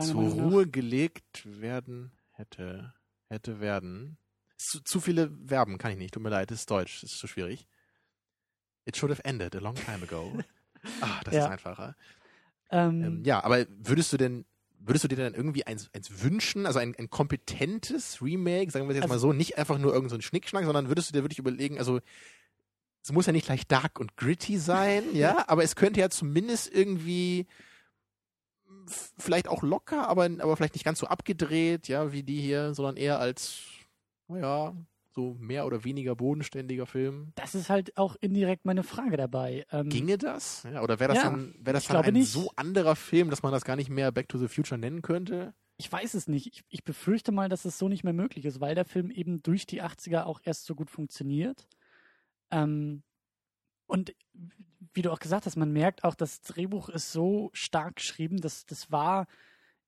[0.00, 2.94] Zur Ruhe gelegt werden hätte,
[3.28, 4.18] hätte werden.
[4.56, 7.26] Zu, zu viele Verben kann ich nicht, tut mir leid, ist Deutsch, das ist zu
[7.26, 7.66] schwierig.
[8.84, 10.38] It should have ended a long time ago.
[11.00, 11.44] ah, das ja.
[11.44, 11.96] ist einfacher.
[12.70, 14.44] Ähm, ähm, ja, aber würdest du denn
[14.86, 18.94] würdest du dir dann irgendwie eins, eins wünschen, also ein, ein kompetentes Remake, sagen wir
[18.94, 21.38] jetzt also, mal so, nicht einfach nur irgendein so Schnickschnack, sondern würdest du dir wirklich
[21.38, 22.00] überlegen, also
[23.02, 26.72] es muss ja nicht gleich dark und gritty sein, ja, aber es könnte ja zumindest
[26.72, 27.46] irgendwie
[29.18, 32.96] vielleicht auch locker, aber, aber vielleicht nicht ganz so abgedreht, ja, wie die hier, sondern
[32.96, 33.60] eher als,
[34.28, 34.74] naja,
[35.14, 37.32] so mehr oder weniger bodenständiger Film.
[37.36, 39.64] Das ist halt auch indirekt meine Frage dabei.
[39.70, 40.64] Ähm, Ginge das?
[40.64, 42.32] Ja, oder wäre das ja, dann, wär das dann ein nicht.
[42.32, 45.54] so anderer Film, dass man das gar nicht mehr Back to the Future nennen könnte?
[45.76, 46.46] Ich weiß es nicht.
[46.46, 49.42] Ich, ich befürchte mal, dass es so nicht mehr möglich ist, weil der Film eben
[49.42, 51.68] durch die 80er auch erst so gut funktioniert.
[52.50, 53.02] Ähm,
[53.86, 54.14] und
[54.94, 58.66] wie du auch gesagt hast, man merkt auch, das Drehbuch ist so stark geschrieben, dass
[58.66, 59.26] das war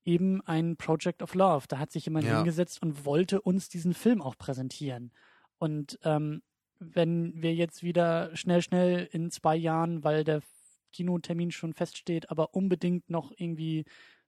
[0.06, 1.66] eben ein Project of Love.
[1.68, 2.36] Da hat sich jemand ja.
[2.36, 5.12] hingesetzt und wollte uns diesen Film auch präsentieren.
[5.58, 6.42] Und ähm,
[6.78, 10.40] wenn wir jetzt wieder schnell, schnell in zwei Jahren, weil der
[10.92, 13.84] Kinotermin schon feststeht, aber unbedingt noch irgendwie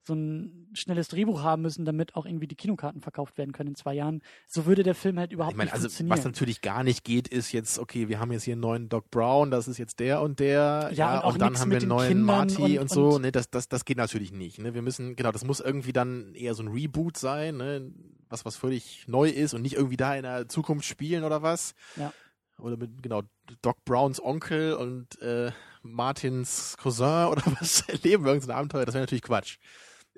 [0.09, 3.74] so ein schnelles Drehbuch haben müssen, damit auch irgendwie die Kinokarten verkauft werden können in
[3.76, 4.22] zwei Jahren.
[4.47, 6.18] So würde der Film halt überhaupt ich meine, nicht also, funktionieren.
[6.18, 9.10] Was natürlich gar nicht geht, ist jetzt, okay, wir haben jetzt hier einen neuen Doc
[9.10, 11.89] Brown, das ist jetzt der und der, ja, ja und, und dann haben wir einen
[11.89, 13.18] neuen Kindern Marty und, und so.
[13.18, 14.59] Ne, das, das, das geht natürlich nicht.
[14.59, 14.74] Ne?
[14.74, 17.93] Wir müssen, genau, das muss irgendwie dann eher so ein Reboot sein, ne?
[18.28, 21.74] was, was völlig neu ist und nicht irgendwie da in der Zukunft spielen oder was.
[21.97, 22.12] Ja.
[22.59, 23.22] Oder mit, genau,
[23.62, 25.52] Doc Browns Onkel und äh,
[25.82, 29.59] Martins Cousin oder was erleben irgendein Abenteuer, das wäre natürlich Quatsch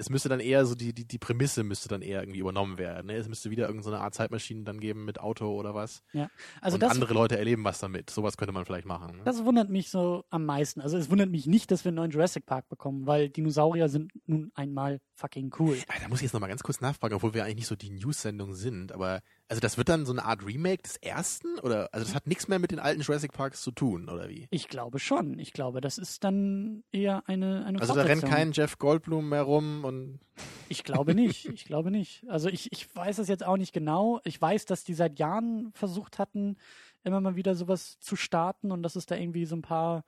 [0.00, 3.08] es müsste dann eher so die, die, die Prämisse müsste dann eher irgendwie übernommen werden.
[3.08, 3.16] Ne?
[3.16, 6.02] Es müsste wieder irgendeine so Art Zeitmaschine dann geben mit Auto oder was.
[6.12, 6.30] Ja.
[6.62, 8.08] Also und das, andere Leute erleben was damit.
[8.08, 9.18] Sowas könnte man vielleicht machen.
[9.18, 9.22] Ne?
[9.24, 10.80] Das wundert mich so am meisten.
[10.80, 14.10] Also es wundert mich nicht, dass wir einen neuen Jurassic Park bekommen, weil Dinosaurier sind
[14.26, 15.76] nun einmal fucking cool.
[15.76, 17.90] Ja, da muss ich jetzt nochmal ganz kurz nachfragen, obwohl wir eigentlich nicht so die
[17.90, 19.20] News-Sendung sind, aber
[19.50, 21.58] also das wird dann so eine Art Remake des ersten?
[21.58, 24.46] Oder also das hat nichts mehr mit den alten Jurassic Parks zu tun, oder wie?
[24.52, 25.40] Ich glaube schon.
[25.40, 29.42] Ich glaube, das ist dann eher eine, eine Also da rennt kein Jeff Goldblum mehr
[29.42, 30.20] rum und.
[30.68, 31.48] Ich glaube nicht.
[31.52, 32.24] Ich glaube nicht.
[32.28, 34.20] Also ich, ich weiß es jetzt auch nicht genau.
[34.22, 36.56] Ich weiß, dass die seit Jahren versucht hatten,
[37.02, 40.04] immer mal wieder sowas zu starten und dass es da irgendwie so ein paar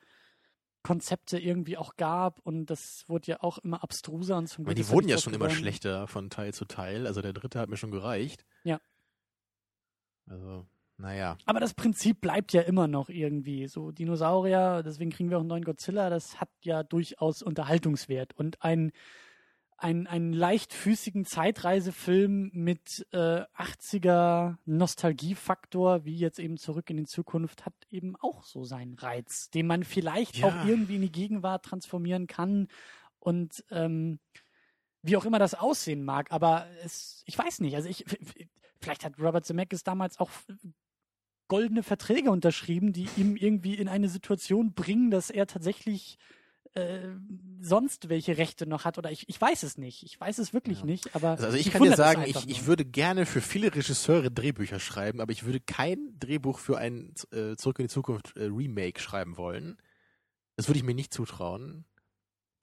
[0.85, 4.77] Konzepte irgendwie auch gab und das wurde ja auch immer abstruser und zum Glück.
[4.77, 7.09] Aber die wurden ja schon immer schlechter von Teil zu Teil.
[7.09, 8.45] Also der dritte hat mir schon gereicht.
[8.63, 8.81] Ja.
[10.27, 10.67] Also,
[10.99, 11.37] naja.
[11.47, 13.67] Aber das Prinzip bleibt ja immer noch irgendwie.
[13.67, 18.35] So Dinosaurier, deswegen kriegen wir auch einen neuen Godzilla, das hat ja durchaus Unterhaltungswert.
[18.37, 18.93] Und ein,
[19.77, 27.67] ein, einen leichtfüßigen Zeitreisefilm mit äh, 80er Nostalgiefaktor, wie jetzt eben zurück in die Zukunft,
[27.67, 30.47] hat eben auch so seinen Reiz, den man vielleicht ja.
[30.47, 32.69] auch irgendwie in die Gegenwart transformieren kann.
[33.19, 34.21] Und ähm,
[35.03, 37.75] wie auch immer das aussehen mag, aber es, ich weiß nicht.
[37.75, 38.05] Also ich,
[38.83, 40.31] vielleicht hat Robert Zemeckis damals auch
[41.49, 46.19] goldene Verträge unterschrieben, die ihm irgendwie in eine Situation bringen, dass er tatsächlich
[46.75, 47.09] äh,
[47.61, 50.03] sonst welche Rechte noch hat oder ich, ich weiß es nicht.
[50.05, 50.87] Ich weiß es wirklich ja.
[50.87, 51.15] nicht.
[51.15, 54.81] Aber also, also ich kann dir sagen, ich, ich würde gerne für viele Regisseure Drehbücher
[54.81, 59.01] schreiben, aber ich würde kein Drehbuch für ein äh, Zurück in die Zukunft äh, Remake
[59.01, 59.77] schreiben wollen.
[60.57, 61.85] Das würde ich mir nicht zutrauen.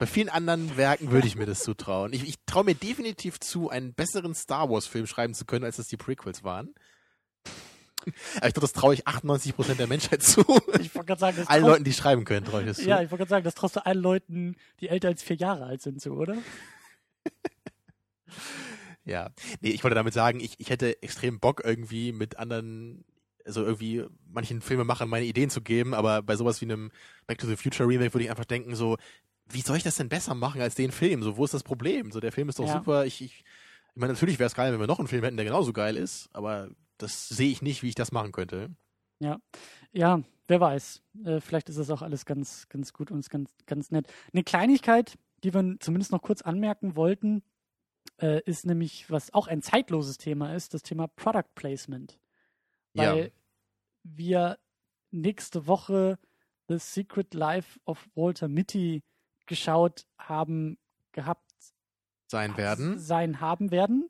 [0.00, 2.14] Bei vielen anderen Werken würde ich mir das zutrauen.
[2.14, 5.88] Ich, ich traue mir definitiv zu, einen besseren Star Wars-Film schreiben zu können, als das
[5.88, 6.74] die Prequels waren.
[8.36, 10.40] Aber ich glaube, das traue ich 98% der Menschheit zu.
[10.80, 12.88] Ich wollte gerade sagen, das allen Leuten, die schreiben können, traue ich das zu.
[12.88, 15.66] Ja, ich wollte gerade sagen, das traust du allen Leuten, die älter als vier Jahre
[15.66, 16.38] alt sind, zu, oder?
[19.04, 19.28] ja.
[19.60, 23.04] Nee, ich wollte damit sagen, ich, ich hätte extrem Bock irgendwie mit anderen
[23.44, 26.90] also irgendwie manchen Filmemachern meine Ideen zu geben, aber bei sowas wie einem
[27.26, 28.96] Back to the Future Remake würde ich einfach denken, so,
[29.52, 31.22] wie soll ich das denn besser machen als den Film?
[31.22, 32.10] So, wo ist das Problem?
[32.10, 32.72] So, der Film ist doch ja.
[32.72, 33.04] super.
[33.04, 33.44] Ich, ich,
[33.94, 35.96] ich meine, natürlich wäre es geil, wenn wir noch einen Film hätten, der genauso geil
[35.96, 38.70] ist, aber das sehe ich nicht, wie ich das machen könnte.
[39.18, 39.40] Ja,
[39.92, 41.02] ja, wer weiß.
[41.24, 44.06] Äh, vielleicht ist das auch alles ganz, ganz gut und ganz, ganz nett.
[44.32, 47.42] Eine Kleinigkeit, die wir zumindest noch kurz anmerken wollten,
[48.20, 52.18] äh, ist nämlich, was auch ein zeitloses Thema ist, das Thema Product Placement.
[52.94, 53.30] Weil ja.
[54.02, 54.58] wir
[55.10, 56.18] nächste Woche
[56.68, 59.02] The Secret Life of Walter Mitty
[59.50, 60.78] geschaut haben,
[61.10, 61.42] gehabt
[62.28, 63.00] sein werden.
[63.00, 64.08] Sein haben werden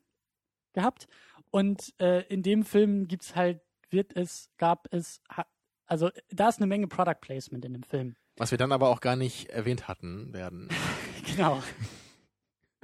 [0.73, 1.07] gehabt.
[1.49, 3.59] Und äh, in dem Film gibt's halt,
[3.89, 5.19] wird es, gab es,
[5.87, 8.15] also da ist eine Menge Product Placement in dem Film.
[8.37, 10.69] Was wir dann aber auch gar nicht erwähnt hatten werden.
[11.35, 11.61] genau.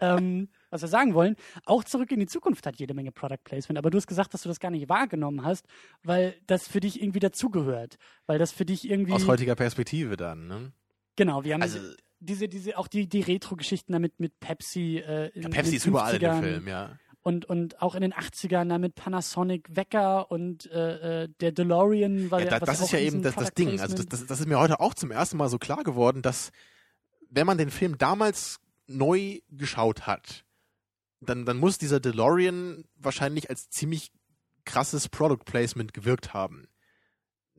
[0.02, 1.36] ähm, was wir sagen wollen.
[1.64, 4.42] Auch zurück in die Zukunft hat jede Menge Product Placement, aber du hast gesagt, dass
[4.42, 5.68] du das gar nicht wahrgenommen hast,
[6.04, 7.98] weil das für dich irgendwie dazugehört.
[8.26, 9.14] Weil das für dich irgendwie.
[9.14, 10.74] Aus heutiger Perspektive dann, ne?
[11.16, 11.80] Genau, wir haben Also,
[12.20, 14.98] diese, diese, auch die, die Retro-Geschichten damit mit Pepsi.
[14.98, 16.42] Äh, in, ja, Pepsi ist überall in dem 50ern.
[16.42, 16.98] Film, ja.
[17.24, 22.32] Und, und auch in den 80ern da mit Panasonic Wecker und äh, äh, der DeLorean
[22.32, 23.82] war Ja, da, das ist ja eben das, das Ding.
[23.82, 26.22] Also das, Placement- das, das ist mir heute auch zum ersten Mal so klar geworden,
[26.22, 26.52] dass
[27.30, 30.46] wenn man den Film damals neu geschaut hat,
[31.20, 34.12] dann, dann muss dieser DeLorean wahrscheinlich als ziemlich
[34.64, 36.68] krasses Product Placement gewirkt haben.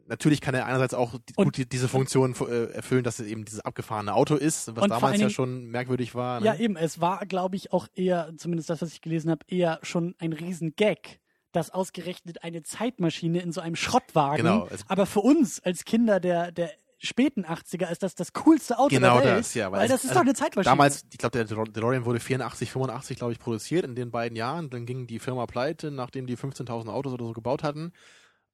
[0.09, 3.45] Natürlich kann er einerseits auch die, gut die, diese Funktion äh, erfüllen, dass es eben
[3.45, 6.41] dieses abgefahrene Auto ist, was damals allen ja Dingen- schon merkwürdig war.
[6.41, 6.47] Ne?
[6.47, 6.77] Ja, eben.
[6.77, 10.33] Es war, glaube ich, auch eher, zumindest das, was ich gelesen habe, eher schon ein
[10.33, 11.21] Riesen-Gag,
[11.53, 14.39] dass ausgerechnet eine Zeitmaschine in so einem Schrottwagen.
[14.39, 16.71] Genau, aber für uns als Kinder der, der
[17.01, 19.39] späten 80er ist das das coolste Auto Genau der Welt.
[19.41, 19.71] das, ja.
[19.71, 20.71] Weil, es- das ist also doch eine Zeitmaschine.
[20.73, 24.37] Damals, ich glaube, der DeLo- DeLorean wurde 84, 85, glaube ich, produziert in den beiden
[24.37, 24.69] Jahren.
[24.69, 27.93] Dann ging die Firma pleite, nachdem die 15.000 Autos oder so gebaut hatten.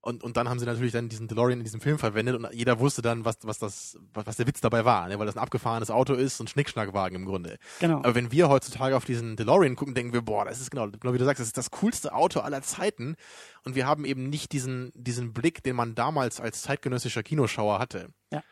[0.05, 2.79] Und, und dann haben sie natürlich dann diesen DeLorean in diesem Film verwendet und jeder
[2.79, 5.19] wusste dann, was, was, das, was, was der Witz dabei war, ne?
[5.19, 7.57] weil das ein abgefahrenes Auto ist, ein Schnickschnackwagen im Grunde.
[7.81, 8.01] Genau.
[8.01, 11.15] Aber wenn wir heutzutage auf diesen DeLorean gucken, denken wir, boah, das ist genau, genau
[11.15, 13.17] wie du sagst, das ist das coolste Auto aller Zeiten.
[13.65, 18.09] Und wir haben eben nicht diesen, diesen Blick, den man damals als zeitgenössischer Kinoschauer hatte.
[18.31, 18.43] Ja.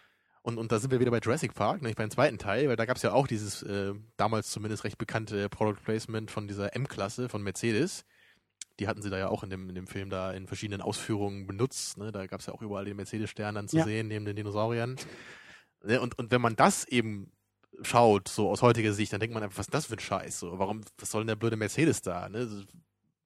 [0.41, 2.87] Und, und da sind wir wieder bei Jurassic Park, nämlich beim zweiten Teil, weil da
[2.87, 7.29] gab es ja auch dieses äh, damals zumindest recht bekannte Product Placement von dieser M-Klasse
[7.29, 8.07] von Mercedes.
[8.83, 11.47] Die hatten sie da ja auch in dem, in dem Film da in verschiedenen Ausführungen
[11.47, 11.99] benutzt.
[11.99, 12.11] Ne?
[12.11, 13.85] Da gab es ja auch überall den Mercedes-Stern dann zu Ja.
[13.85, 14.97] sehen, neben den Dinosauriern.
[15.85, 16.01] Ne?
[16.01, 17.31] Und, und wenn man das eben
[17.83, 20.41] schaut, so aus heutiger Sicht, dann denkt man einfach, was ist das für ein Scheiß?
[20.41, 22.29] So, warum, was soll denn der blöde Mercedes da?
[22.29, 22.67] Ne?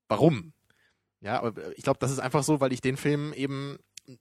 [0.09, 0.53] Warum?
[1.23, 3.79] Ja, aber ich glaube, das ist einfach so, weil ich den Film eben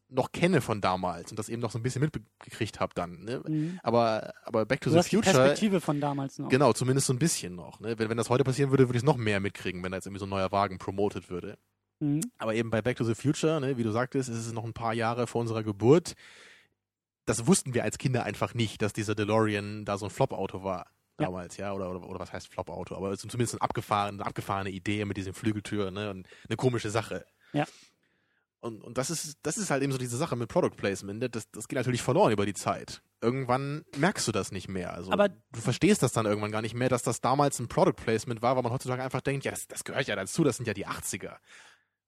[0.10, 3.24] noch kenne von damals und das eben noch so ein bisschen mitgekriegt habe dann.
[3.24, 3.42] Ne?
[3.48, 3.80] Mhm.
[3.84, 6.50] Aber, aber Back to Du the hast die Future, Perspektive von damals noch.
[6.50, 7.80] genau, zumindest so ein bisschen noch.
[7.80, 7.98] Ne?
[8.00, 10.08] Wenn, wenn das heute passieren würde, würde ich es noch mehr mitkriegen, wenn da jetzt
[10.08, 11.58] irgendwie so ein neuer Wagen promotet würde.
[12.00, 12.22] Mhm.
[12.38, 14.74] Aber eben bei Back to the Future, ne, wie du sagtest, ist es noch ein
[14.74, 16.14] paar Jahre vor unserer Geburt.
[17.26, 20.88] Das wussten wir als Kinder einfach nicht, dass dieser DeLorean da so ein Flop-Auto war
[21.20, 21.26] Ja.
[21.28, 23.62] damals, ja, oder, oder, oder was heißt Flop-Auto, aber es ist zumindest eine
[24.26, 27.26] abgefahrene Idee mit diesen Flügeltüren, ne, und eine komische Sache.
[27.54, 27.66] Ja.
[28.66, 31.30] Und, und das ist, das ist halt eben so diese Sache mit Product Placement, ne?
[31.30, 33.04] das, das geht natürlich verloren über die Zeit.
[33.22, 34.94] Irgendwann merkst du das nicht mehr.
[34.94, 37.94] Also Aber- du verstehst das dann irgendwann gar nicht mehr, dass das damals ein Product
[37.96, 40.66] Placement war, weil man heutzutage einfach denkt, ja, das, das gehört ja dazu, das sind
[40.68, 41.36] ja die 80er.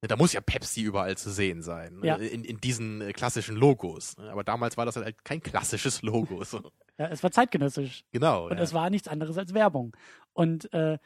[0.01, 2.15] Ne, Da muss ja Pepsi überall zu sehen sein, ne, Ja.
[2.15, 4.17] in, in diesen äh, klassischen Logos.
[4.17, 4.31] ne.
[4.31, 6.43] Aber damals war das halt kein klassisches Logo.
[6.43, 6.71] So.
[6.97, 8.03] Ja, es war zeitgenössisch.
[8.11, 8.47] Genau.
[8.47, 8.63] Und ja.
[8.63, 9.95] es war nichts anderes als Werbung.
[10.34, 10.97] Und äh,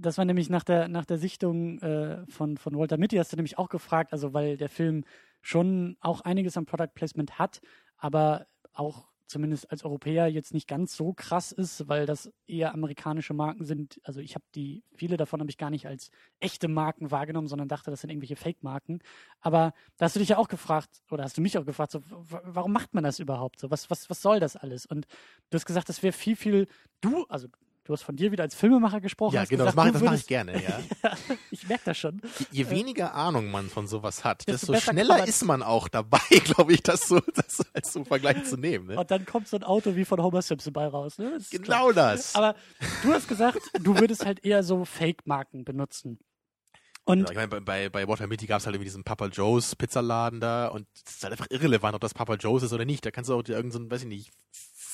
[0.00, 3.36] das war nämlich nach der, nach der Sichtung äh, von, von Walter Mitty, hast du
[3.36, 5.04] nämlich auch gefragt, also weil der Film
[5.42, 7.60] schon auch einiges am Product Placement hat,
[7.96, 13.32] aber auch zumindest als Europäer jetzt nicht ganz so krass ist, weil das eher amerikanische
[13.32, 14.00] Marken sind.
[14.02, 16.10] Also ich habe die, viele davon habe ich gar nicht als
[16.40, 18.98] echte Marken wahrgenommen, sondern dachte, das sind irgendwelche Fake-Marken.
[19.40, 22.02] Aber da hast du dich ja auch gefragt, oder hast du mich auch gefragt, so,
[22.08, 23.70] warum macht man das überhaupt so?
[23.70, 24.84] Was, was, was soll das alles?
[24.84, 25.06] Und
[25.50, 26.66] du hast gesagt, das wäre viel, viel,
[27.00, 27.46] du, also
[27.90, 29.34] du hast von dir wieder als Filmemacher gesprochen.
[29.34, 30.78] ja, genau, das gesagt, mache du das mach ich gerne, ja.
[31.50, 32.22] ich merke das schon.
[32.38, 35.88] Je, je weniger Ahnung man von sowas hat, Desto desto schneller man- ist man auch
[35.88, 38.86] dabei, glaube ich, das so das als so Vergleich zu nehmen.
[38.86, 38.98] Ne?
[38.98, 41.18] Und dann kommt so ein Auto wie von Homer Simpson bei raus.
[41.18, 41.32] Ne?
[41.36, 41.50] Das.
[41.50, 42.34] Genau das.
[42.36, 42.54] Aber
[43.02, 46.20] du hast gesagt, du würdest halt eher so Fake-Marken benutzen.
[47.04, 50.38] Und Genau, ich meine, bei, bei, Mitty gab es halt irgendwie diesen Papa Joe's Pizzaladen
[50.38, 53.04] da und es ist halt einfach irrelevant, ob das Papa Joe's ist oder nicht.
[53.04, 54.30] Da kannst du auch irgendeinen, so, weiß ich nicht,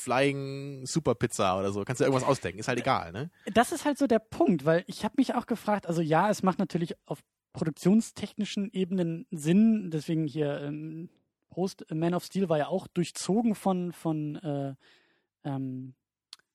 [0.06, 3.28] Flying Super Pizza oder so, kannst du irgendwas ausdenken, ist halt egal, ne?
[3.52, 6.44] das ist halt so der Punkt, weil ich habe mich auch gefragt, also ja, es
[6.44, 7.18] macht natürlich auf
[7.52, 11.08] produktionstechnischen Ebenen Sinn, deswegen hier ähm,
[11.50, 14.74] Prost, Man of Steel war ja auch durchzogen von, von äh,
[15.44, 15.94] ähm,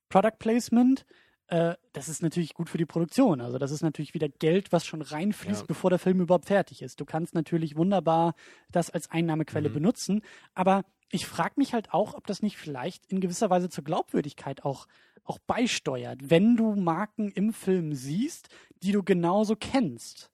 [0.10, 1.06] Product Placement.
[1.48, 3.42] Äh, das ist natürlich gut für die Produktion.
[3.42, 5.66] Also das ist natürlich wieder Geld, was schon reinfließt, Ja.
[5.68, 7.00] bevor der Film überhaupt fertig ist.
[7.02, 8.36] Du kannst natürlich wunderbar
[8.72, 9.74] das als Einnahmequelle Mhm.
[9.74, 10.22] benutzen,
[10.54, 14.64] aber ich frage mich halt auch, ob das nicht vielleicht in gewisser Weise zur Glaubwürdigkeit
[14.64, 14.88] auch,
[15.24, 18.50] auch beisteuert, wenn du Marken im Film siehst,
[18.82, 20.32] die du genauso kennst.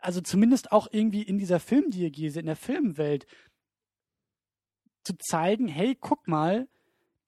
[0.00, 3.26] Also zumindest auch irgendwie in dieser Filmdiagese, in der Filmwelt
[5.04, 6.68] zu zeigen, hey, guck mal,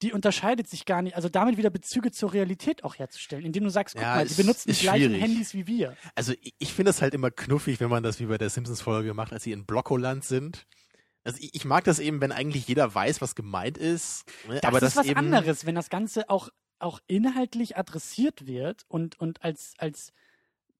[0.01, 3.69] die unterscheidet sich gar nicht, also damit wieder Bezüge zur Realität auch herzustellen, indem du
[3.69, 5.21] sagst, guck Ja, mal, die benutzen die gleichen schwierig.
[5.21, 5.97] Handys wie wir.
[6.15, 9.13] Also ich, ich finde es halt immer knuffig, wenn man das wie bei der Simpsons-Folge
[9.13, 10.65] macht, als sie in Blockoland sind.
[11.29, 14.25] Also ich, ich mag das eben, wenn eigentlich jeder weiß, was gemeint ist.
[14.47, 14.55] Ne?
[14.55, 16.49] Das aber ist das was eben, anderes, wenn das Ganze auch,
[16.79, 20.13] auch inhaltlich adressiert wird und, und als, als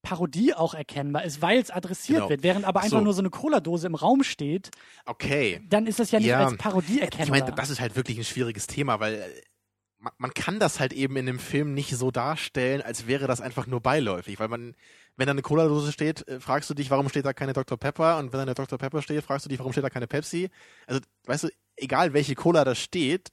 [0.02, 2.30] Parodie auch erkennbar ist, weil es adressiert Genau.
[2.30, 3.04] wird, während aber Ach einfach so.
[3.04, 4.70] nur so eine Cola-Dose im Raum steht,
[5.06, 5.62] Okay.
[5.70, 6.46] dann ist das ja nicht Ja.
[6.48, 7.40] als Parodie Ich erkennbar.
[7.42, 9.42] meine, das ist halt wirklich ein schwieriges Thema, weil äh,
[9.98, 13.42] man, man kann das halt eben in dem Film nicht so darstellen, als wäre das
[13.42, 14.74] einfach nur beiläufig, weil man,
[15.20, 17.78] wenn da eine Cola-Dose steht, äh, fragst du dich, warum steht da keine Dr.
[17.78, 18.78] Pepper und wenn da eine Dr.
[18.78, 20.50] Pepper steht, fragst du dich, warum steht da keine Pepsi?
[20.88, 23.30] Also, weißt du, egal welche Cola da steht,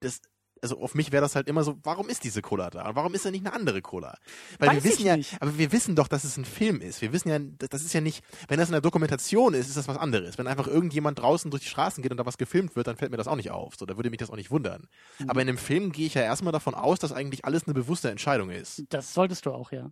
[0.00, 0.20] das
[0.62, 2.88] also auf mich wäre das halt immer so, warum ist diese Cola da?
[2.88, 4.16] Und warum ist da nicht eine andere Cola?
[4.60, 5.42] Weil Weiß wir wissen ich ja, nicht.
[5.42, 7.02] aber wir wissen doch, dass es ein Film ist.
[7.02, 9.76] Wir wissen ja, das das ist ja nicht, wenn das in der Dokumentation ist, ist
[9.76, 10.38] das was anderes.
[10.38, 13.10] Wenn einfach irgendjemand draußen durch die Straßen geht und da was gefilmt wird, dann fällt
[13.10, 13.74] mir das auch nicht auf.
[13.76, 14.86] So, da würde mich das auch nicht wundern.
[15.18, 15.30] Mhm.
[15.30, 18.10] Aber in einem Film gehe ich ja erstmal davon aus, dass eigentlich alles eine bewusste
[18.10, 18.84] Entscheidung ist.
[18.90, 19.90] Das solltest du auch, ja.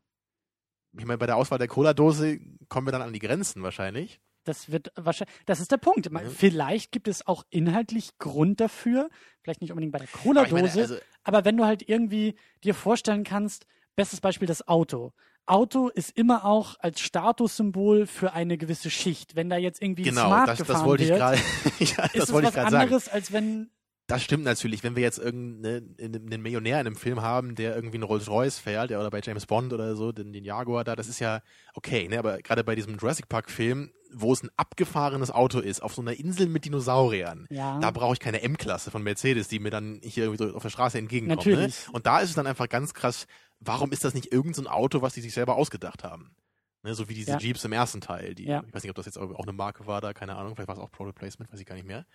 [0.99, 4.21] Ich meine, bei der Auswahl der Cola-Dose kommen wir dann an die Grenzen wahrscheinlich.
[4.45, 6.11] Das wird wahrscheinlich, das ist der Punkt.
[6.11, 6.21] Ja.
[6.21, 9.11] Vielleicht gibt es auch inhaltlich Grund dafür,
[9.43, 12.35] vielleicht nicht unbedingt bei der Aber Cola-Dose, also, aber wenn du halt irgendwie
[12.65, 15.13] dir vorstellen kannst, bestes Beispiel das Auto.
[15.47, 19.35] Auto ist immer auch als Statussymbol für eine gewisse Schicht.
[19.35, 21.37] Wenn da jetzt irgendwie genau, Smart das, das gefahren wollte ich wird, gerade,
[21.79, 22.83] ja, ist das es wollte was ich gerade sagen.
[22.85, 23.71] anderes, als wenn
[24.11, 24.83] Das stimmt natürlich.
[24.83, 28.91] Wenn wir jetzt irgendeinen einen Millionär in einem Film haben, der irgendwie einen Rolls-Royce fährt,
[28.91, 31.43] ja, oder bei James Bond oder so, den, den Jaguar da, das ist ja
[31.75, 32.19] okay, ne?
[32.19, 36.15] Aber gerade bei diesem Jurassic Park-Film, wo es ein abgefahrenes Auto ist, auf so einer
[36.15, 40.25] Insel mit Dinosauriern, ja, da brauche ich keine M-Klasse von Mercedes, die mir dann hier
[40.25, 41.47] irgendwie so auf der Straße entgegenkommt.
[41.47, 41.71] Ne?
[41.93, 43.27] Und da ist es dann einfach ganz krass,
[43.61, 46.35] warum ist das nicht irgendein so ein Auto, was die sich selber ausgedacht haben?
[46.83, 47.39] Ne, so wie diese Ja.
[47.39, 48.35] Jeeps im ersten Teil.
[48.35, 48.63] Die, Ja.
[48.67, 50.69] Ich weiß nicht, ob das jetzt auch auch eine Marke war da, keine Ahnung, vielleicht
[50.69, 52.07] war es auch Product Placement, weiß ich gar nicht mehr.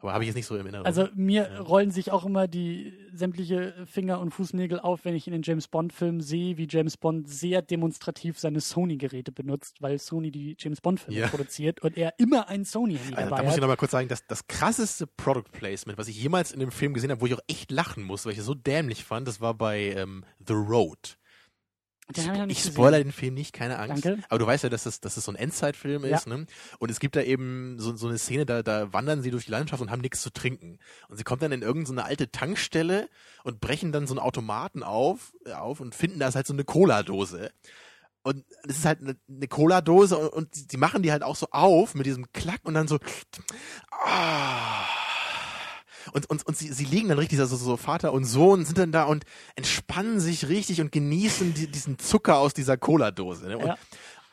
[0.00, 0.84] Aber habe ich jetzt nicht so im Inneren.
[0.84, 1.60] Also mir Ja.
[1.60, 5.68] rollen sich auch immer die sämtliche Finger- und Fußnägel auf, wenn ich in den James
[5.68, 11.20] Bond-Filmen sehe, wie James Bond sehr demonstrativ seine Sony-Geräte benutzt, weil Sony die James Bond-Filme
[11.20, 11.28] Ja.
[11.28, 13.60] produziert und er immer ein Sony-Handy Also, da dabei muss ich hat.
[13.62, 16.92] noch mal kurz sagen, dass das krasseste Product Placement, was ich jemals in dem Film
[16.92, 19.40] gesehen habe, wo ich auch echt lachen musste, weil ich es so dämlich fand, das
[19.40, 21.16] war bei ähm, The Road.
[22.14, 24.04] Den ich ich spoiler den Film nicht, keine Angst.
[24.04, 24.22] Danke.
[24.28, 26.16] Aber du weißt ja, dass das, dass das so ein Endzeitfilm Ja.
[26.16, 26.46] ist, ne?
[26.78, 29.50] Und es gibt da eben so, so eine Szene, da, da wandern sie durch die
[29.50, 30.78] Landschaft und haben nichts zu trinken.
[31.08, 33.08] Und sie kommen dann in irgendeine alte Tankstelle
[33.42, 36.52] und brechen dann so einen Automaten auf, äh, auf und finden da ist halt so
[36.52, 37.50] eine Cola-Dose.
[38.22, 41.48] Und es ist halt eine, eine Cola-Dose und, und sie machen die halt auch so
[41.50, 42.98] auf mit diesem Klack und dann so.
[43.90, 44.84] Ah.
[46.12, 48.92] Und, und, und sie, sie liegen dann richtig, also so Vater und Sohn sind dann
[48.92, 49.24] da und
[49.56, 53.46] entspannen sich richtig und genießen die, diesen Zucker aus dieser Cola-Dose.
[53.48, 53.58] Ne?
[53.58, 53.76] Und, Ja.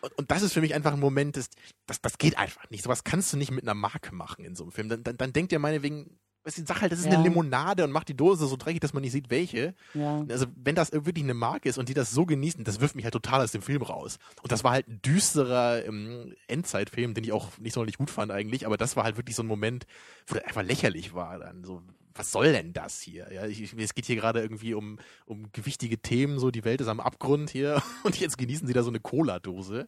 [0.01, 1.49] und, und das ist für mich einfach ein Moment, das,
[1.87, 2.83] das, das geht einfach nicht.
[2.83, 4.89] Sowas kannst du nicht mit einer Marke machen in so einem Film.
[4.89, 7.13] Dann, dann, dann denkt ihr meinetwegen, weißt du, sag halt, das ist Ja.
[7.13, 9.73] eine Limonade und macht die Dose so dreckig, dass man nicht sieht, welche.
[9.93, 10.25] Ja.
[10.29, 13.05] Also, wenn das wirklich eine Marke ist und die das so genießen, das wirft mich
[13.05, 14.17] halt total aus dem Film raus.
[14.41, 18.31] Und das war halt ein düsterer ähm, Endzeitfilm, den ich auch nicht sonderlich gut fand
[18.31, 19.85] eigentlich, aber das war halt wirklich so ein Moment,
[20.27, 21.63] wo der einfach lächerlich war dann.
[21.63, 21.81] So,
[22.15, 23.31] was soll denn das hier?
[23.33, 26.79] Ja, ich, ich, es geht hier gerade irgendwie um, um gewichtige Themen, so die Welt
[26.81, 29.87] ist am Abgrund hier und jetzt genießen sie da so eine Cola-Dose.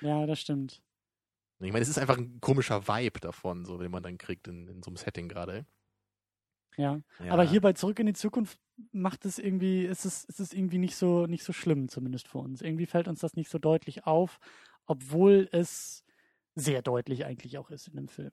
[0.00, 0.80] ja, das stimmt.
[1.58, 4.68] Ich meine, es ist einfach ein komischer Vibe davon, so, den man dann kriegt in,
[4.68, 5.64] in so einem Setting gerade.
[6.76, 7.00] Ja.
[7.24, 7.32] Ja.
[7.32, 8.58] Aber hier bei Zurück in die Zukunft
[8.92, 12.38] macht es irgendwie, ist es, ist es irgendwie nicht so, nicht so schlimm, zumindest für
[12.38, 12.60] uns.
[12.60, 14.38] Irgendwie fällt uns das nicht so deutlich auf,
[14.86, 16.04] obwohl es
[16.54, 18.32] sehr deutlich eigentlich auch ist in dem Film.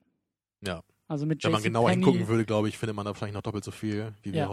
[0.62, 0.84] Ja.
[1.08, 3.64] Also mit Wenn man genauer hingucken würde, glaube ich, findet man da wahrscheinlich noch doppelt
[3.64, 4.50] so viel wie wir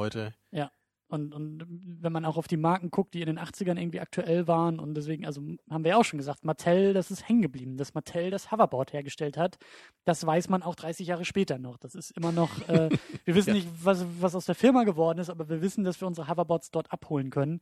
[0.50, 0.70] Ja.
[1.10, 4.46] Und, und wenn man auch auf die Marken guckt, die in den 80ern irgendwie aktuell
[4.46, 7.76] waren und deswegen, also haben wir ja auch schon gesagt, Mattel, das ist hängen geblieben,
[7.76, 9.58] dass Mattel das Hoverboard hergestellt hat,
[10.04, 11.78] das weiß man auch 30 Jahre später noch.
[11.78, 12.88] Das ist immer noch, äh,
[13.24, 13.54] wir wissen Ja.
[13.54, 16.70] nicht, was, was aus der Firma geworden ist, aber wir wissen, dass wir unsere Hoverboards
[16.70, 17.60] dort abholen können.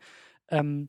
[0.50, 0.88] Ähm,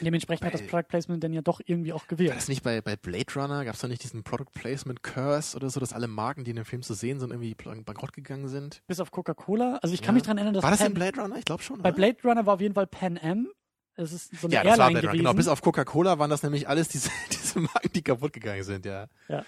[0.00, 2.34] dementsprechend hat das Bei- Product Placement dann ja doch irgendwie auch War gewählt.
[2.36, 3.64] das nicht bei, bei Blade Runner?
[3.64, 6.56] Gab es da nicht diesen Product Placement Curse oder so, dass alle Marken, die in
[6.56, 8.82] dem Film zu sehen sind, irgendwie bankrott gegangen sind?
[8.86, 9.78] Bis auf Coca-Cola.
[9.82, 10.12] Also ich kann Ja.
[10.14, 11.36] mich daran erinnern, dass War das Pan, in Blade Runner?
[11.38, 11.82] Ich glaube schon.
[11.82, 11.96] bei oder?
[11.96, 13.48] Blade Runner war auf jeden Fall Pan Am.
[13.96, 15.18] Es ist so eine ja, das war Airline Blade Runner.
[15.18, 18.84] Genau, bis auf Coca-Cola waren das nämlich alles diese, diese Marken, die kaputt gegangen sind,
[18.86, 19.06] ja.
[19.28, 19.44] Ja.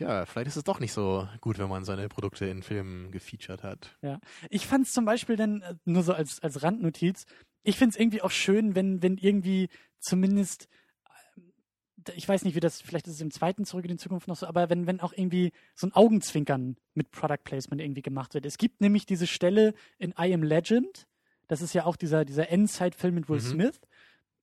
[0.00, 3.62] Ja, vielleicht ist es doch nicht so gut, wenn man seine Produkte in Filmen gefeatured
[3.62, 3.96] hat.
[4.50, 7.26] Ich fand es zum Beispiel dann, äh, nur so als, als Randnotiz,
[7.64, 9.68] ich finde es irgendwie auch schön, wenn, wenn irgendwie
[9.98, 10.68] zumindest,
[12.06, 14.28] äh, ich weiß nicht, wie das, vielleicht ist es im zweiten Zurück in die Zukunft
[14.28, 18.34] noch so, aber wenn, wenn auch irgendwie so ein Augenzwinkern mit Product Placement irgendwie gemacht
[18.34, 18.46] wird.
[18.46, 21.06] Es gibt nämlich diese Stelle in I Am Legend,
[21.48, 23.46] das ist ja auch dieser, dieser Endzeit-Film mit Will Mhm.
[23.46, 23.80] Smith,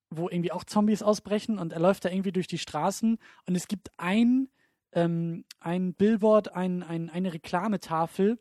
[0.09, 3.67] wo irgendwie auch Zombies ausbrechen und er läuft da irgendwie durch die Straßen und es
[3.67, 4.49] gibt ein,
[4.91, 8.39] ähm, ein Billboard, ein, ein, eine Reklametafel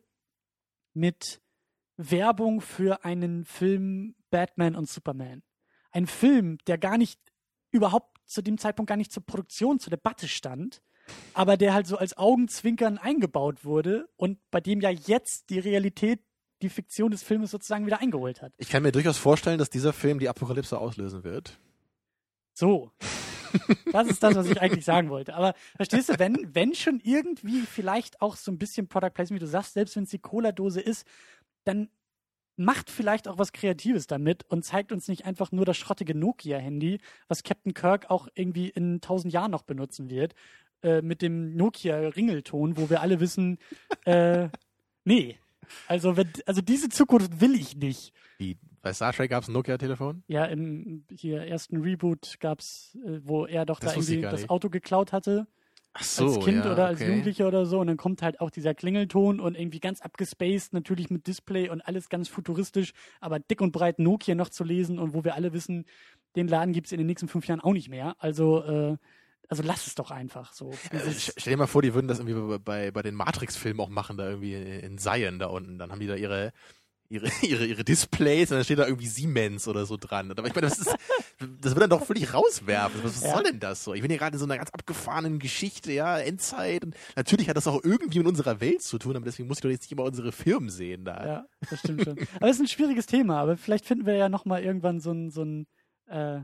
[0.93, 1.41] mit
[1.97, 5.43] Werbung für einen Film Batman und Superman.
[5.91, 7.19] Ein Film, der gar nicht
[7.69, 10.81] überhaupt zu dem Zeitpunkt gar nicht zur Produktion, zur Debatte stand,
[11.33, 16.21] aber der halt so als Augenzwinkern eingebaut wurde und bei dem ja jetzt die Realität
[16.61, 18.53] die Fiktion des Filmes sozusagen wieder eingeholt hat.
[18.57, 21.59] Ich kann mir durchaus vorstellen, dass dieser Film die Apokalypse auslösen wird.
[22.53, 22.91] So.
[23.91, 25.35] Das ist das, was ich eigentlich sagen wollte.
[25.35, 29.45] Aber verstehst du, wenn, wenn schon irgendwie vielleicht auch so ein bisschen Product Placement, wie
[29.45, 31.05] du sagst, selbst wenn es die Cola-Dose ist,
[31.65, 31.89] dann
[32.55, 36.99] macht vielleicht auch was Kreatives damit und zeigt uns nicht einfach nur das schrottige Nokia-Handy,
[37.27, 40.35] was Captain Kirk auch irgendwie in tausend Jahren noch benutzen wird,
[40.83, 43.57] äh, mit dem Nokia-Ringelton, wo wir alle wissen,
[44.05, 44.49] äh,
[45.03, 45.37] nee.
[45.87, 48.13] Also, wenn, also diese Zukunft will ich nicht.
[48.37, 50.23] Wie, bei Star Trek gab es ein Nokia-Telefon?
[50.27, 54.49] Ja, im hier ersten Reboot gab's, äh, wo er doch Das da irgendwie das.
[54.49, 55.47] Auto geklaut hatte
[55.99, 57.09] so, als Kind ja, oder als okay.
[57.09, 57.79] Jugendlicher oder so.
[57.79, 61.81] Und dann kommt halt auch dieser Klingelton und irgendwie ganz abgespaced, natürlich mit Display und
[61.81, 65.53] alles ganz futuristisch, aber dick und breit Nokia noch zu lesen und wo wir alle
[65.53, 65.85] wissen,
[66.35, 68.15] den Laden gibt's in den nächsten fünf Jahren auch nicht mehr.
[68.19, 68.97] Also, äh,
[69.49, 70.69] also lass es doch einfach so.
[70.69, 74.15] St- Stell dir mal vor, die würden das irgendwie bei, bei, den Matrix-Filmen auch machen,
[74.15, 75.77] da irgendwie in, Zion da unten.
[75.77, 76.53] Dann haben die da ihre,
[77.11, 80.31] ihre, ihre, ihre Displays und dann steht da irgendwie Siemens oder so dran.
[80.31, 80.95] Aber ich meine, das ist,
[81.39, 83.03] das wird dann doch völlig rauswerfen.
[83.03, 83.33] Was, was Ja.
[83.35, 83.93] soll denn das so?
[83.93, 86.83] Ich bin hier gerade in so einer ganz abgefahrenen Geschichte, ja, Endzeit.
[86.85, 89.61] Und natürlich hat das auch irgendwie mit unserer Welt zu tun, aber deswegen muss ich
[89.61, 91.25] doch jetzt nicht immer unsere Firmen sehen da.
[91.25, 92.17] Ja, das stimmt schon.
[92.37, 95.29] Aber es ist ein schwieriges Thema, aber vielleicht finden wir ja nochmal irgendwann so ein,
[95.31, 95.67] so ein
[96.07, 96.39] äh,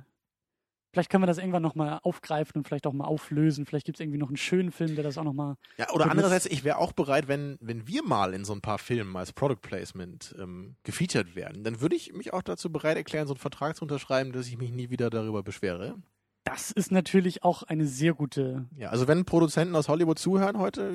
[0.94, 3.66] vielleicht können wir das irgendwann nochmal aufgreifen und vielleicht auch mal auflösen.
[3.66, 5.56] Vielleicht gibt's irgendwie noch einen schönen Film, der das auch nochmal.
[5.78, 8.62] Ja, oder Benutzt- andererseits, ich wäre auch bereit, wenn, wenn wir mal in so ein
[8.62, 12.98] paar Filmen als Product Placement ähm, gefeatured werden, dann würde ich mich auch dazu bereit
[12.98, 15.96] erklären, so einen Vertrag zu unterschreiben, dass ich mich nie wieder darüber beschwere.
[16.44, 18.68] Das ist natürlich auch eine sehr gute.
[18.78, 20.94] Ja, also wenn Produzenten aus Hollywood zuhören heute,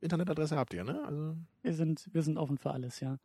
[0.00, 1.00] Internetadresse habt ihr, ne?
[1.06, 3.18] Also, Wir sind, wir sind offen für alles, ja.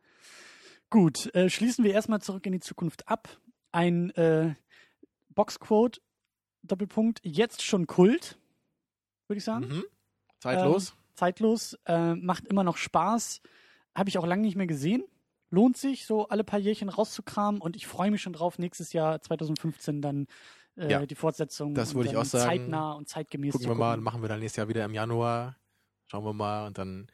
[0.90, 3.28] Gut, äh, schließen wir erstmal zurück in die Zukunft ab.
[3.72, 4.54] Ein äh,
[5.38, 6.00] Boxquote,
[6.64, 8.40] Doppelpunkt, jetzt schon Kult,
[9.28, 9.68] würde ich sagen.
[9.68, 9.84] mhm.
[10.40, 10.96] zeitlos.
[11.14, 13.40] zeitlos, äh, macht immer noch Spaß.
[13.94, 15.04] Habe ich auch lange nicht mehr gesehen.
[15.50, 19.20] Lohnt sich, so alle paar Jährchen rauszukramen und ich freue mich schon drauf, nächstes Jahr
[19.20, 20.26] 2015 dann
[20.76, 21.72] äh, Ja, die Fortsetzung.
[21.72, 22.48] das würde ich auch sagen.
[22.48, 24.04] Zeitnah und zeitgemäß Gucken zu wir mal, gucken.
[24.04, 25.56] machen wir dann nächstes Jahr wieder im Januar.
[26.08, 27.06] Schauen wir mal und dann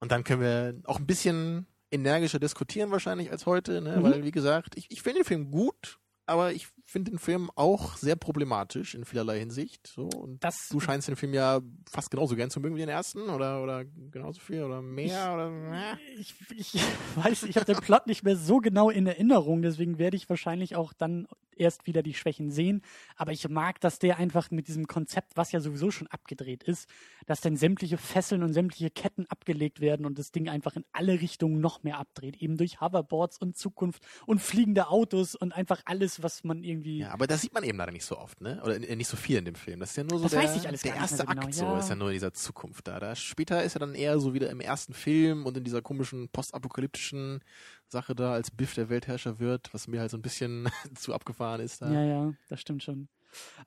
[0.00, 3.96] und dann können wir auch ein bisschen energischer diskutieren wahrscheinlich als heute, ne?
[3.96, 4.02] Mhm.
[4.02, 7.96] Weil wie gesagt, ich, ich finde den Film gut, aber ich finde den Film auch
[7.96, 9.86] sehr problematisch in vielerlei Hinsicht.
[9.86, 11.60] So und Das, du scheinst den Film ja
[11.90, 15.52] fast genauso gern zu mögen wie den ersten oder oder genauso viel oder mehr oder
[15.74, 15.96] äh.
[16.18, 16.82] ich, ich
[17.16, 20.76] weiß, ich habe den Plot nicht mehr so genau in Erinnerung, deswegen werde ich wahrscheinlich
[20.76, 21.28] auch dann
[21.58, 22.82] erst wieder die Schwächen sehen.
[23.16, 26.88] Aber ich mag, dass der einfach mit diesem Konzept, was ja sowieso schon abgedreht ist,
[27.26, 31.20] dass dann sämtliche Fesseln und sämtliche Ketten abgelegt werden und das Ding einfach in alle
[31.20, 32.36] Richtungen noch mehr abdreht.
[32.40, 36.77] Eben durch Hoverboards und Zukunft und fliegende Autos und einfach alles, was man irgendwie.
[36.84, 38.60] Ja, aber das sieht man eben leider nicht so oft, ne?
[38.64, 39.80] Oder äh, nicht so viel in dem Film.
[39.80, 41.54] Das ist ja nur so Das der, weiß ich alles der erste so genau, Akt,
[41.54, 41.78] so ja.
[41.78, 42.98] ist ja nur dieser Zukunft da.
[43.00, 43.14] da.
[43.14, 47.40] Später ist er dann eher so wieder im ersten Film und in dieser komischen postapokalyptischen
[47.86, 51.60] Sache da, als Biff der Weltherrscher wird, was mir halt so ein bisschen zu abgefahren
[51.60, 51.90] ist da.
[51.90, 53.08] Ja, ja, das stimmt schon.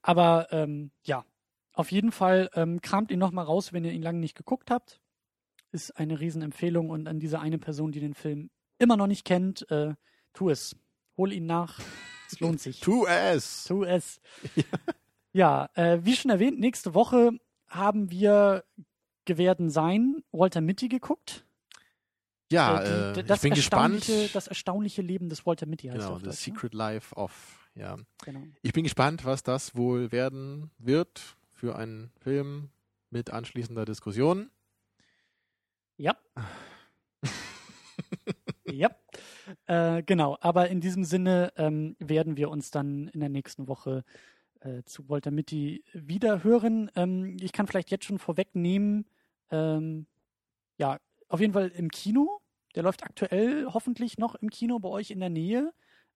[0.02, 1.26] Aber ähm, ja,
[1.74, 5.00] auf jeden Fall ähm, kramt ihn nochmal raus, wenn ihr ihn lange nicht geguckt habt.
[5.72, 9.70] Ist eine Riesenempfehlung und an diese eine Person, die den Film immer noch nicht kennt,
[9.72, 9.94] äh,
[10.34, 10.76] tu es.
[11.18, 11.80] Hol ihn nach.
[12.34, 12.80] Es lohnt sich.
[12.80, 13.66] Tu es!
[13.66, 14.22] Tu es.
[15.34, 17.32] Ja, äh, wie schon erwähnt, nächste Woche
[17.68, 18.64] haben wir
[19.26, 21.46] Gewerden sein Walter Mitty geguckt.
[22.52, 24.10] Ja, Äh, die- äh, das ich bin gespannt.
[24.34, 26.54] Das erstaunliche Leben des Walter Mitty heißt Genau, The Deutsch, ne?
[26.54, 27.98] Secret Life of, ja.
[28.26, 28.44] Genau.
[28.62, 31.22] Ich bin gespannt, was das wohl werden wird
[31.54, 32.70] für einen Film
[33.10, 34.50] mit anschließender Diskussion.
[35.98, 36.18] Ja.
[38.66, 38.90] ja.
[39.66, 44.04] Äh, genau, aber in diesem Sinne ähm, werden wir uns dann in der nächsten Woche
[44.62, 46.92] äh, zu Walter Mitty wieder hören.
[46.96, 49.06] Ähm, ich kann vielleicht jetzt schon vorwegnehmen,
[49.52, 50.08] ähm,
[50.78, 50.98] ja,
[51.30, 52.40] auf jeden Fall im Kino.
[52.76, 55.74] Der läuft aktuell hoffentlich noch im Kino bei euch in der Nähe.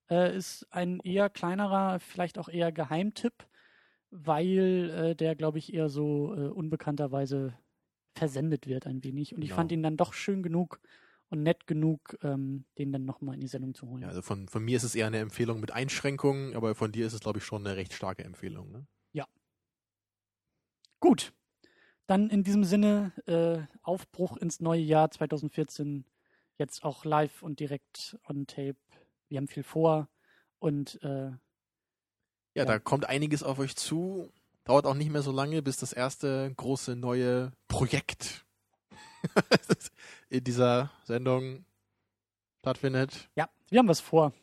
[0.10, 3.48] Äh, ist ein eher kleinerer, vielleicht auch eher Geheimtipp,
[4.12, 7.54] weil äh, der, glaube ich, eher so äh, unbekannterweise
[8.16, 9.36] versendet wird ein wenig.
[9.36, 9.58] Und ich Genau.
[9.58, 10.80] fand ihn dann doch schön genug
[11.30, 14.04] und nett genug, ähm, den dann nochmal in die Sendung zu holen.
[14.04, 17.08] Ja, also von, von mir ist es eher eine Empfehlung mit Einschränkungen, aber von dir
[17.08, 18.72] ist es, glaube ich, schon eine recht starke Empfehlung.
[18.72, 18.88] Ne?
[21.00, 21.34] Gut.
[22.08, 26.06] Dann in diesem Sinne äh, Aufbruch ins neue Jahr 2014.
[26.58, 28.78] Jetzt auch live und direkt on tape.
[29.28, 30.08] Wir haben viel vor
[30.60, 31.38] und äh, Ja,
[32.56, 32.66] Ja.
[32.66, 34.32] da kommt einiges auf euch zu.
[34.64, 38.45] Dauert auch nicht mehr so lange, bis das erste große neue Projekt
[40.30, 41.66] in dieser Sendung
[42.60, 43.30] stattfindet.
[43.36, 44.34] ja, wir haben was vor.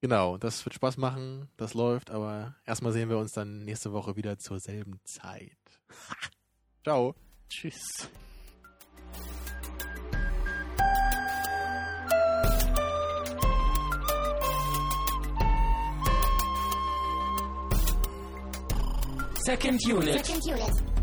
[0.00, 4.16] Genau, das wird Spaß machen, das läuft, aber erstmal sehen wir uns dann nächste Woche
[4.16, 5.56] wieder zur selben Zeit.
[6.84, 7.14] Ciao.
[7.48, 8.10] Tschüss.
[19.46, 20.24] Second unit.
[20.24, 20.93] Second unit.